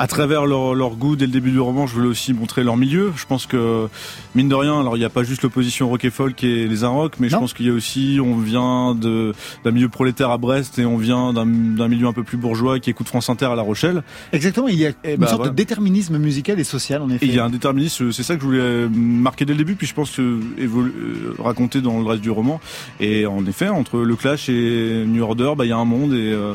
À 0.00 0.06
travers 0.06 0.46
leur, 0.46 0.74
leur 0.74 0.96
goût 0.96 1.14
dès 1.14 1.26
le 1.26 1.30
début 1.30 1.50
du 1.50 1.60
roman, 1.60 1.86
je 1.86 1.94
voulais 1.94 2.08
aussi 2.08 2.32
montrer 2.32 2.64
leur 2.64 2.78
milieu. 2.78 3.12
Je 3.16 3.26
pense 3.26 3.44
que 3.44 3.86
mine 4.34 4.48
de 4.48 4.54
rien, 4.54 4.80
alors 4.80 4.96
il 4.96 5.00
n'y 5.00 5.04
a 5.04 5.10
pas 5.10 5.24
juste 5.24 5.42
l'opposition 5.42 5.90
rock 5.90 6.02
et 6.06 6.10
folk 6.10 6.42
et 6.42 6.66
les 6.66 6.84
un 6.84 6.88
rock, 6.88 7.16
mais 7.20 7.28
je 7.28 7.36
pense 7.36 7.52
qu'il 7.52 7.66
y 7.66 7.68
a 7.68 7.72
aussi, 7.74 8.18
on 8.18 8.38
vient 8.38 8.94
d'un 8.94 9.70
milieu 9.70 9.90
prolétaire 9.90 10.30
à 10.30 10.38
Brest 10.38 10.78
et 10.78 10.86
on 10.86 10.96
vient 10.96 11.34
d'un 11.34 11.44
milieu 11.44 12.06
un 12.06 12.14
peu 12.14 12.22
plus 12.22 12.38
bourgeois 12.38 12.80
qui 12.80 12.88
écoute 12.88 13.08
France 13.08 13.28
Inter 13.28 13.44
à 13.46 13.56
La 13.56 13.62
Rochelle. 13.62 14.02
Exactement, 14.32 14.68
il 14.68 14.78
y 14.78 14.86
a 14.86 14.92
Eh 15.04 15.12
une 15.12 15.16
bah, 15.18 15.26
sorte 15.26 15.40
voilà. 15.40 15.50
de 15.52 15.56
déterminisme 15.56 16.16
musical 16.16 16.58
et 16.58 16.64
social, 16.64 17.02
en 17.02 17.10
effet. 17.10 17.26
Et 17.26 17.28
il 17.28 17.34
y 17.34 17.38
a 17.38 17.44
un 17.44 17.50
déterminisme, 17.50 18.10
c'est 18.10 18.22
ça 18.22 18.36
que 18.36 18.40
je 18.40 18.46
voulais 18.46 18.88
marquer 18.88 19.44
dès 19.44 19.52
le 19.52 19.58
début, 19.58 19.74
puis 19.74 19.86
je 19.86 19.92
pense 19.92 20.12
que 20.12 20.22
euh, 20.22 21.34
raconter 21.38 21.82
dans 21.82 22.00
le 22.00 22.06
reste 22.06 22.22
du 22.22 22.30
roman. 22.30 22.58
Et 23.00 23.26
en 23.26 23.44
effet, 23.44 23.68
entre 23.68 23.98
le 23.98 24.16
Clash 24.16 24.48
et 24.48 25.04
New 25.06 25.22
Order, 25.22 25.52
bah 25.58 25.66
il 25.66 25.68
y 25.68 25.72
a 25.72 25.76
un 25.76 25.84
monde 25.84 26.14
et 26.14 26.32
euh, 26.32 26.54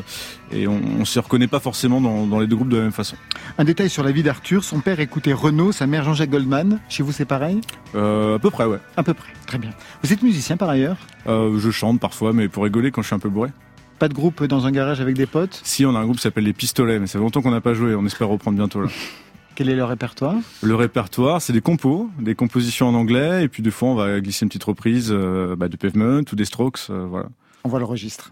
et 0.52 0.66
on, 0.68 0.80
on 1.00 1.04
s'y 1.04 1.18
reconnaît 1.18 1.46
pas 1.46 1.60
forcément 1.60 2.00
dans, 2.00 2.26
dans 2.26 2.38
les 2.40 2.46
deux 2.46 2.56
groupes 2.56 2.68
de 2.68 2.76
la 2.76 2.82
même 2.84 2.92
façon. 2.92 3.16
Un 3.58 3.64
détail 3.64 3.90
sur 3.90 4.02
la 4.04 4.12
vie 4.12 4.22
d'Arthur, 4.22 4.64
son 4.64 4.80
père 4.80 5.00
écoutait 5.00 5.32
Renaud, 5.32 5.72
sa 5.72 5.86
mère 5.86 6.04
Jean-Jacques 6.04 6.30
Goldman. 6.30 6.80
Chez 6.88 7.02
vous, 7.02 7.12
c'est 7.12 7.24
pareil 7.24 7.60
Euh, 7.94 8.36
à 8.36 8.38
peu 8.38 8.50
près, 8.50 8.64
ouais. 8.64 8.78
À 8.96 9.02
peu 9.02 9.14
près, 9.14 9.32
très 9.46 9.58
bien. 9.58 9.70
Vous 10.02 10.12
êtes 10.12 10.22
musicien 10.22 10.56
par 10.56 10.68
ailleurs 10.68 10.96
Euh, 11.26 11.58
je 11.58 11.70
chante 11.70 12.00
parfois, 12.00 12.32
mais 12.32 12.48
pour 12.48 12.64
rigoler 12.64 12.90
quand 12.90 13.02
je 13.02 13.06
suis 13.08 13.16
un 13.16 13.18
peu 13.20 13.28
bourré. 13.28 13.50
Pas 13.98 14.08
de 14.08 14.14
groupe 14.14 14.44
dans 14.44 14.66
un 14.66 14.72
garage 14.72 15.00
avec 15.00 15.16
des 15.16 15.26
potes 15.26 15.60
Si 15.64 15.86
on 15.86 15.94
a 15.96 15.98
un 15.98 16.04
groupe 16.04 16.16
qui 16.16 16.22
s'appelle 16.22 16.44
les 16.44 16.52
Pistolets, 16.52 16.98
mais 16.98 17.06
ça 17.06 17.14
fait 17.14 17.24
longtemps 17.24 17.40
qu'on 17.42 17.50
n'a 17.50 17.62
pas 17.62 17.72
joué. 17.74 17.94
On 17.94 18.04
espère 18.04 18.28
reprendre 18.28 18.56
bientôt 18.56 18.82
là. 18.82 18.88
Quel 19.54 19.70
est 19.70 19.74
leur 19.74 19.88
répertoire? 19.88 20.34
Le 20.62 20.74
répertoire, 20.74 21.40
c'est 21.40 21.54
des 21.54 21.62
compos, 21.62 22.10
des 22.20 22.34
compositions 22.34 22.88
en 22.88 22.94
anglais, 22.94 23.42
et 23.44 23.48
puis 23.48 23.62
des 23.62 23.70
fois 23.70 23.88
on 23.88 23.94
va 23.94 24.20
glisser 24.20 24.44
une 24.44 24.50
petite 24.50 24.64
reprise 24.64 25.08
euh, 25.10 25.56
bah, 25.56 25.68
de 25.68 25.76
Pavement 25.78 26.20
ou 26.30 26.36
des 26.36 26.44
Strokes, 26.44 26.80
euh, 26.90 27.06
voilà. 27.08 27.28
On 27.66 27.68
voit 27.68 27.80
le 27.80 27.84
registre. 27.84 28.30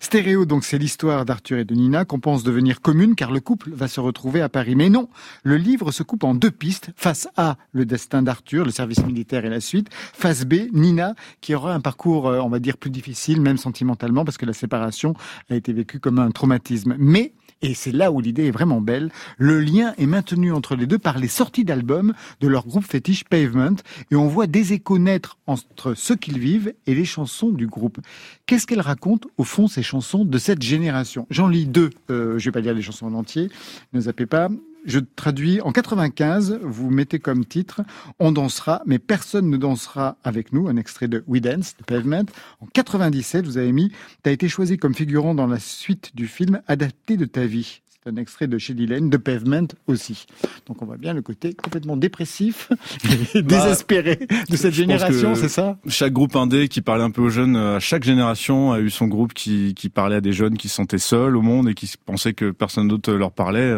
Stéréo, 0.00 0.46
donc 0.46 0.64
c'est 0.64 0.78
l'histoire 0.78 1.24
d'Arthur 1.24 1.58
et 1.58 1.64
de 1.64 1.76
Nina 1.76 2.04
qu'on 2.04 2.18
pense 2.18 2.42
devenir 2.42 2.80
commune 2.80 3.14
car 3.14 3.30
le 3.30 3.38
couple 3.38 3.70
va 3.70 3.86
se 3.86 4.00
retrouver 4.00 4.40
à 4.40 4.48
Paris. 4.48 4.74
Mais 4.74 4.90
non, 4.90 5.08
le 5.44 5.56
livre 5.58 5.92
se 5.92 6.02
coupe 6.02 6.24
en 6.24 6.34
deux 6.34 6.50
pistes. 6.50 6.90
Face 6.96 7.28
A, 7.36 7.56
le 7.70 7.86
destin 7.86 8.22
d'Arthur, 8.22 8.64
le 8.64 8.72
service 8.72 9.06
militaire 9.06 9.44
et 9.44 9.48
la 9.48 9.60
suite. 9.60 9.90
Face 9.92 10.44
B, 10.44 10.54
Nina, 10.72 11.14
qui 11.40 11.54
aura 11.54 11.72
un 11.72 11.78
parcours, 11.78 12.26
euh, 12.26 12.40
on 12.40 12.48
va 12.48 12.58
dire, 12.58 12.76
plus 12.76 12.90
difficile, 12.90 13.40
même 13.40 13.58
sentimentalement, 13.58 14.24
parce 14.24 14.38
que 14.38 14.46
la 14.46 14.54
séparation 14.54 15.14
a 15.50 15.54
été 15.54 15.72
vécue 15.72 16.00
comme 16.00 16.18
un 16.18 16.32
traumatisme. 16.32 16.96
Mais 16.98 17.32
et 17.62 17.74
c'est 17.74 17.92
là 17.92 18.12
où 18.12 18.20
l'idée 18.20 18.46
est 18.46 18.50
vraiment 18.50 18.80
belle. 18.80 19.10
Le 19.38 19.60
lien 19.60 19.94
est 19.98 20.06
maintenu 20.06 20.52
entre 20.52 20.76
les 20.76 20.86
deux 20.86 20.98
par 20.98 21.18
les 21.18 21.28
sorties 21.28 21.64
d'albums 21.64 22.12
de 22.40 22.48
leur 22.48 22.66
groupe 22.66 22.84
fétiche 22.84 23.24
Pavement 23.24 23.76
et 24.10 24.16
on 24.16 24.28
voit 24.28 24.46
des 24.46 24.72
échos 24.72 24.98
naître 24.98 25.38
entre 25.46 25.94
ce 25.94 26.12
qu'ils 26.12 26.38
vivent 26.38 26.74
et 26.86 26.94
les 26.94 27.04
chansons 27.04 27.50
du 27.50 27.66
groupe. 27.66 27.98
Qu'est-ce 28.46 28.66
qu'elles 28.66 28.80
racontent 28.80 29.28
au 29.38 29.44
fond 29.44 29.66
ces 29.66 29.82
chansons 29.82 30.24
de 30.24 30.38
cette 30.38 30.62
génération? 30.62 31.26
J'en 31.30 31.48
lis 31.48 31.66
deux. 31.66 31.90
Euh, 32.10 32.38
je 32.38 32.44
vais 32.46 32.52
pas 32.52 32.60
lire 32.60 32.74
les 32.74 32.82
chansons 32.82 33.06
en 33.06 33.14
entier. 33.14 33.50
Ne 33.92 34.00
zappez 34.00 34.26
pas. 34.26 34.48
Je 34.84 34.98
traduis 34.98 35.60
en 35.62 35.72
95. 35.72 36.60
Vous 36.62 36.90
mettez 36.90 37.18
comme 37.18 37.46
titre 37.46 37.82
"On 38.18 38.32
dansera, 38.32 38.82
mais 38.84 38.98
personne 38.98 39.48
ne 39.48 39.56
dansera 39.56 40.18
avec 40.24 40.52
nous." 40.52 40.68
Un 40.68 40.76
extrait 40.76 41.08
de 41.08 41.24
We 41.26 41.40
Dance 41.40 41.74
de 41.78 41.84
Pavement. 41.84 42.26
En 42.60 42.66
97, 42.66 43.46
vous 43.46 43.56
avez 43.56 43.72
mis 43.72 43.92
"T'as 44.22 44.32
été 44.32 44.48
choisi 44.48 44.76
comme 44.76 44.94
figurant 44.94 45.34
dans 45.34 45.46
la 45.46 45.58
suite 45.58 46.14
du 46.14 46.26
film 46.26 46.60
adapté 46.66 47.16
de 47.16 47.24
ta 47.24 47.46
vie." 47.46 47.80
C'est 48.06 48.12
un 48.12 48.16
extrait 48.16 48.46
de 48.48 48.58
Shady 48.58 48.86
Lane, 48.86 49.08
de 49.08 49.16
Pavement 49.16 49.66
aussi. 49.86 50.26
Donc 50.66 50.82
on 50.82 50.84
voit 50.84 50.98
bien 50.98 51.14
le 51.14 51.22
côté 51.22 51.54
complètement 51.54 51.96
dépressif 51.96 52.70
et 53.34 53.40
désespéré 53.40 54.18
de 54.50 54.56
cette 54.56 54.74
génération, 54.74 55.34
c'est 55.34 55.48
ça? 55.48 55.78
chaque 55.88 56.12
groupe 56.12 56.36
indé 56.36 56.68
qui 56.68 56.82
parlait 56.82 57.02
un 57.02 57.10
peu 57.10 57.22
aux 57.22 57.30
jeunes, 57.30 57.56
euh, 57.56 57.80
chaque 57.80 58.04
génération 58.04 58.72
a 58.72 58.80
eu 58.80 58.90
son 58.90 59.06
groupe 59.06 59.32
qui, 59.32 59.72
qui 59.74 59.88
parlait 59.88 60.16
à 60.16 60.20
des 60.20 60.34
jeunes 60.34 60.58
qui 60.58 60.68
se 60.68 60.74
sentaient 60.74 60.98
seuls 60.98 61.34
au 61.34 61.40
monde 61.40 61.66
et 61.70 61.72
qui 61.72 61.90
pensaient 62.04 62.34
que 62.34 62.50
personne 62.50 62.88
d'autre 62.88 63.10
leur 63.14 63.32
parlait. 63.32 63.74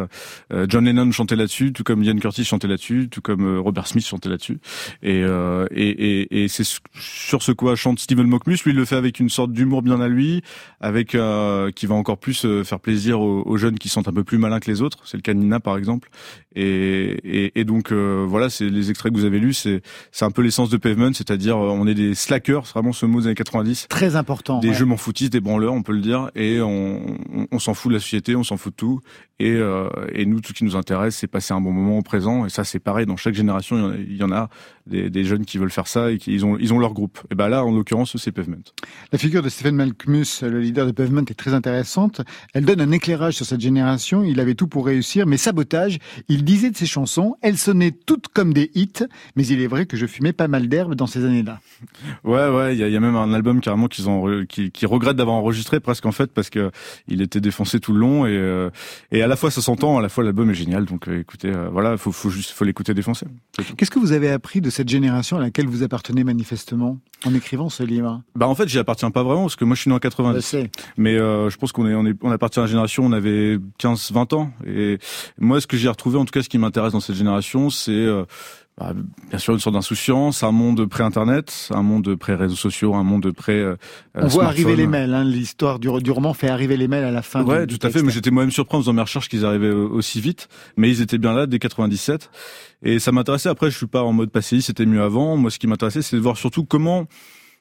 Euh, 0.53 0.67
John 0.69 0.85
Lennon 0.87 1.13
chantait 1.13 1.37
là-dessus, 1.37 1.73
tout 1.73 1.85
comme 1.85 2.03
Ian 2.03 2.17
Curtis 2.17 2.45
chantait 2.45 2.67
là-dessus, 2.67 3.09
tout 3.09 3.21
comme 3.21 3.47
euh, 3.47 3.61
Robert 3.61 3.87
Smith 3.87 4.05
chantait 4.07 4.29
là-dessus. 4.29 4.59
Et, 5.05 5.23
euh, 5.23 5.67
et, 5.71 5.89
et, 5.89 6.43
et 6.43 6.49
c'est 6.49 6.65
ce- 6.65 6.81
sur 6.99 7.43
ce 7.45 7.53
quoi 7.53 7.77
chante 7.77 8.01
Steven 8.01 8.27
Mockmus. 8.27 8.57
Lui, 8.65 8.73
il 8.73 8.77
le 8.77 8.85
fait 8.87 8.97
avec 8.97 9.21
une 9.21 9.29
sorte 9.31 9.53
d'humour 9.53 9.83
bien 9.83 10.01
à 10.01 10.09
lui, 10.09 10.43
avec 10.81 11.15
euh, 11.15 11.71
qui 11.71 11.87
va 11.87 11.95
encore 11.95 12.19
plus 12.19 12.45
faire 12.65 12.81
plaisir 12.81 13.21
aux, 13.21 13.43
aux 13.47 13.57
jeunes 13.57 13.79
qui 13.79 13.89
sont 13.89 14.09
un 14.09 14.16
peu 14.17 14.25
plus 14.25 14.39
malins 14.39 14.61
que 14.61 14.71
les 14.71 14.83
autres. 14.83 14.99
C'est 15.05 15.17
le 15.17 15.23
cas 15.23 15.35
de 15.35 15.39
Nina, 15.39 15.61
par 15.61 15.77
exemple. 15.77 16.11
Et, 16.57 17.19
et, 17.25 17.61
et 17.61 17.65
donc 17.65 17.93
euh, 17.93 18.25
voilà, 18.27 18.49
c'est 18.49 18.69
les 18.69 18.91
extraits 18.91 19.13
que 19.13 19.19
vous 19.19 19.27
avez 19.27 19.39
lus, 19.39 19.53
c'est 19.53 19.83
c'est 20.11 20.25
un 20.25 20.31
peu 20.31 20.41
l'essence 20.43 20.71
de 20.71 20.79
Pavement, 20.79 21.13
c'est-à-dire 21.13 21.57
euh, 21.57 21.69
on 21.69 21.87
est 21.87 21.95
des 21.95 22.15
slackers, 22.15 22.67
c'est 22.67 22.73
vraiment 22.73 22.95
ce 22.95 23.05
mot 23.05 23.21
des 23.21 23.27
années 23.27 23.35
90. 23.35 23.87
Très 23.89 24.17
important. 24.17 24.61
Des 24.61 24.69
ouais. 24.69 24.75
jeux 24.75 24.87
m'en 24.87 24.97
foutistes, 24.97 25.33
des 25.33 25.41
branleurs, 25.41 25.75
on 25.75 25.83
peut 25.83 25.93
le 25.93 26.01
dire, 26.01 26.31
et 26.35 26.61
on, 26.61 27.19
on, 27.33 27.47
on 27.53 27.59
s'en 27.59 27.75
fout 27.75 27.91
de 27.91 27.97
la 27.97 28.01
société, 28.01 28.35
on 28.37 28.43
s'en 28.43 28.57
fout 28.57 28.73
de 28.73 28.77
tout, 28.77 29.01
et, 29.39 29.53
euh, 29.53 29.91
et 30.13 30.25
nous, 30.25 30.41
tout 30.41 30.49
ce 30.49 30.55
qui 30.55 30.65
nous 30.65 30.77
intéresse, 30.77 31.17
c'est 31.17 31.27
passer 31.27 31.53
un 31.53 31.61
bon 31.61 31.73
moment 31.73 31.99
au 31.99 32.03
présent, 32.03 32.47
et 32.47 32.49
ça, 32.49 32.65
c'est 32.65 32.79
pareil, 32.79 33.05
dans 33.05 33.19
chaque 33.19 33.35
génération, 33.35 33.93
il 33.95 34.17
y 34.17 34.23
en 34.23 34.31
a, 34.31 34.35
y 34.35 34.39
en 34.39 34.43
a 34.45 34.49
des, 34.87 35.11
des 35.11 35.25
jeunes 35.25 35.45
qui 35.45 35.59
veulent 35.59 35.71
faire 35.71 35.89
ça, 35.89 36.11
et 36.11 36.19
qui 36.19 36.33
ils 36.33 36.45
ont, 36.47 36.57
ils 36.59 36.73
ont 36.73 36.79
leur 36.79 36.95
groupe. 36.95 37.19
Et 37.31 37.35
ben 37.35 37.49
là, 37.49 37.65
en 37.65 37.71
l'occurrence, 37.71 38.17
c'est 38.17 38.33
Pavement. 38.33 38.57
La 39.13 39.19
figure 39.19 39.43
de 39.43 39.49
Stephen 39.49 39.77
Malkmus, 39.77 40.43
le 40.43 40.61
leader 40.61 40.87
de 40.87 40.93
Pavement, 40.93 41.23
est 41.23 41.35
très 41.35 41.55
intéressante. 41.55 42.23
Elle 42.55 42.65
donne 42.65 42.81
un 42.81 42.93
éclairage 42.93 43.35
sur 43.35 43.45
cette 43.45 43.61
génération. 43.61 44.25
Il 44.25 44.41
avait 44.41 44.55
tout 44.55 44.69
pour 44.69 44.87
réussir, 44.87 45.27
mais 45.27 45.37
sabotage. 45.37 45.99
Il 46.29 46.45
disait 46.47 46.71
de 46.71 46.77
ses 46.77 46.87
chansons, 46.87 47.37
elles 47.43 47.59
sonnaient 47.59 47.91
toutes 47.91 48.29
comme 48.29 48.55
des 48.55 48.71
hits, 48.75 49.05
mais 49.37 49.47
il 49.47 49.61
est 49.61 49.67
vrai 49.67 49.85
que 49.85 49.99
je 49.99 50.07
fumais 50.07 50.33
pas 50.33 50.49
mal 50.49 50.69
d'herbe 50.69 50.95
dans 50.95 51.07
ces 51.07 51.25
années-là. 51.25 51.61
Ouais, 52.25 52.49
ouais, 52.49 52.75
il 52.75 52.79
y 52.79 52.83
a, 52.83 52.89
il 52.89 52.93
y 52.95 52.97
a 52.97 53.01
même 53.01 53.17
un 53.17 53.35
album 53.35 53.61
carrément 53.61 53.89
qu'ils 53.89 54.09
ont, 54.09 54.47
qui, 54.49 54.71
qui 54.71 54.87
regrette 54.87 55.17
d'avoir 55.17 55.37
enregistré 55.37 55.81
presque 55.81 56.07
en 56.07 56.13
fait 56.13 56.33
parce 56.33 56.49
que 56.49 56.71
il 57.09 57.21
était 57.21 57.41
défoncé 57.41 57.81
tout 57.81 57.93
le 57.93 57.99
long 57.99 58.25
et 58.25 58.37
euh, 58.37 58.71
et 59.13 59.23
à 59.23 59.27
la 59.27 59.37
fois 59.37 59.51
ça 59.51 59.61
s'entend, 59.61 59.99
à 59.99 60.03
la 60.03 60.09
fois 60.09 60.25
l'album 60.25 60.51
est 60.51 60.55
génial. 60.55 60.85
Donc 60.85 61.09
euh, 61.09 61.21
écoutez, 61.21 61.49
euh, 61.49 61.69
voilà, 61.71 61.97
faut, 61.97 62.13
faut 62.13 62.31
juste, 62.31 62.53
faut 62.53 62.65
l'écouter 62.65 62.95
tout. 62.95 63.27
Qu'est-ce 63.77 63.91
que 63.91 63.99
vous 63.99 64.13
avez 64.13 64.31
appris 64.31 64.61
de 64.61 64.71
cette 64.71 64.89
génération 64.89 65.37
à 65.37 65.41
laquelle 65.41 65.67
vous 65.67 65.83
appartenez 65.83 66.25
manifestement 66.25 66.99
en 67.25 67.35
écrivant 67.35 67.69
ce 67.69 67.83
livre? 67.83 68.23
Bah 68.35 68.49
en 68.49 68.55
fait, 68.55 68.69
j'y 68.69 68.79
appartiens 68.79 69.11
pas 69.11 69.23
vraiment 69.23 69.43
parce 69.43 69.57
que 69.57 69.65
moi 69.65 69.75
je 69.75 69.83
suis 69.83 69.91
né 69.91 69.97
en 69.97 69.99
90. 69.99 70.37
Je 70.37 70.41
sais. 70.41 70.71
Mais 70.97 71.17
je 71.17 71.57
pense 71.57 71.73
qu'on 71.73 71.87
est, 71.87 71.95
on 71.95 72.07
est, 72.07 72.17
on 72.23 72.31
appartient 72.31 72.61
à 72.61 72.63
la 72.63 72.69
génération, 72.69 73.05
on 73.05 73.13
avait 73.13 73.59
15, 73.79 74.13
20 74.13 74.33
ans. 74.33 74.51
Et 74.67 74.99
moi, 75.39 75.61
ce 75.61 75.67
que 75.67 75.77
j'ai 75.77 75.89
retrouvé, 75.89 76.19
en 76.19 76.25
tout 76.25 76.33
cas, 76.39 76.43
ce 76.43 76.49
qui 76.49 76.59
m'intéresse 76.59 76.93
dans 76.93 77.01
cette 77.01 77.17
génération, 77.17 77.71
c'est 77.71 77.91
euh, 77.93 78.25
bah, 78.79 78.93
bien 79.31 79.39
sûr 79.39 79.55
une 79.55 79.61
sorte 79.61 79.75
d'insouciance, 79.75 80.43
un 80.43 80.53
monde 80.53 80.85
pré-internet, 80.87 81.69
un 81.73 81.83
monde 81.83 82.15
pré-réseaux 82.17 82.55
sociaux, 82.57 82.95
un 82.95 83.03
monde 83.05 83.31
pré. 83.33 83.55
euh, 83.59 83.77
On 84.15 84.27
voit 84.27 84.45
arriver 84.47 84.77
les 84.77 84.87
mails. 84.87 85.15
Hein, 85.15 85.25
L'histoire 85.25 85.79
du, 85.79 85.89
du 86.03 86.11
roman 86.11 86.35
fait 86.35 86.49
arriver 86.49 86.77
les 86.77 86.87
mails 86.89 87.05
à 87.05 87.11
la 87.11 87.23
fin. 87.23 87.43
Ouais, 87.45 87.67
du 87.67 87.79
tout 87.79 87.87
à 87.87 87.91
fait. 87.91 88.03
Mais 88.03 88.13
j'étais 88.13 88.31
moi-même 88.31 88.51
surpris 88.51 88.77
en 88.77 88.81
faisant 88.81 88.93
mes 88.93 89.01
recherches 89.03 89.29
qu'ils 89.29 89.45
arrivaient 89.47 89.67
euh, 89.69 89.89
aussi 89.89 90.21
vite. 90.21 90.49
Mais 90.77 90.91
ils 90.91 91.01
étaient 91.01 91.19
bien 91.19 91.33
là 91.33 91.47
dès 91.47 91.59
97. 91.59 92.31
Et 92.83 92.99
ça 92.99 93.13
m'intéressait. 93.13 93.49
Après, 93.49 93.71
je 93.71 93.77
suis 93.77 93.87
pas 93.87 94.03
en 94.03 94.13
mode 94.13 94.31
passéiste, 94.31 94.67
c'était 94.67 94.87
mieux 94.87 95.03
avant. 95.03 95.37
Moi, 95.39 95.51
ce 95.51 95.59
qui 95.59 95.67
m'intéressait, 95.67 96.03
c'est 96.03 96.17
de 96.17 96.21
voir 96.21 96.37
surtout 96.37 96.65
comment 96.65 97.07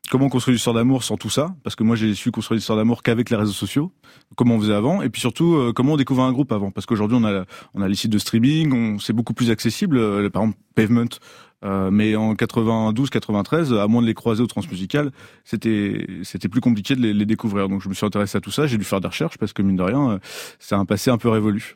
comment 0.10 0.30
construire 0.30 0.54
l'histoire 0.54 0.76
d'amour 0.76 1.04
sans 1.04 1.18
tout 1.18 1.30
ça. 1.30 1.56
Parce 1.64 1.76
que 1.76 1.84
moi, 1.84 1.96
j'ai 1.96 2.14
su 2.14 2.32
construire 2.32 2.58
l'histoire 2.58 2.78
d'amour 2.78 3.04
qu'avec 3.04 3.30
les 3.30 3.36
réseaux 3.36 3.54
sociaux. 3.54 3.92
Comment 4.36 4.56
on 4.56 4.60
faisait 4.60 4.74
avant. 4.74 5.02
Et 5.02 5.10
puis 5.10 5.22
surtout, 5.22 5.56
euh, 5.56 5.74
comment 5.74 5.94
on 5.94 5.98
découvre 5.98 6.24
un 6.24 6.32
groupe 6.32 6.52
avant. 6.52 6.72
Parce 6.72 6.86
qu'aujourd'hui, 6.86 7.18
on 7.20 7.26
a 7.26 7.46
on 7.74 7.82
a 7.82 7.88
les 7.88 7.96
sites 7.96 8.12
de 8.12 8.18
streaming, 8.18 8.74
on 8.74 9.00
c'est 9.00 9.14
beaucoup 9.14 9.34
plus 9.34 9.52
accessible. 9.52 9.98
Euh, 9.98 10.30
par 10.30 10.44
exemple, 10.44 10.60
Pavement. 10.76 11.20
Euh, 11.64 11.90
mais 11.90 12.16
en 12.16 12.36
92, 12.36 13.10
93, 13.10 13.74
à 13.74 13.88
moins 13.88 14.02
de 14.02 14.08
les 14.08 14.14
croiser 14.14 14.44
au 14.44 14.48
transmusical, 14.48 15.12
c'était 15.44 16.06
c'était 16.24 16.48
plus 16.48 16.62
compliqué 16.62 16.96
de 16.96 17.02
les, 17.02 17.14
les 17.14 17.26
découvrir. 17.26 17.70
Donc 17.70 17.82
je 17.82 17.90
me 17.90 17.94
suis 17.94 18.06
intéressé 18.06 18.38
à 18.38 18.42
tout 18.42 18.52
ça. 18.52 18.68
J'ai 18.68 18.78
dû 18.78 18.84
faire 18.84 19.02
des 19.02 19.08
recherches 19.08 19.38
parce 19.38 19.54
que 19.54 19.62
mine 19.62 19.78
de 19.78 19.82
rien, 19.82 20.12
euh, 20.12 20.20
c'est 20.60 20.76
un 20.76 20.86
passé 20.86 21.10
un 21.10 21.18
peu 21.18 21.30
révolu. 21.30 21.76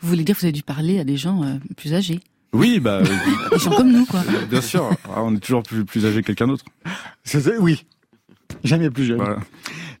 Vous 0.00 0.08
voulez 0.08 0.24
dire 0.24 0.34
que 0.34 0.40
vous 0.40 0.46
avez 0.46 0.52
dû 0.52 0.62
parler 0.62 0.98
à 0.98 1.04
des 1.04 1.16
gens 1.16 1.44
euh, 1.44 1.58
plus 1.76 1.94
âgés? 1.94 2.20
Oui, 2.52 2.80
bah 2.80 3.00
euh, 3.00 3.04
Des 3.50 3.58
gens 3.58 3.70
comme 3.70 3.92
nous, 3.92 4.04
quoi. 4.06 4.20
bien 4.50 4.60
sûr. 4.60 4.90
Ah, 5.04 5.22
on 5.22 5.34
est 5.34 5.40
toujours 5.40 5.62
plus 5.62 5.84
plus 5.84 6.04
âgé 6.04 6.20
que 6.20 6.26
quelqu'un 6.26 6.46
d'autre. 6.46 6.64
Oui. 7.60 7.84
Jamais 8.62 8.90
plus 8.90 9.04
jeune. 9.04 9.16
Voilà. 9.16 9.38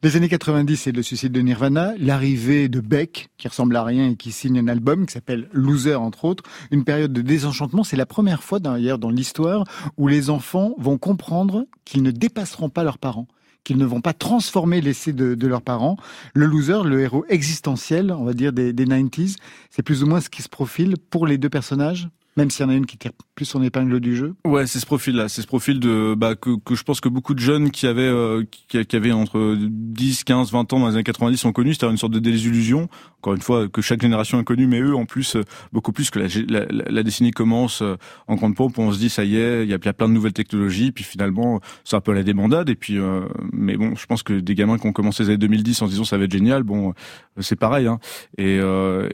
Les 0.02 0.16
années 0.16 0.28
90, 0.28 0.76
c'est 0.76 0.92
le 0.92 1.02
suicide 1.02 1.32
de 1.32 1.40
Nirvana, 1.40 1.92
l'arrivée 1.98 2.68
de 2.68 2.80
Beck, 2.80 3.28
qui 3.38 3.46
ressemble 3.46 3.76
à 3.76 3.84
rien 3.84 4.10
et 4.10 4.16
qui 4.16 4.32
signe 4.32 4.58
un 4.58 4.66
album 4.68 5.06
qui 5.06 5.12
s'appelle 5.12 5.48
Loser, 5.52 5.94
entre 5.94 6.24
autres. 6.24 6.42
Une 6.72 6.84
période 6.84 7.12
de 7.12 7.22
désenchantement. 7.22 7.84
C'est 7.84 7.96
la 7.96 8.04
première 8.04 8.42
fois, 8.42 8.58
d'ailleurs, 8.58 8.98
dans 8.98 9.10
l'histoire 9.10 9.64
où 9.96 10.08
les 10.08 10.28
enfants 10.28 10.74
vont 10.76 10.98
comprendre 10.98 11.66
qu'ils 11.84 12.02
ne 12.02 12.10
dépasseront 12.10 12.68
pas 12.68 12.84
leurs 12.84 12.98
parents 12.98 13.28
qu'ils 13.64 13.78
ne 13.78 13.86
vont 13.86 14.00
pas 14.00 14.12
transformer 14.12 14.80
l'essai 14.80 15.12
de, 15.12 15.36
de 15.36 15.46
leurs 15.46 15.62
parents. 15.62 15.96
Le 16.34 16.46
loser, 16.46 16.82
le 16.84 17.00
héros 17.00 17.24
existentiel, 17.28 18.10
on 18.10 18.24
va 18.24 18.34
dire, 18.34 18.52
des, 18.52 18.72
des 18.72 18.86
90s, 18.86 19.36
c'est 19.70 19.84
plus 19.84 20.02
ou 20.02 20.08
moins 20.08 20.20
ce 20.20 20.28
qui 20.28 20.42
se 20.42 20.48
profile 20.48 20.96
pour 21.10 21.28
les 21.28 21.38
deux 21.38 21.48
personnages? 21.48 22.08
Même 22.36 22.50
s'il 22.50 22.64
y 22.64 22.66
en 22.66 22.70
a 22.70 22.74
une 22.74 22.86
qui 22.86 22.96
tire 22.96 23.12
plus 23.34 23.44
son 23.44 23.62
épingle 23.62 24.00
du 24.00 24.16
jeu. 24.16 24.34
Ouais, 24.46 24.66
c'est 24.66 24.78
ce 24.78 24.86
profil-là, 24.86 25.28
c'est 25.28 25.42
ce 25.42 25.46
profil 25.46 25.80
de 25.80 26.14
bah, 26.16 26.34
que, 26.34 26.56
que 26.64 26.74
je 26.74 26.82
pense 26.82 27.00
que 27.00 27.10
beaucoup 27.10 27.34
de 27.34 27.40
jeunes 27.40 27.70
qui 27.70 27.86
avaient 27.86 28.02
euh, 28.02 28.44
qui, 28.68 28.96
avaient 28.96 29.12
entre 29.12 29.56
10, 29.58 30.24
15, 30.24 30.50
20 30.50 30.72
ans 30.72 30.80
dans 30.80 30.88
les 30.88 30.94
années 30.94 31.04
90 31.04 31.44
ont 31.44 31.52
connu, 31.52 31.74
c'était 31.74 31.90
une 31.90 31.98
sorte 31.98 32.12
de 32.12 32.18
désillusion. 32.18 32.88
Encore 33.18 33.34
une 33.34 33.40
fois, 33.40 33.68
que 33.68 33.82
chaque 33.82 34.00
génération 34.02 34.38
a 34.38 34.44
connu, 34.44 34.66
mais 34.66 34.80
eux 34.80 34.96
en 34.96 35.04
plus 35.04 35.36
euh, 35.36 35.42
beaucoup 35.72 35.92
plus 35.92 36.10
que 36.10 36.18
la, 36.18 36.26
la, 36.48 36.84
la 36.90 37.02
décennie 37.02 37.30
commence 37.30 37.82
euh, 37.82 37.96
en 38.28 38.34
grande 38.34 38.56
pompe, 38.56 38.78
on 38.78 38.92
se 38.92 38.98
dit 38.98 39.10
ça 39.10 39.24
y 39.24 39.36
est, 39.36 39.64
il 39.64 39.70
y 39.70 39.74
a, 39.74 39.78
plein 39.78 40.08
de 40.08 40.14
nouvelles 40.14 40.32
technologies, 40.32 40.90
puis 40.90 41.04
finalement 41.04 41.60
c'est 41.84 41.96
un 41.96 42.00
peu 42.00 42.12
la 42.12 42.22
débandade. 42.22 42.70
Et 42.70 42.74
puis, 42.74 42.98
euh, 42.98 43.22
mais 43.52 43.76
bon, 43.76 43.94
je 43.94 44.06
pense 44.06 44.22
que 44.22 44.40
des 44.40 44.54
gamins 44.54 44.78
qui 44.78 44.86
ont 44.86 44.92
commencé 44.92 45.22
les 45.22 45.28
années 45.30 45.38
2010 45.38 45.82
en 45.82 45.86
se 45.86 45.90
disant 45.92 46.04
ça 46.04 46.16
va 46.16 46.24
être 46.24 46.32
génial, 46.32 46.62
bon, 46.62 46.94
c'est 47.40 47.56
pareil. 47.56 47.86
Hein. 47.86 47.98
Et 48.38 48.56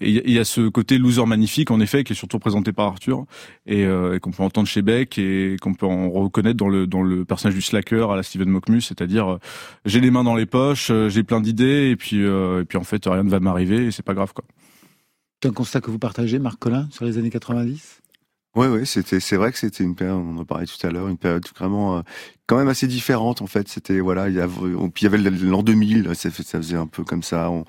il 0.01 0.31
y 0.31 0.39
a 0.39 0.45
ce 0.45 0.69
côté 0.69 0.99
loser 0.99 1.27
magnifique 1.27 1.71
en 1.71 1.81
effet 1.81 2.05
qui 2.05 2.13
est 2.13 2.17
surtout 2.17 2.39
présenté 2.39 2.73
par 2.73 2.87
Arthur 2.87 3.08
et, 3.67 3.85
euh, 3.85 4.17
et 4.17 4.21
qu'on 4.21 4.31
peut 4.31 4.43
entendre 4.43 4.69
chez 4.69 4.83
Beck 4.83 5.19
et 5.19 5.57
qu'on 5.61 5.75
peut 5.75 5.87
en 5.87 6.11
reconnaître 6.11 6.57
dans 6.57 6.69
le 6.69 6.87
dans 6.87 7.03
le 7.03 7.25
personnage 7.25 7.55
du 7.55 7.63
slacker 7.63 8.11
à 8.11 8.17
la 8.17 8.23
Steven 8.23 8.49
Mockmus, 8.49 8.83
c'est-à-dire 8.83 9.33
euh, 9.33 9.39
j'ai 9.85 10.01
les 10.01 10.11
mains 10.11 10.25
dans 10.25 10.35
les 10.35 10.47
poches, 10.47 10.91
euh, 10.91 11.09
j'ai 11.09 11.23
plein 11.23 11.41
d'idées 11.41 11.91
et 11.91 11.97
puis 11.97 12.21
et 12.21 12.65
puis 12.69 12.79
en 12.79 12.85
fait 12.85 13.05
rien 13.07 13.23
ne 13.23 13.31
va 13.31 13.41
m'arriver 13.41 13.87
et 13.87 13.91
c'est 13.91 14.05
pas 14.05 14.15
grave 14.15 14.33
quoi. 14.33 14.45
C'est 15.43 15.49
un 15.49 15.53
constat 15.53 15.81
que 15.81 15.91
vous 15.91 16.01
partagez, 16.01 16.39
Marc 16.39 16.59
Collin, 16.59 16.89
sur 16.91 17.05
les 17.05 17.17
années 17.17 17.31
90 17.31 18.01
Ouais, 18.57 18.67
ouais, 18.67 18.85
c'était, 18.85 19.21
c'est 19.21 19.37
vrai 19.37 19.53
que 19.53 19.59
c'était 19.59 19.85
une 19.85 19.95
période, 19.95 20.17
on 20.17 20.39
en 20.39 20.45
parlait 20.45 20.67
tout 20.67 20.85
à 20.85 20.91
l'heure, 20.91 21.07
une 21.07 21.19
période 21.19 21.45
vraiment 21.57 22.03
quand 22.49 22.57
même 22.57 22.69
assez 22.69 22.87
différente 22.89 23.43
en 23.43 23.47
fait. 23.47 23.69
C'était 23.69 24.01
voilà, 24.01 24.29
il 24.29 24.35
y 24.35 24.41
avait, 24.41 24.53
puis 24.93 25.05
il 25.05 25.13
y 25.13 25.15
avait 25.15 25.19
l'an 25.19 25.63
2000, 25.63 26.11
ça, 26.15 26.31
ça 26.31 26.59
faisait 26.59 26.77
un 26.77 26.87
peu 26.87 27.05
comme 27.05 27.23
ça. 27.23 27.51
On, 27.51 27.65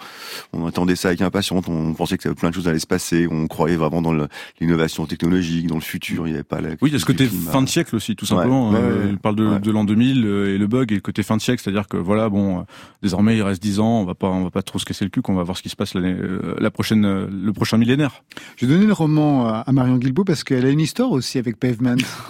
on 0.54 0.66
attendait 0.66 0.96
ça 0.96 1.10
avec 1.10 1.22
impatience. 1.22 1.66
On 1.68 1.94
pensait 1.94 2.18
que 2.18 2.30
plein 2.30 2.50
de 2.50 2.56
choses 2.56 2.68
allaient 2.68 2.80
se 2.80 2.88
passer. 2.88 3.28
On 3.30 3.48
croyait 3.48 3.76
vraiment 3.76 4.02
dans 4.02 4.16
l'innovation 4.60 5.06
technologique, 5.06 5.68
dans 5.68 5.76
le 5.76 5.82
futur. 5.82 6.26
Il 6.26 6.32
n'y 6.32 6.36
avait 6.36 6.44
pas 6.44 6.62
la. 6.62 6.70
Oui, 6.82 6.90
il 6.90 6.94
y 6.94 6.96
a 6.96 7.00
ce 7.00 7.06
côté 7.06 7.28
fin 7.28 7.62
de 7.62 7.68
siècle 7.68 7.96
aussi, 7.96 8.16
tout 8.16 8.26
simplement. 8.26 8.72
Ouais, 8.72 8.80
euh, 8.82 9.08
il 9.10 9.18
parle 9.18 9.36
de, 9.36 9.58
de 9.58 9.72
l'an 9.72 9.84
2000 9.84 10.26
euh, 10.26 10.56
et 10.56 10.58
le 10.58 10.68
bug 10.68 10.94
et 10.94 10.96
le 10.96 11.02
côté 11.02 11.24
fin 11.24 11.36
de 11.36 11.42
siècle, 11.42 11.62
c'est-à-dire 11.62 11.90
que 11.90 11.98
voilà, 11.98 12.30
bon, 12.30 12.60
euh, 12.60 12.62
désormais 13.04 13.36
il 13.36 13.44
reste 13.44 13.62
10 13.62 13.82
ans, 13.82 14.02
on 14.02 14.06
va 14.06 14.16
pas, 14.16 14.30
on 14.30 14.46
va 14.46 14.50
pas 14.50 14.62
trop 14.62 14.80
se 14.80 14.86
casser 14.86 15.04
le 15.04 15.12
cul, 15.12 15.22
qu'on 15.22 15.36
va 15.36 15.44
voir 15.44 15.58
ce 15.58 15.62
qui 15.62 15.70
se 15.70 15.76
passe 15.76 15.94
l'année, 15.94 16.16
la 16.58 16.72
prochaine, 16.72 17.28
le 17.28 17.52
prochain 17.52 17.78
millénaire. 17.78 18.24
Je 18.56 18.66
vais 18.66 18.74
donner 18.74 18.86
le 18.86 18.94
roman 18.94 19.48
à 19.48 19.72
Marion 19.74 19.98
Guilbault 19.98 20.24
parce 20.24 20.46
qu'elle 20.46 20.66
a 20.66 20.70
une 20.70 20.80
histoire 20.80 21.12
aussi 21.12 21.38
avec 21.38 21.60
Pavement. 21.60 21.96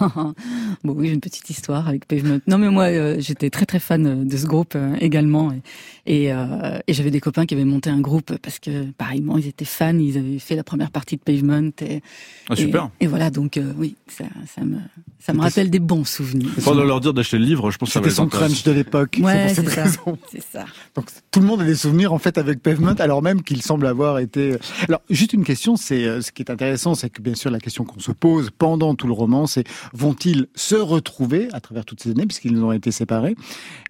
bon, 0.84 0.94
oui, 0.96 1.10
une 1.10 1.20
petite 1.20 1.48
histoire 1.48 1.88
avec 1.88 2.06
Pavement. 2.06 2.39
Non, 2.46 2.58
mais 2.58 2.70
moi 2.70 3.18
j'étais 3.18 3.50
très 3.50 3.66
très 3.66 3.78
fan 3.78 4.06
euh, 4.06 4.24
de 4.24 4.36
ce 4.36 4.46
groupe 4.46 4.74
euh, 4.76 4.94
également. 5.00 5.52
Et, 6.06 6.32
euh, 6.32 6.78
et, 6.86 6.92
j'avais 6.92 7.10
des 7.10 7.20
copains 7.20 7.46
qui 7.46 7.54
avaient 7.54 7.64
monté 7.64 7.90
un 7.90 8.00
groupe 8.00 8.36
parce 8.38 8.58
que, 8.58 8.90
pareillement, 8.92 9.38
ils 9.38 9.46
étaient 9.46 9.64
fans, 9.64 9.96
ils 9.96 10.18
avaient 10.18 10.38
fait 10.38 10.56
la 10.56 10.64
première 10.64 10.90
partie 10.90 11.16
de 11.16 11.20
Pavement. 11.20 11.70
Et, 11.82 12.02
ah, 12.48 12.56
super. 12.56 12.90
Et, 13.00 13.06
voilà, 13.06 13.30
donc 13.30 13.60
oui, 13.76 13.96
ça, 14.08 14.24
ça 14.54 14.64
me, 14.64 14.78
ça 15.18 15.32
me 15.32 15.40
rappelle 15.40 15.70
des 15.70 15.78
bons 15.78 16.04
souvenirs. 16.04 16.50
Faut 16.58 16.74
leur 16.74 17.00
dire 17.00 17.12
d'acheter 17.12 17.38
le 17.38 17.44
livre, 17.44 17.70
je 17.70 17.78
pense 17.78 17.90
que 17.90 17.92
C'était 17.92 18.10
son 18.10 18.26
crunch 18.26 18.64
de 18.64 18.72
l'époque. 18.72 19.18
Ouais, 19.20 19.52
c'est 19.54 19.68
ça. 19.68 19.84
C'est 20.30 20.42
ça. 20.42 20.64
Donc 20.94 21.06
tout 21.30 21.40
le 21.40 21.46
monde 21.46 21.60
a 21.60 21.64
des 21.64 21.76
souvenirs 21.76 22.12
en 22.12 22.18
fait 22.18 22.38
avec 22.38 22.62
Pavement, 22.62 22.94
alors 22.98 23.22
même 23.22 23.42
qu'il 23.42 23.62
semble 23.62 23.86
avoir 23.86 24.18
été. 24.18 24.56
Alors 24.88 25.02
juste 25.10 25.32
une 25.32 25.44
question, 25.44 25.76
c'est 25.76 26.20
ce 26.22 26.32
qui 26.32 26.42
est 26.42 26.50
intéressant, 26.50 26.94
c'est 26.94 27.10
que 27.10 27.22
bien 27.22 27.34
sûr 27.34 27.50
la 27.50 27.60
question 27.60 27.84
qu'on 27.84 28.00
se 28.00 28.12
pose 28.12 28.50
pendant 28.56 28.94
tout 28.94 29.06
le 29.06 29.12
roman, 29.12 29.46
c'est 29.46 29.64
vont-ils 29.92 30.46
se 30.54 30.74
retrouver 30.74 31.48
à 31.52 31.60
travers 31.60 31.84
toutes 31.84 32.02
ces 32.02 32.10
années, 32.10 32.26
puisqu'ils 32.30 32.62
ont 32.62 32.70
été 32.70 32.92
séparés. 32.92 33.34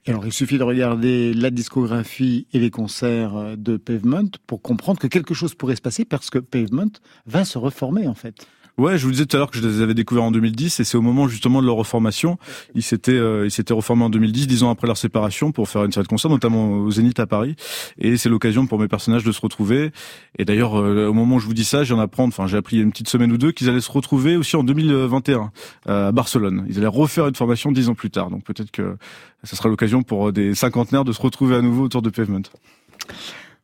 Et 0.07 0.11
alors, 0.11 0.25
il 0.27 0.33
suffit 0.33 0.57
de 0.57 0.63
regarder 0.63 1.35
la 1.35 1.51
discographie 1.51 2.47
et 2.55 2.59
les 2.59 2.71
concerts 2.71 3.37
euh, 3.37 3.55
de 3.57 3.77
Pavement 3.77 4.31
pour 4.47 4.63
comprendre 4.63 4.99
que 4.99 5.07
quelque 5.07 5.35
chose 5.35 5.55
pourrait 5.55 5.77
se 5.77 5.83
passer 5.83 6.07
parce 6.07 6.31
que 6.31 6.39
Pavement 6.39 6.91
va 7.27 7.45
se 7.45 7.59
reformer, 7.59 8.09
en 8.09 8.15
fait. 8.15 8.47
Ouais, 8.81 8.97
je 8.97 9.05
vous 9.05 9.13
disais 9.13 9.27
tout 9.27 9.37
à 9.37 9.41
l'heure 9.41 9.51
que 9.51 9.59
je 9.59 9.69
les 9.69 9.83
avais 9.83 9.93
découverts 9.93 10.25
en 10.25 10.31
2010 10.31 10.81
et 10.81 10.85
c'est 10.85 10.97
au 10.97 11.03
moment 11.03 11.29
justement 11.29 11.61
de 11.61 11.67
leur 11.67 11.75
reformation. 11.75 12.39
Ils 12.75 12.83
s'étaient 12.83 13.13
euh, 13.13 13.45
ils 13.45 13.51
s'étaient 13.51 13.75
reformés 13.75 14.05
en 14.05 14.09
2010, 14.09 14.47
dix 14.47 14.63
ans 14.63 14.71
après 14.71 14.87
leur 14.87 14.97
séparation, 14.97 15.53
pour 15.53 15.69
faire 15.69 15.85
une 15.85 15.93
série 15.93 16.05
de 16.05 16.09
concerts, 16.09 16.31
notamment 16.31 16.71
au 16.71 16.91
Zénith 16.91 17.21
à 17.21 17.27
Paris. 17.27 17.57
Et 17.99 18.17
c'est 18.17 18.31
l'occasion 18.31 18.67
pour 18.67 18.79
mes 18.79 18.89
personnages 18.89 19.23
de 19.23 19.33
se 19.33 19.41
retrouver. 19.43 19.91
Et 20.39 20.47
d'ailleurs, 20.47 20.81
euh, 20.81 21.09
au 21.09 21.13
moment 21.13 21.37
où 21.37 21.41
je 21.41 21.45
vous 21.45 21.53
dis 21.53 21.67
ça, 21.67 21.85
j'en 21.85 21.99
apprends, 21.99 22.25
enfin 22.25 22.47
j'ai 22.47 22.57
appris 22.57 22.77
il 22.77 22.79
y 22.79 22.83
a 22.83 22.85
une 22.85 22.91
petite 22.91 23.11
semaine 23.11 23.31
ou 23.33 23.37
deux 23.37 23.53
qu'ils 23.53 23.69
allaient 23.69 23.83
se 23.83 23.93
retrouver 23.93 24.39
aussi 24.39 24.57
en 24.57 24.65
2021 24.65 25.53
euh, 25.91 26.09
à 26.09 26.13
Barcelone. 26.13 26.65
Ils 26.67 26.79
allaient 26.79 26.87
refaire 26.87 27.27
une 27.27 27.35
formation 27.35 27.73
dix 27.73 27.91
ans 27.91 27.95
plus 27.95 28.11
tard. 28.11 28.31
Donc 28.31 28.45
peut-être 28.45 28.71
que 28.71 28.97
ce 29.45 29.57
sera 29.57 29.69
l'occasion 29.69 30.03
pour 30.03 30.33
des 30.33 30.55
cinquantenaires 30.55 31.05
de 31.05 31.13
se 31.13 31.21
retrouver 31.21 31.55
à 31.55 31.61
nouveau 31.61 31.85
autour 31.85 32.01
de 32.01 32.09
Pavement. 32.09 32.49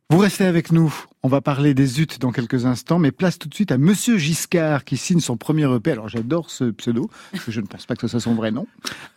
Vous 0.08 0.18
restez 0.18 0.44
avec 0.44 0.70
nous. 0.70 0.94
On 1.24 1.28
va 1.28 1.40
parler 1.40 1.74
des 1.74 2.00
UT 2.00 2.06
dans 2.20 2.30
quelques 2.30 2.64
instants, 2.64 3.00
mais 3.00 3.10
place 3.10 3.40
tout 3.40 3.48
de 3.48 3.54
suite 3.54 3.72
à 3.72 3.76
Monsieur 3.76 4.16
Giscard 4.18 4.84
qui 4.84 4.96
signe 4.96 5.18
son 5.18 5.36
premier 5.36 5.64
EP. 5.74 5.90
Alors 5.90 6.08
j'adore 6.08 6.48
ce 6.48 6.70
pseudo, 6.70 7.10
parce 7.32 7.42
que 7.42 7.50
je 7.50 7.60
ne 7.60 7.66
pense 7.66 7.86
pas 7.86 7.96
que 7.96 8.02
ce 8.02 8.06
soit 8.06 8.20
son 8.20 8.36
vrai 8.36 8.52
nom, 8.52 8.68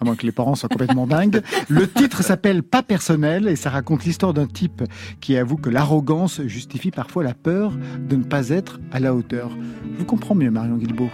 à 0.01 0.05
moins 0.05 0.15
que 0.15 0.25
les 0.25 0.31
parents 0.31 0.55
soient 0.55 0.67
complètement 0.67 1.05
dingues. 1.05 1.43
Le 1.67 1.87
titre 1.87 2.23
s'appelle 2.23 2.63
Pas 2.63 2.81
personnel 2.81 3.47
et 3.47 3.55
ça 3.55 3.69
raconte 3.69 4.03
l'histoire 4.03 4.33
d'un 4.33 4.47
type 4.47 4.81
qui 5.21 5.37
avoue 5.37 5.57
que 5.57 5.69
l'arrogance 5.69 6.41
justifie 6.47 6.89
parfois 6.89 7.23
la 7.23 7.35
peur 7.35 7.71
de 7.99 8.15
ne 8.15 8.23
pas 8.23 8.49
être 8.49 8.79
à 8.91 8.99
la 8.99 9.13
hauteur. 9.13 9.51
Je 9.93 9.99
vous 9.99 10.05
comprends 10.05 10.33
mieux, 10.33 10.49
Marion 10.49 10.77
Guilbault. 10.77 11.11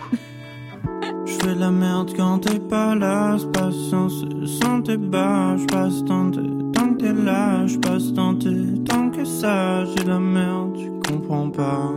Je 1.25 1.33
fais 1.33 1.55
la 1.55 1.71
merde 1.71 2.13
quand 2.15 2.39
t'es 2.39 2.59
pas 2.59 2.95
là, 2.95 3.35
sans 3.37 4.81
tes 4.83 4.95
bas, 4.95 5.57
je 5.57 5.65
passe 5.65 6.05
tant 6.05 6.31
que 6.31 6.37
t'es 6.37 6.94
là, 7.23 7.65
je 7.67 7.77
passe 7.77 8.13
tant 8.13 8.35
tant 8.35 9.09
que 9.09 9.23
ça, 9.25 9.85
j'ai 9.85 10.03
la 10.05 10.19
merde, 10.19 10.73
tu 10.77 10.91
comprends 11.09 11.49
pas. 11.49 11.91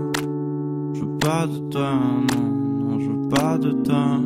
Je 0.95 1.01
veux 1.01 1.19
pas 1.19 1.47
de 1.47 1.59
toi, 1.71 1.93
non, 1.93 2.89
non, 2.91 3.01
je 3.01 3.11
veux 3.11 3.29
pas 3.29 3.59
de 3.59 3.73
toi. 3.73 4.21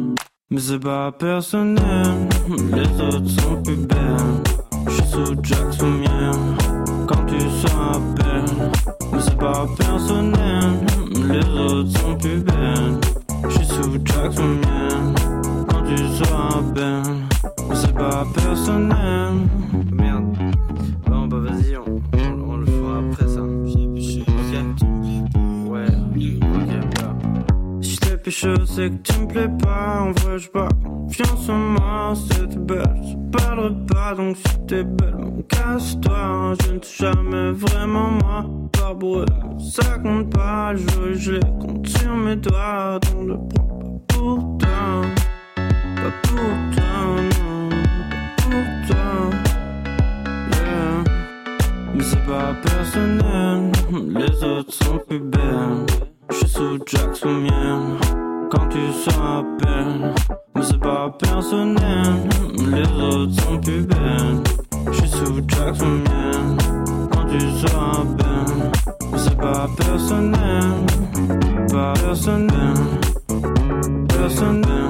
Mais 0.51 0.61
c'est 0.61 0.79
pas 0.79 1.13
personnel, 1.13 2.29
les 2.73 3.01
autres 3.03 3.29
sont 3.29 3.63
plus 3.63 3.77
belles. 3.77 4.43
J'suis 4.89 5.07
sous 5.07 5.37
Jack 5.43 5.73
sous 5.73 5.87
mienne, 5.87 6.57
quand 7.07 7.25
tu 7.27 7.39
seras 7.41 7.99
belle. 8.17 8.71
Mais 9.13 9.21
c'est 9.21 9.39
pas 9.39 9.67
personnel, 9.79 10.87
les 11.29 11.61
autres 11.61 11.99
sont 11.99 12.17
plus 12.17 12.41
belles. 12.41 13.01
J'suis 13.49 13.67
sous 13.67 13.99
Jackson, 14.05 14.57
man. 14.65 15.15
Quand 15.69 15.83
tu 15.85 15.97
seras 15.97 16.61
belle, 16.75 17.75
c'est 17.75 17.95
pas 17.95 18.25
personnel. 18.35 19.49
Pécho, 28.43 28.67
c'est 28.67 28.91
que 28.91 29.03
tu 29.03 29.21
me 29.21 29.27
plais 29.27 29.49
pas. 29.63 30.01
En 30.01 30.13
vrai, 30.13 30.39
j'pas 30.39 30.69
confiance 30.85 31.49
en 31.49 31.59
moi. 31.59 32.15
T'es 32.29 32.59
belle, 32.59 33.01
je 33.05 33.39
parlerai 33.39 33.75
pas. 33.87 34.15
Donc 34.15 34.37
si 34.37 34.59
t'es 34.67 34.85
belle, 34.85 35.15
mon 35.17 35.43
casse-toi. 35.43 36.55
Je 36.65 36.73
ne 36.73 36.83
suis 36.83 37.05
jamais 37.05 37.53
vraiment 37.53 38.11
moi. 38.11 38.45
Pas 38.73 38.97
eux, 39.05 39.27
ça 39.59 39.99
compte 39.99 40.31
pas. 40.31 40.75
Je, 40.75 41.15
je 41.15 41.33
les 41.33 41.41
compte 41.41 41.87
sur 41.87 42.15
mes 42.17 42.37
doigts. 42.37 42.99
Donc 43.01 43.29
ne 43.29 43.35
prends 43.35 44.03
pas 44.09 44.17
pour 44.17 44.59
toi. 44.59 45.03
Pas 45.97 46.13
pour 46.23 46.75
toi, 46.75 47.23
non. 47.23 47.69
Pas 47.69 48.43
pour 48.43 48.87
toi. 48.89 49.31
Yeah. 50.53 51.05
Mais 51.95 52.03
c'est 52.03 52.27
pas 52.27 52.55
personnel. 52.63 53.71
Les 54.09 54.45
autres 54.45 54.73
sont 54.73 54.99
plus 55.07 55.21
belles. 55.21 55.87
J'suis 56.31 56.49
sous 56.49 56.79
Jack 56.87 57.15
sous 57.15 57.29
quand 58.53 58.69
tu 58.69 58.93
seras 58.93 59.43
belle. 59.61 60.15
Mais 60.55 60.63
c'est 60.63 60.79
pas 60.79 61.11
personnel, 61.19 62.29
les 62.59 63.03
autres 63.03 63.33
sont 63.43 63.59
plus 63.59 63.83
belles. 63.87 64.43
J'suis 64.93 65.09
sous 65.09 65.37
Jack 65.49 65.75
sous 65.75 65.85
mienne 65.87 66.59
quand 67.11 67.25
tu 67.31 67.41
seras 67.61 68.05
belle. 68.05 68.71
Mais 69.11 69.19
c'est 69.19 69.39
pas 69.39 69.67
personnel, 69.79 70.73
pas 71.73 71.95
personnel, 71.95 72.77
personnel, 74.09 74.89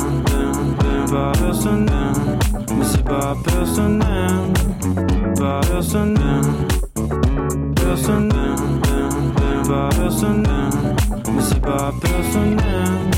pas 1.10 1.32
personnel. 1.38 2.12
Mais 2.76 2.84
c'est 2.84 3.04
pas 3.04 3.36
personnel, 3.44 4.40
pas 5.38 5.60
personnel, 5.60 6.42
personnel, 7.76 8.56
pas 9.68 9.88
personnel. 9.90 10.96
Mais 11.34 11.42
c'est 11.42 11.60
pas 11.60 11.92
personnel. 12.00 13.12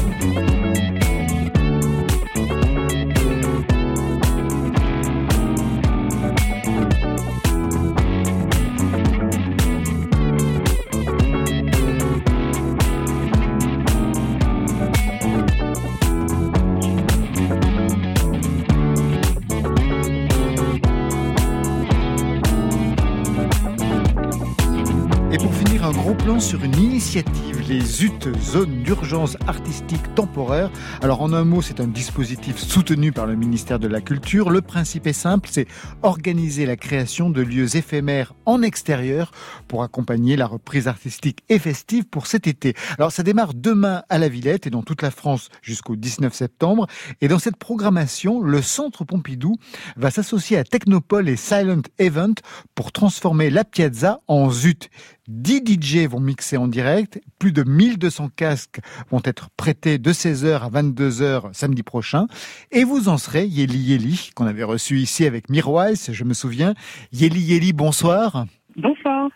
Les 27.68 28.04
UT, 28.04 28.10
zones 28.40 28.82
d'urgence 28.82 29.36
artistique 29.46 30.14
temporaire. 30.14 30.70
Alors 31.00 31.22
en 31.22 31.32
un 31.32 31.44
mot, 31.44 31.62
c'est 31.62 31.80
un 31.80 31.86
dispositif 31.86 32.58
soutenu 32.58 33.12
par 33.12 33.26
le 33.26 33.36
ministère 33.36 33.78
de 33.78 33.86
la 33.86 34.00
Culture. 34.00 34.50
Le 34.50 34.60
principe 34.60 35.06
est 35.06 35.12
simple, 35.12 35.48
c'est 35.50 35.68
organiser 36.02 36.66
la 36.66 36.76
création 36.76 37.30
de 37.30 37.40
lieux 37.42 37.76
éphémères 37.76 38.34
en 38.46 38.62
extérieur 38.62 39.30
pour 39.68 39.82
accompagner 39.82 40.36
la 40.36 40.46
reprise 40.46 40.88
artistique 40.88 41.44
et 41.48 41.58
festive 41.58 42.04
pour 42.04 42.26
cet 42.26 42.46
été. 42.46 42.74
Alors 42.98 43.12
ça 43.12 43.22
démarre 43.22 43.54
demain 43.54 44.02
à 44.08 44.18
la 44.18 44.28
Villette 44.28 44.66
et 44.66 44.70
dans 44.70 44.82
toute 44.82 45.02
la 45.02 45.10
France 45.10 45.50
jusqu'au 45.62 45.94
19 45.94 46.34
septembre. 46.34 46.86
Et 47.20 47.28
dans 47.28 47.38
cette 47.38 47.56
programmation, 47.56 48.40
le 48.40 48.60
Centre 48.60 49.04
Pompidou 49.04 49.56
va 49.96 50.10
s'associer 50.10 50.58
à 50.58 50.64
Technopole 50.64 51.28
et 51.28 51.36
Silent 51.36 51.82
Event 51.98 52.34
pour 52.74 52.90
transformer 52.90 53.50
la 53.50 53.64
Piazza 53.64 54.20
en 54.26 54.50
ZUT. 54.50 54.88
10 55.28 55.62
DJ 55.64 56.06
vont 56.06 56.20
mixer 56.20 56.58
en 56.58 56.68
direct, 56.68 57.20
plus 57.38 57.52
de 57.52 57.62
1200 57.62 58.28
casques 58.36 58.80
vont 59.10 59.22
être 59.24 59.48
prêtés 59.56 59.98
de 59.98 60.10
16h 60.10 60.60
à 60.60 60.68
22h 60.68 61.54
samedi 61.54 61.82
prochain, 61.82 62.26
et 62.72 62.84
vous 62.84 63.08
en 63.08 63.16
serez 63.16 63.46
Yeli 63.46 63.78
Yeli, 63.78 64.30
qu'on 64.34 64.46
avait 64.46 64.64
reçu 64.64 64.98
ici 64.98 65.24
avec 65.24 65.48
Mirwais, 65.48 65.94
je 66.12 66.24
me 66.24 66.34
souviens. 66.34 66.74
Yeli 67.12 67.40
Yeli, 67.40 67.72
bonsoir. 67.72 68.44
Bonsoir. 68.76 69.30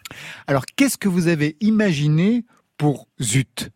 Alors, 0.46 0.64
qu'est-ce 0.76 0.98
que 0.98 1.08
vous 1.08 1.28
avez 1.28 1.56
imaginé 1.60 2.44
pour 2.76 3.06
ZUT? 3.20 3.70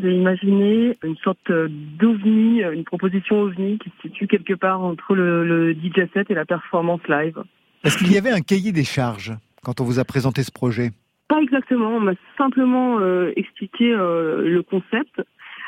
J'ai 0.00 0.14
imaginé 0.14 0.96
une 1.02 1.16
sorte 1.16 1.50
d'ovni, 1.50 2.62
une 2.62 2.84
proposition 2.84 3.40
ovni 3.40 3.78
qui 3.78 3.90
se 3.96 4.08
situe 4.08 4.28
quelque 4.28 4.54
part 4.54 4.80
entre 4.82 5.14
le, 5.16 5.44
le 5.44 5.74
DJ 5.74 6.08
set 6.14 6.30
et 6.30 6.34
la 6.34 6.44
performance 6.44 7.00
live. 7.08 7.42
Est-ce 7.82 7.98
qu'il 7.98 8.12
y 8.12 8.18
avait 8.18 8.30
un 8.30 8.40
cahier 8.40 8.70
des 8.70 8.84
charges 8.84 9.32
quand 9.64 9.80
on 9.80 9.84
vous 9.84 9.98
a 9.98 10.04
présenté 10.04 10.44
ce 10.44 10.52
projet? 10.52 10.92
Pas 11.28 11.40
exactement, 11.42 11.88
on 11.96 12.00
m'a 12.00 12.12
simplement 12.38 12.98
euh, 13.00 13.32
expliqué 13.36 13.92
euh, 13.92 14.48
le 14.48 14.62
concept 14.62 15.20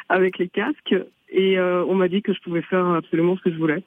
avec 0.09 0.39
les 0.39 0.49
casques 0.49 0.95
et 1.31 1.59
euh, 1.59 1.85
on 1.87 1.95
m'a 1.95 2.09
dit 2.09 2.23
que 2.23 2.33
je 2.33 2.41
pouvais 2.41 2.63
faire 2.63 2.87
absolument 2.87 3.37
ce 3.37 3.43
que 3.43 3.53
je 3.53 3.59
voulais. 3.59 3.83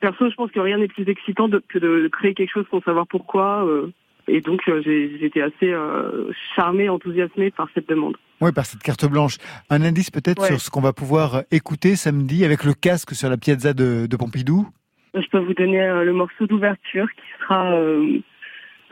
Perso, 0.00 0.28
je 0.30 0.34
pense 0.34 0.50
que 0.50 0.58
rien 0.58 0.78
n'est 0.78 0.88
plus 0.88 1.08
excitant 1.08 1.48
de, 1.48 1.62
que 1.68 1.78
de 1.78 2.08
créer 2.08 2.34
quelque 2.34 2.50
chose 2.52 2.66
sans 2.70 2.80
savoir 2.82 3.06
pourquoi. 3.06 3.64
euh, 3.66 3.92
et 4.28 4.40
donc, 4.40 4.62
euh, 4.68 4.80
j'ai- 4.84 5.18
j'étais 5.18 5.42
assez 5.42 5.72
euh, 5.72 6.30
charmée, 6.56 6.88
enthousiasmée 6.88 7.50
par 7.50 7.68
cette 7.74 7.88
demande. 7.88 8.16
Oui, 8.40 8.50
par 8.52 8.64
cette 8.66 8.82
carte 8.82 9.04
blanche. 9.04 9.36
Un 9.68 9.82
indice 9.82 10.10
peut-être 10.10 10.40
Ouais. 10.42 10.48
sur 10.48 10.60
ce 10.60 10.70
qu'on 10.70 10.80
va 10.80 10.92
pouvoir 10.92 11.42
écouter 11.50 11.94
samedi 11.96 12.44
avec 12.44 12.64
le 12.64 12.72
casque 12.72 13.14
sur 13.14 13.28
la 13.28 13.36
piazza 13.36 13.74
de, 13.74 14.06
de 14.06 14.16
Pompidou? 14.16 14.66
Je 15.14 15.28
peux 15.30 15.38
vous 15.40 15.54
donner 15.54 15.80
euh, 15.82 16.04
le 16.04 16.12
morceau 16.12 16.46
d'ouverture 16.46 17.06
qui 17.12 17.22
sera 17.42 17.72
euh, 17.74 18.18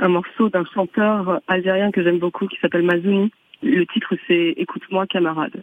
un 0.01 0.09
morceau 0.09 0.48
d'un 0.48 0.64
chanteur 0.74 1.40
algérien 1.46 1.90
que 1.90 2.03
j'aime 2.03 2.18
beaucoup 2.18 2.46
qui 2.48 2.57
s'appelle 2.61 2.82
Mazouni. 2.82 3.30
Le 3.62 3.84
titre 3.86 4.14
c'est 4.26 4.55
Écoute-moi 4.57 5.07
camarade. 5.07 5.62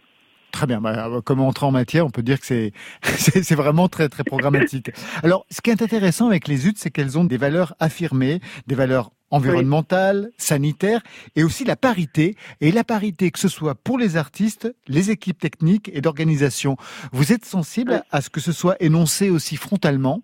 Très 0.52 0.66
bien. 0.66 0.80
Bah, 0.80 1.10
comme 1.24 1.40
entrée 1.40 1.66
en 1.66 1.72
matière, 1.72 2.06
on 2.06 2.10
peut 2.10 2.22
dire 2.22 2.40
que 2.40 2.46
c'est 2.46 2.72
c'est 3.02 3.42
c'est 3.42 3.54
vraiment 3.54 3.88
très 3.88 4.08
très 4.08 4.24
programmatique. 4.24 4.90
Alors, 5.22 5.44
ce 5.50 5.60
qui 5.60 5.70
est 5.70 5.82
intéressant 5.82 6.28
avec 6.28 6.48
les 6.48 6.66
UT, 6.66 6.74
c'est 6.76 6.90
qu'elles 6.90 7.18
ont 7.18 7.24
des 7.24 7.36
valeurs 7.36 7.74
affirmées, 7.80 8.40
des 8.66 8.74
valeurs 8.74 9.10
environnementales, 9.30 10.30
sanitaires, 10.38 11.02
et 11.36 11.44
aussi 11.44 11.64
la 11.64 11.76
parité. 11.76 12.34
Et 12.62 12.72
la 12.72 12.82
parité, 12.82 13.30
que 13.30 13.38
ce 13.38 13.48
soit 13.48 13.74
pour 13.74 13.98
les 13.98 14.16
artistes, 14.16 14.74
les 14.86 15.10
équipes 15.10 15.38
techniques 15.38 15.90
et 15.92 16.00
d'organisation. 16.00 16.76
Vous 17.12 17.32
êtes 17.32 17.44
sensible 17.44 18.02
à 18.10 18.22
ce 18.22 18.30
que 18.30 18.40
ce 18.40 18.52
soit 18.52 18.76
énoncé 18.80 19.28
aussi 19.28 19.56
frontalement? 19.56 20.22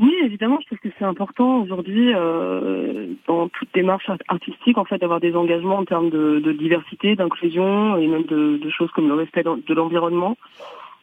Oui, 0.00 0.14
évidemment, 0.24 0.58
je 0.62 0.66
trouve 0.66 0.78
que 0.78 0.88
c'est 0.98 1.04
important 1.04 1.60
aujourd'hui 1.60 2.12
euh, 2.14 3.08
dans 3.28 3.48
toute 3.50 3.68
démarche 3.74 4.08
art- 4.08 4.16
artistique 4.28 4.78
en 4.78 4.84
fait 4.86 4.96
d'avoir 4.98 5.20
des 5.20 5.34
engagements 5.34 5.76
en 5.76 5.84
termes 5.84 6.08
de, 6.08 6.40
de 6.40 6.52
diversité, 6.52 7.16
d'inclusion 7.16 7.98
et 7.98 8.06
même 8.06 8.24
de, 8.24 8.56
de 8.56 8.70
choses 8.70 8.90
comme 8.92 9.08
le 9.08 9.14
respect 9.14 9.42
de 9.44 9.74
l'environnement. 9.74 10.38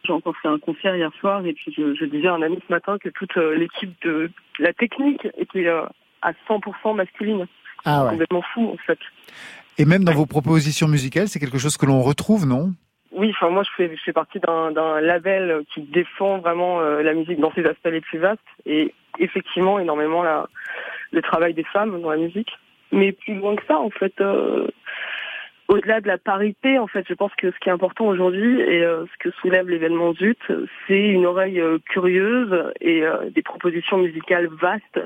J'ai 0.03 0.13
encore 0.13 0.35
fait 0.41 0.47
un 0.47 0.57
concert 0.57 0.95
hier 0.95 1.11
soir 1.19 1.45
et 1.45 1.53
puis 1.53 1.71
je, 1.77 1.93
je 1.93 2.05
disais 2.05 2.27
à 2.27 2.33
un 2.33 2.41
ami 2.41 2.57
ce 2.67 2.73
matin 2.73 2.97
que 2.97 3.09
toute 3.09 3.37
euh, 3.37 3.55
l'équipe 3.55 3.93
de 4.03 4.31
la 4.57 4.73
technique 4.73 5.27
était 5.37 5.67
euh, 5.67 5.83
à 6.23 6.31
100% 6.49 6.95
masculine. 6.95 7.45
Ah 7.85 8.03
ouais. 8.03 8.09
Complètement 8.11 8.41
fou 8.53 8.67
en 8.73 8.77
fait. 8.77 8.99
Et 9.77 9.85
même 9.85 10.03
dans 10.03 10.13
vos 10.13 10.25
propositions 10.25 10.87
musicales, 10.87 11.27
c'est 11.27 11.39
quelque 11.39 11.59
chose 11.59 11.77
que 11.77 11.85
l'on 11.85 12.01
retrouve, 12.01 12.47
non? 12.47 12.73
Oui, 13.13 13.29
enfin 13.31 13.49
moi 13.49 13.63
je 13.63 13.69
fais, 13.75 13.95
je 13.95 14.01
fais 14.03 14.13
partie 14.13 14.39
d'un 14.39 15.01
label 15.01 15.63
qui 15.73 15.81
défend 15.81 16.39
vraiment 16.39 16.81
euh, 16.81 17.01
la 17.01 17.13
musique 17.13 17.39
dans 17.39 17.53
ses 17.53 17.65
aspects 17.65 17.87
les 17.87 18.01
plus 18.01 18.19
vastes 18.19 18.41
et 18.65 18.93
effectivement 19.19 19.79
énormément 19.79 20.23
la, 20.23 20.47
le 21.11 21.21
travail 21.21 21.53
des 21.53 21.63
femmes 21.63 22.01
dans 22.01 22.11
la 22.11 22.17
musique. 22.17 22.51
Mais 22.91 23.11
plus 23.11 23.35
loin 23.35 23.55
que 23.55 23.65
ça, 23.65 23.77
en 23.77 23.89
fait, 23.89 24.13
euh, 24.21 24.67
au-delà 25.67 25.99
de 25.99 26.07
la 26.07 26.17
parité, 26.17 26.79
en 26.79 26.87
fait, 26.87 27.05
je 27.07 27.13
pense 27.13 27.33
que 27.35 27.51
ce 27.51 27.59
qui 27.59 27.69
est 27.69 27.71
important 27.71 28.07
aujourd'hui 28.07 28.61
et 28.61 28.83
euh, 28.83 29.05
ce 29.05 29.29
que 29.29 29.35
soulève 29.37 29.69
l'événement 29.69 30.13
ZUT, 30.13 30.37
c'est 30.87 31.07
une 31.09 31.25
oreille 31.25 31.61
curieuse 31.89 32.71
et 32.79 33.03
des 33.31 33.41
propositions 33.41 33.97
musicales 33.97 34.47
vastes. 34.47 34.99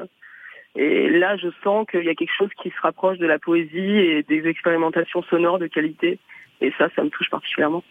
Et 0.75 1.09
là, 1.09 1.35
je 1.37 1.49
sens 1.63 1.85
qu'il 1.89 2.03
y 2.03 2.09
a 2.09 2.15
quelque 2.15 2.35
chose 2.37 2.51
qui 2.61 2.69
se 2.69 2.81
rapproche 2.81 3.17
de 3.17 3.27
la 3.27 3.39
poésie 3.39 3.97
et 3.97 4.23
des 4.23 4.47
expérimentations 4.47 5.21
sonores 5.23 5.59
de 5.59 5.67
qualité. 5.67 6.19
Et 6.61 6.71
ça, 6.77 6.87
ça 6.95 7.03
me 7.03 7.09
touche 7.09 7.29
particulièrement. 7.29 7.83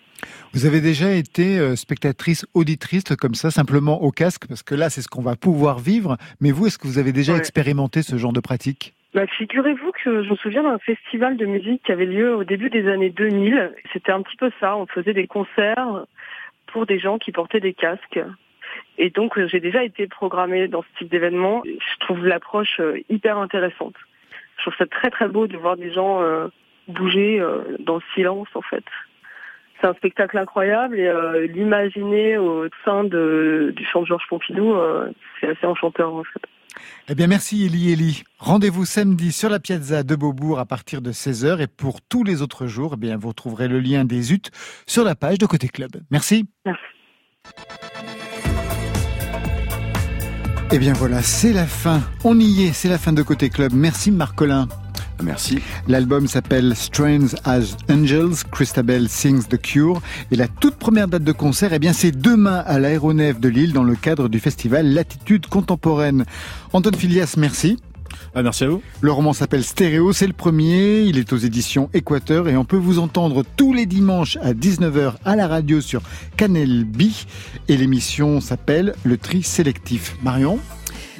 Vous 0.52 0.66
avez 0.66 0.80
déjà 0.80 1.10
été 1.12 1.58
euh, 1.58 1.76
spectatrice, 1.76 2.46
auditrice 2.54 3.04
comme 3.18 3.34
ça, 3.34 3.50
simplement 3.50 4.02
au 4.02 4.10
casque, 4.10 4.46
parce 4.48 4.62
que 4.62 4.74
là, 4.74 4.90
c'est 4.90 5.00
ce 5.02 5.08
qu'on 5.08 5.22
va 5.22 5.34
pouvoir 5.36 5.78
vivre. 5.78 6.16
Mais 6.40 6.50
vous, 6.52 6.66
est-ce 6.66 6.78
que 6.78 6.86
vous 6.86 6.98
avez 6.98 7.12
déjà 7.12 7.32
Ouais. 7.32 7.38
expérimenté 7.38 8.02
ce 8.02 8.16
genre 8.16 8.32
de 8.32 8.40
pratique? 8.40 8.94
Bah, 9.14 9.26
figurez-vous 9.26 9.90
que 10.04 10.22
je 10.22 10.30
me 10.30 10.36
souviens 10.36 10.62
d'un 10.62 10.78
festival 10.78 11.36
de 11.36 11.46
musique 11.46 11.82
qui 11.84 11.90
avait 11.92 12.06
lieu 12.06 12.36
au 12.36 12.44
début 12.44 12.70
des 12.70 12.86
années 12.88 13.10
2000. 13.10 13.72
C'était 13.92 14.12
un 14.12 14.22
petit 14.22 14.36
peu 14.36 14.50
ça. 14.60 14.76
On 14.76 14.86
faisait 14.86 15.14
des 15.14 15.26
concerts 15.26 16.04
pour 16.72 16.86
des 16.86 17.00
gens 17.00 17.18
qui 17.18 17.32
portaient 17.32 17.58
des 17.60 17.74
casques. 17.74 18.20
Et 18.98 19.10
donc, 19.10 19.36
euh, 19.38 19.48
j'ai 19.48 19.58
déjà 19.58 19.82
été 19.82 20.06
programmée 20.06 20.68
dans 20.68 20.82
ce 20.82 20.98
type 20.98 21.10
d'événement. 21.10 21.62
Je 21.64 21.98
trouve 22.06 22.24
l'approche 22.24 22.78
euh, 22.78 23.00
hyper 23.08 23.38
intéressante. 23.38 23.94
Je 24.58 24.62
trouve 24.62 24.74
ça 24.78 24.86
très 24.86 25.10
très 25.10 25.26
beau 25.26 25.46
de 25.48 25.56
voir 25.56 25.76
des 25.76 25.90
gens 25.92 26.20
bouger 26.88 27.40
euh, 27.40 27.76
dans 27.78 27.96
le 27.96 28.02
silence, 28.14 28.48
en 28.54 28.62
fait. 28.62 28.84
C'est 29.80 29.86
un 29.86 29.94
spectacle 29.94 30.36
incroyable 30.36 30.98
et 30.98 31.06
euh, 31.06 31.46
l'imaginer 31.46 32.36
au 32.36 32.66
sein 32.84 33.04
de, 33.04 33.72
du 33.74 33.84
chant 33.86 34.02
de 34.02 34.06
Georges 34.06 34.26
Pompidou, 34.28 34.74
euh, 34.74 35.10
c'est 35.40 35.48
assez 35.48 35.66
enchanteur, 35.66 36.14
en 36.14 36.24
fait. 36.24 36.42
Eh 37.08 37.14
bien, 37.14 37.26
merci 37.26 37.66
Eli 37.66 37.92
Eli. 37.92 38.22
Rendez-vous 38.38 38.84
samedi 38.84 39.32
sur 39.32 39.48
la 39.48 39.58
piazza 39.58 40.02
de 40.02 40.14
Beaubourg 40.14 40.58
à 40.58 40.66
partir 40.66 41.02
de 41.02 41.10
16h. 41.10 41.60
Et 41.60 41.66
pour 41.66 42.00
tous 42.02 42.24
les 42.24 42.42
autres 42.42 42.66
jours, 42.66 42.92
eh 42.94 43.00
bien, 43.00 43.16
vous 43.16 43.28
retrouverez 43.28 43.68
le 43.68 43.80
lien 43.80 44.04
des 44.04 44.32
UT 44.32 44.42
sur 44.86 45.04
la 45.04 45.14
page 45.14 45.38
de 45.38 45.46
Côté 45.46 45.68
Club. 45.68 45.90
Merci. 46.10 46.46
Merci. 46.64 46.82
Eh 50.72 50.78
bien 50.78 50.92
voilà, 50.92 51.20
c'est 51.20 51.52
la 51.52 51.66
fin. 51.66 52.00
On 52.24 52.38
y 52.38 52.66
est, 52.66 52.72
c'est 52.72 52.88
la 52.88 52.98
fin 52.98 53.12
de 53.12 53.22
Côté 53.22 53.50
Club. 53.50 53.72
Merci 53.74 54.12
Marc 54.12 54.36
Collin. 54.36 54.68
Merci. 55.22 55.58
L'album 55.88 56.26
s'appelle 56.26 56.74
Strange 56.76 57.34
as 57.44 57.76
Angels, 57.90 58.44
Christabel 58.50 59.08
Sings 59.08 59.46
the 59.48 59.60
Cure. 59.60 60.00
Et 60.30 60.36
la 60.36 60.48
toute 60.48 60.76
première 60.76 61.08
date 61.08 61.24
de 61.24 61.32
concert, 61.32 61.72
eh 61.72 61.78
bien, 61.78 61.92
c'est 61.92 62.12
demain 62.12 62.62
à 62.66 62.78
l'aéronef 62.78 63.40
de 63.40 63.48
Lille 63.48 63.72
dans 63.72 63.84
le 63.84 63.94
cadre 63.94 64.28
du 64.28 64.40
festival 64.40 64.86
Latitude 64.92 65.46
Contemporaine. 65.46 66.24
Antoine 66.72 66.94
Filias, 66.94 67.34
merci. 67.36 67.78
Ah, 68.34 68.42
merci 68.42 68.64
à 68.64 68.68
vous. 68.68 68.82
Le 69.00 69.12
roman 69.12 69.32
s'appelle 69.32 69.64
Stéréo, 69.64 70.12
c'est 70.12 70.26
le 70.26 70.32
premier, 70.32 71.02
il 71.02 71.18
est 71.18 71.32
aux 71.32 71.36
éditions 71.36 71.90
Équateur 71.94 72.48
et 72.48 72.56
on 72.56 72.64
peut 72.64 72.76
vous 72.76 72.98
entendre 72.98 73.44
tous 73.56 73.72
les 73.72 73.86
dimanches 73.86 74.36
à 74.42 74.52
19h 74.52 75.14
à 75.24 75.36
la 75.36 75.48
radio 75.48 75.80
sur 75.80 76.02
Canal 76.36 76.84
B 76.84 77.02
et 77.68 77.76
l'émission 77.76 78.40
s'appelle 78.40 78.94
Le 79.04 79.16
Tri 79.16 79.42
Sélectif. 79.42 80.16
Marion? 80.22 80.60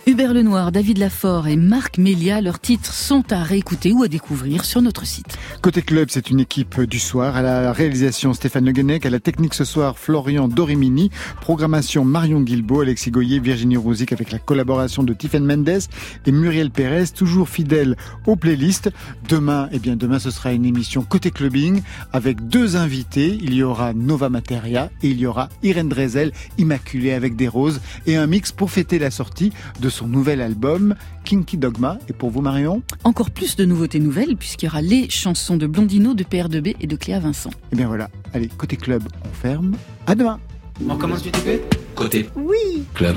Hubert 0.06 0.32
Lenoir, 0.32 0.72
David 0.72 0.96
Lafort 0.96 1.46
et 1.46 1.56
Marc 1.56 1.98
Mélia, 1.98 2.40
leurs 2.40 2.58
titres 2.58 2.92
sont 2.92 3.32
à 3.32 3.42
réécouter 3.42 3.92
ou 3.92 4.02
à 4.02 4.08
découvrir 4.08 4.64
sur 4.64 4.80
notre 4.80 5.04
site. 5.04 5.36
Côté 5.60 5.82
club, 5.82 6.08
c'est 6.10 6.30
une 6.30 6.40
équipe 6.40 6.80
du 6.80 6.98
soir. 6.98 7.36
À 7.36 7.42
la 7.42 7.72
réalisation, 7.72 8.32
Stéphane 8.32 8.64
Le 8.64 8.72
Guenec. 8.72 9.04
À 9.04 9.10
la 9.10 9.20
technique 9.20 9.52
ce 9.52 9.64
soir, 9.64 9.98
Florian 9.98 10.48
Dorimini. 10.48 11.10
Programmation, 11.42 12.04
Marion 12.04 12.40
Guilbault, 12.40 12.80
Alexis 12.80 13.10
Goyer, 13.10 13.40
Virginie 13.40 13.76
Rouzic 13.76 14.12
avec 14.12 14.32
la 14.32 14.38
collaboration 14.38 15.02
de 15.02 15.12
Tiffen 15.12 15.44
Mendes 15.44 15.82
et 16.26 16.32
Muriel 16.32 16.70
Pérez, 16.70 17.08
toujours 17.14 17.48
fidèle 17.48 17.96
aux 18.26 18.36
playlists. 18.36 18.90
Demain, 19.28 19.68
eh 19.70 19.78
bien, 19.78 19.96
demain, 19.96 20.18
ce 20.18 20.30
sera 20.30 20.52
une 20.52 20.64
émission 20.64 21.02
Côté 21.02 21.30
clubbing 21.30 21.82
avec 22.12 22.48
deux 22.48 22.76
invités. 22.76 23.38
Il 23.42 23.52
y 23.52 23.62
aura 23.62 23.92
Nova 23.92 24.30
Materia 24.30 24.90
et 25.02 25.08
il 25.08 25.20
y 25.20 25.26
aura 25.26 25.50
Irène 25.62 25.90
Drezel, 25.90 26.32
Immaculée 26.56 27.12
avec 27.12 27.36
des 27.36 27.48
roses 27.48 27.80
et 28.06 28.16
un 28.16 28.26
mix 28.26 28.50
pour 28.50 28.70
fêter 28.70 28.98
la 28.98 29.10
sortie 29.10 29.52
de 29.80 29.89
son 29.90 30.06
nouvel 30.06 30.40
album, 30.40 30.94
Kinky 31.24 31.56
Dogma. 31.58 31.98
Et 32.08 32.12
pour 32.12 32.30
vous, 32.30 32.40
Marion? 32.40 32.82
Encore 33.04 33.30
plus 33.30 33.56
de 33.56 33.64
nouveautés 33.64 34.00
nouvelles 34.00 34.36
puisqu'il 34.36 34.66
y 34.66 34.68
aura 34.68 34.80
les 34.82 35.10
chansons 35.10 35.56
de 35.56 35.66
Blondino, 35.66 36.14
de 36.14 36.24
PR2B 36.24 36.76
et 36.80 36.86
de 36.86 36.96
Cléa 36.96 37.20
Vincent. 37.20 37.50
Eh 37.72 37.76
bien 37.76 37.86
voilà, 37.88 38.08
allez, 38.32 38.48
côté 38.48 38.76
club, 38.76 39.02
on 39.24 39.32
ferme. 39.34 39.74
À 40.06 40.14
demain. 40.14 40.40
On 40.88 40.96
commence 40.96 41.22
du 41.22 41.30
TP 41.30 41.60
Côté 41.94 42.30
Oui. 42.36 42.84
club. 42.94 43.16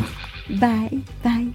Bye, 0.49 0.99
bye. 1.23 1.47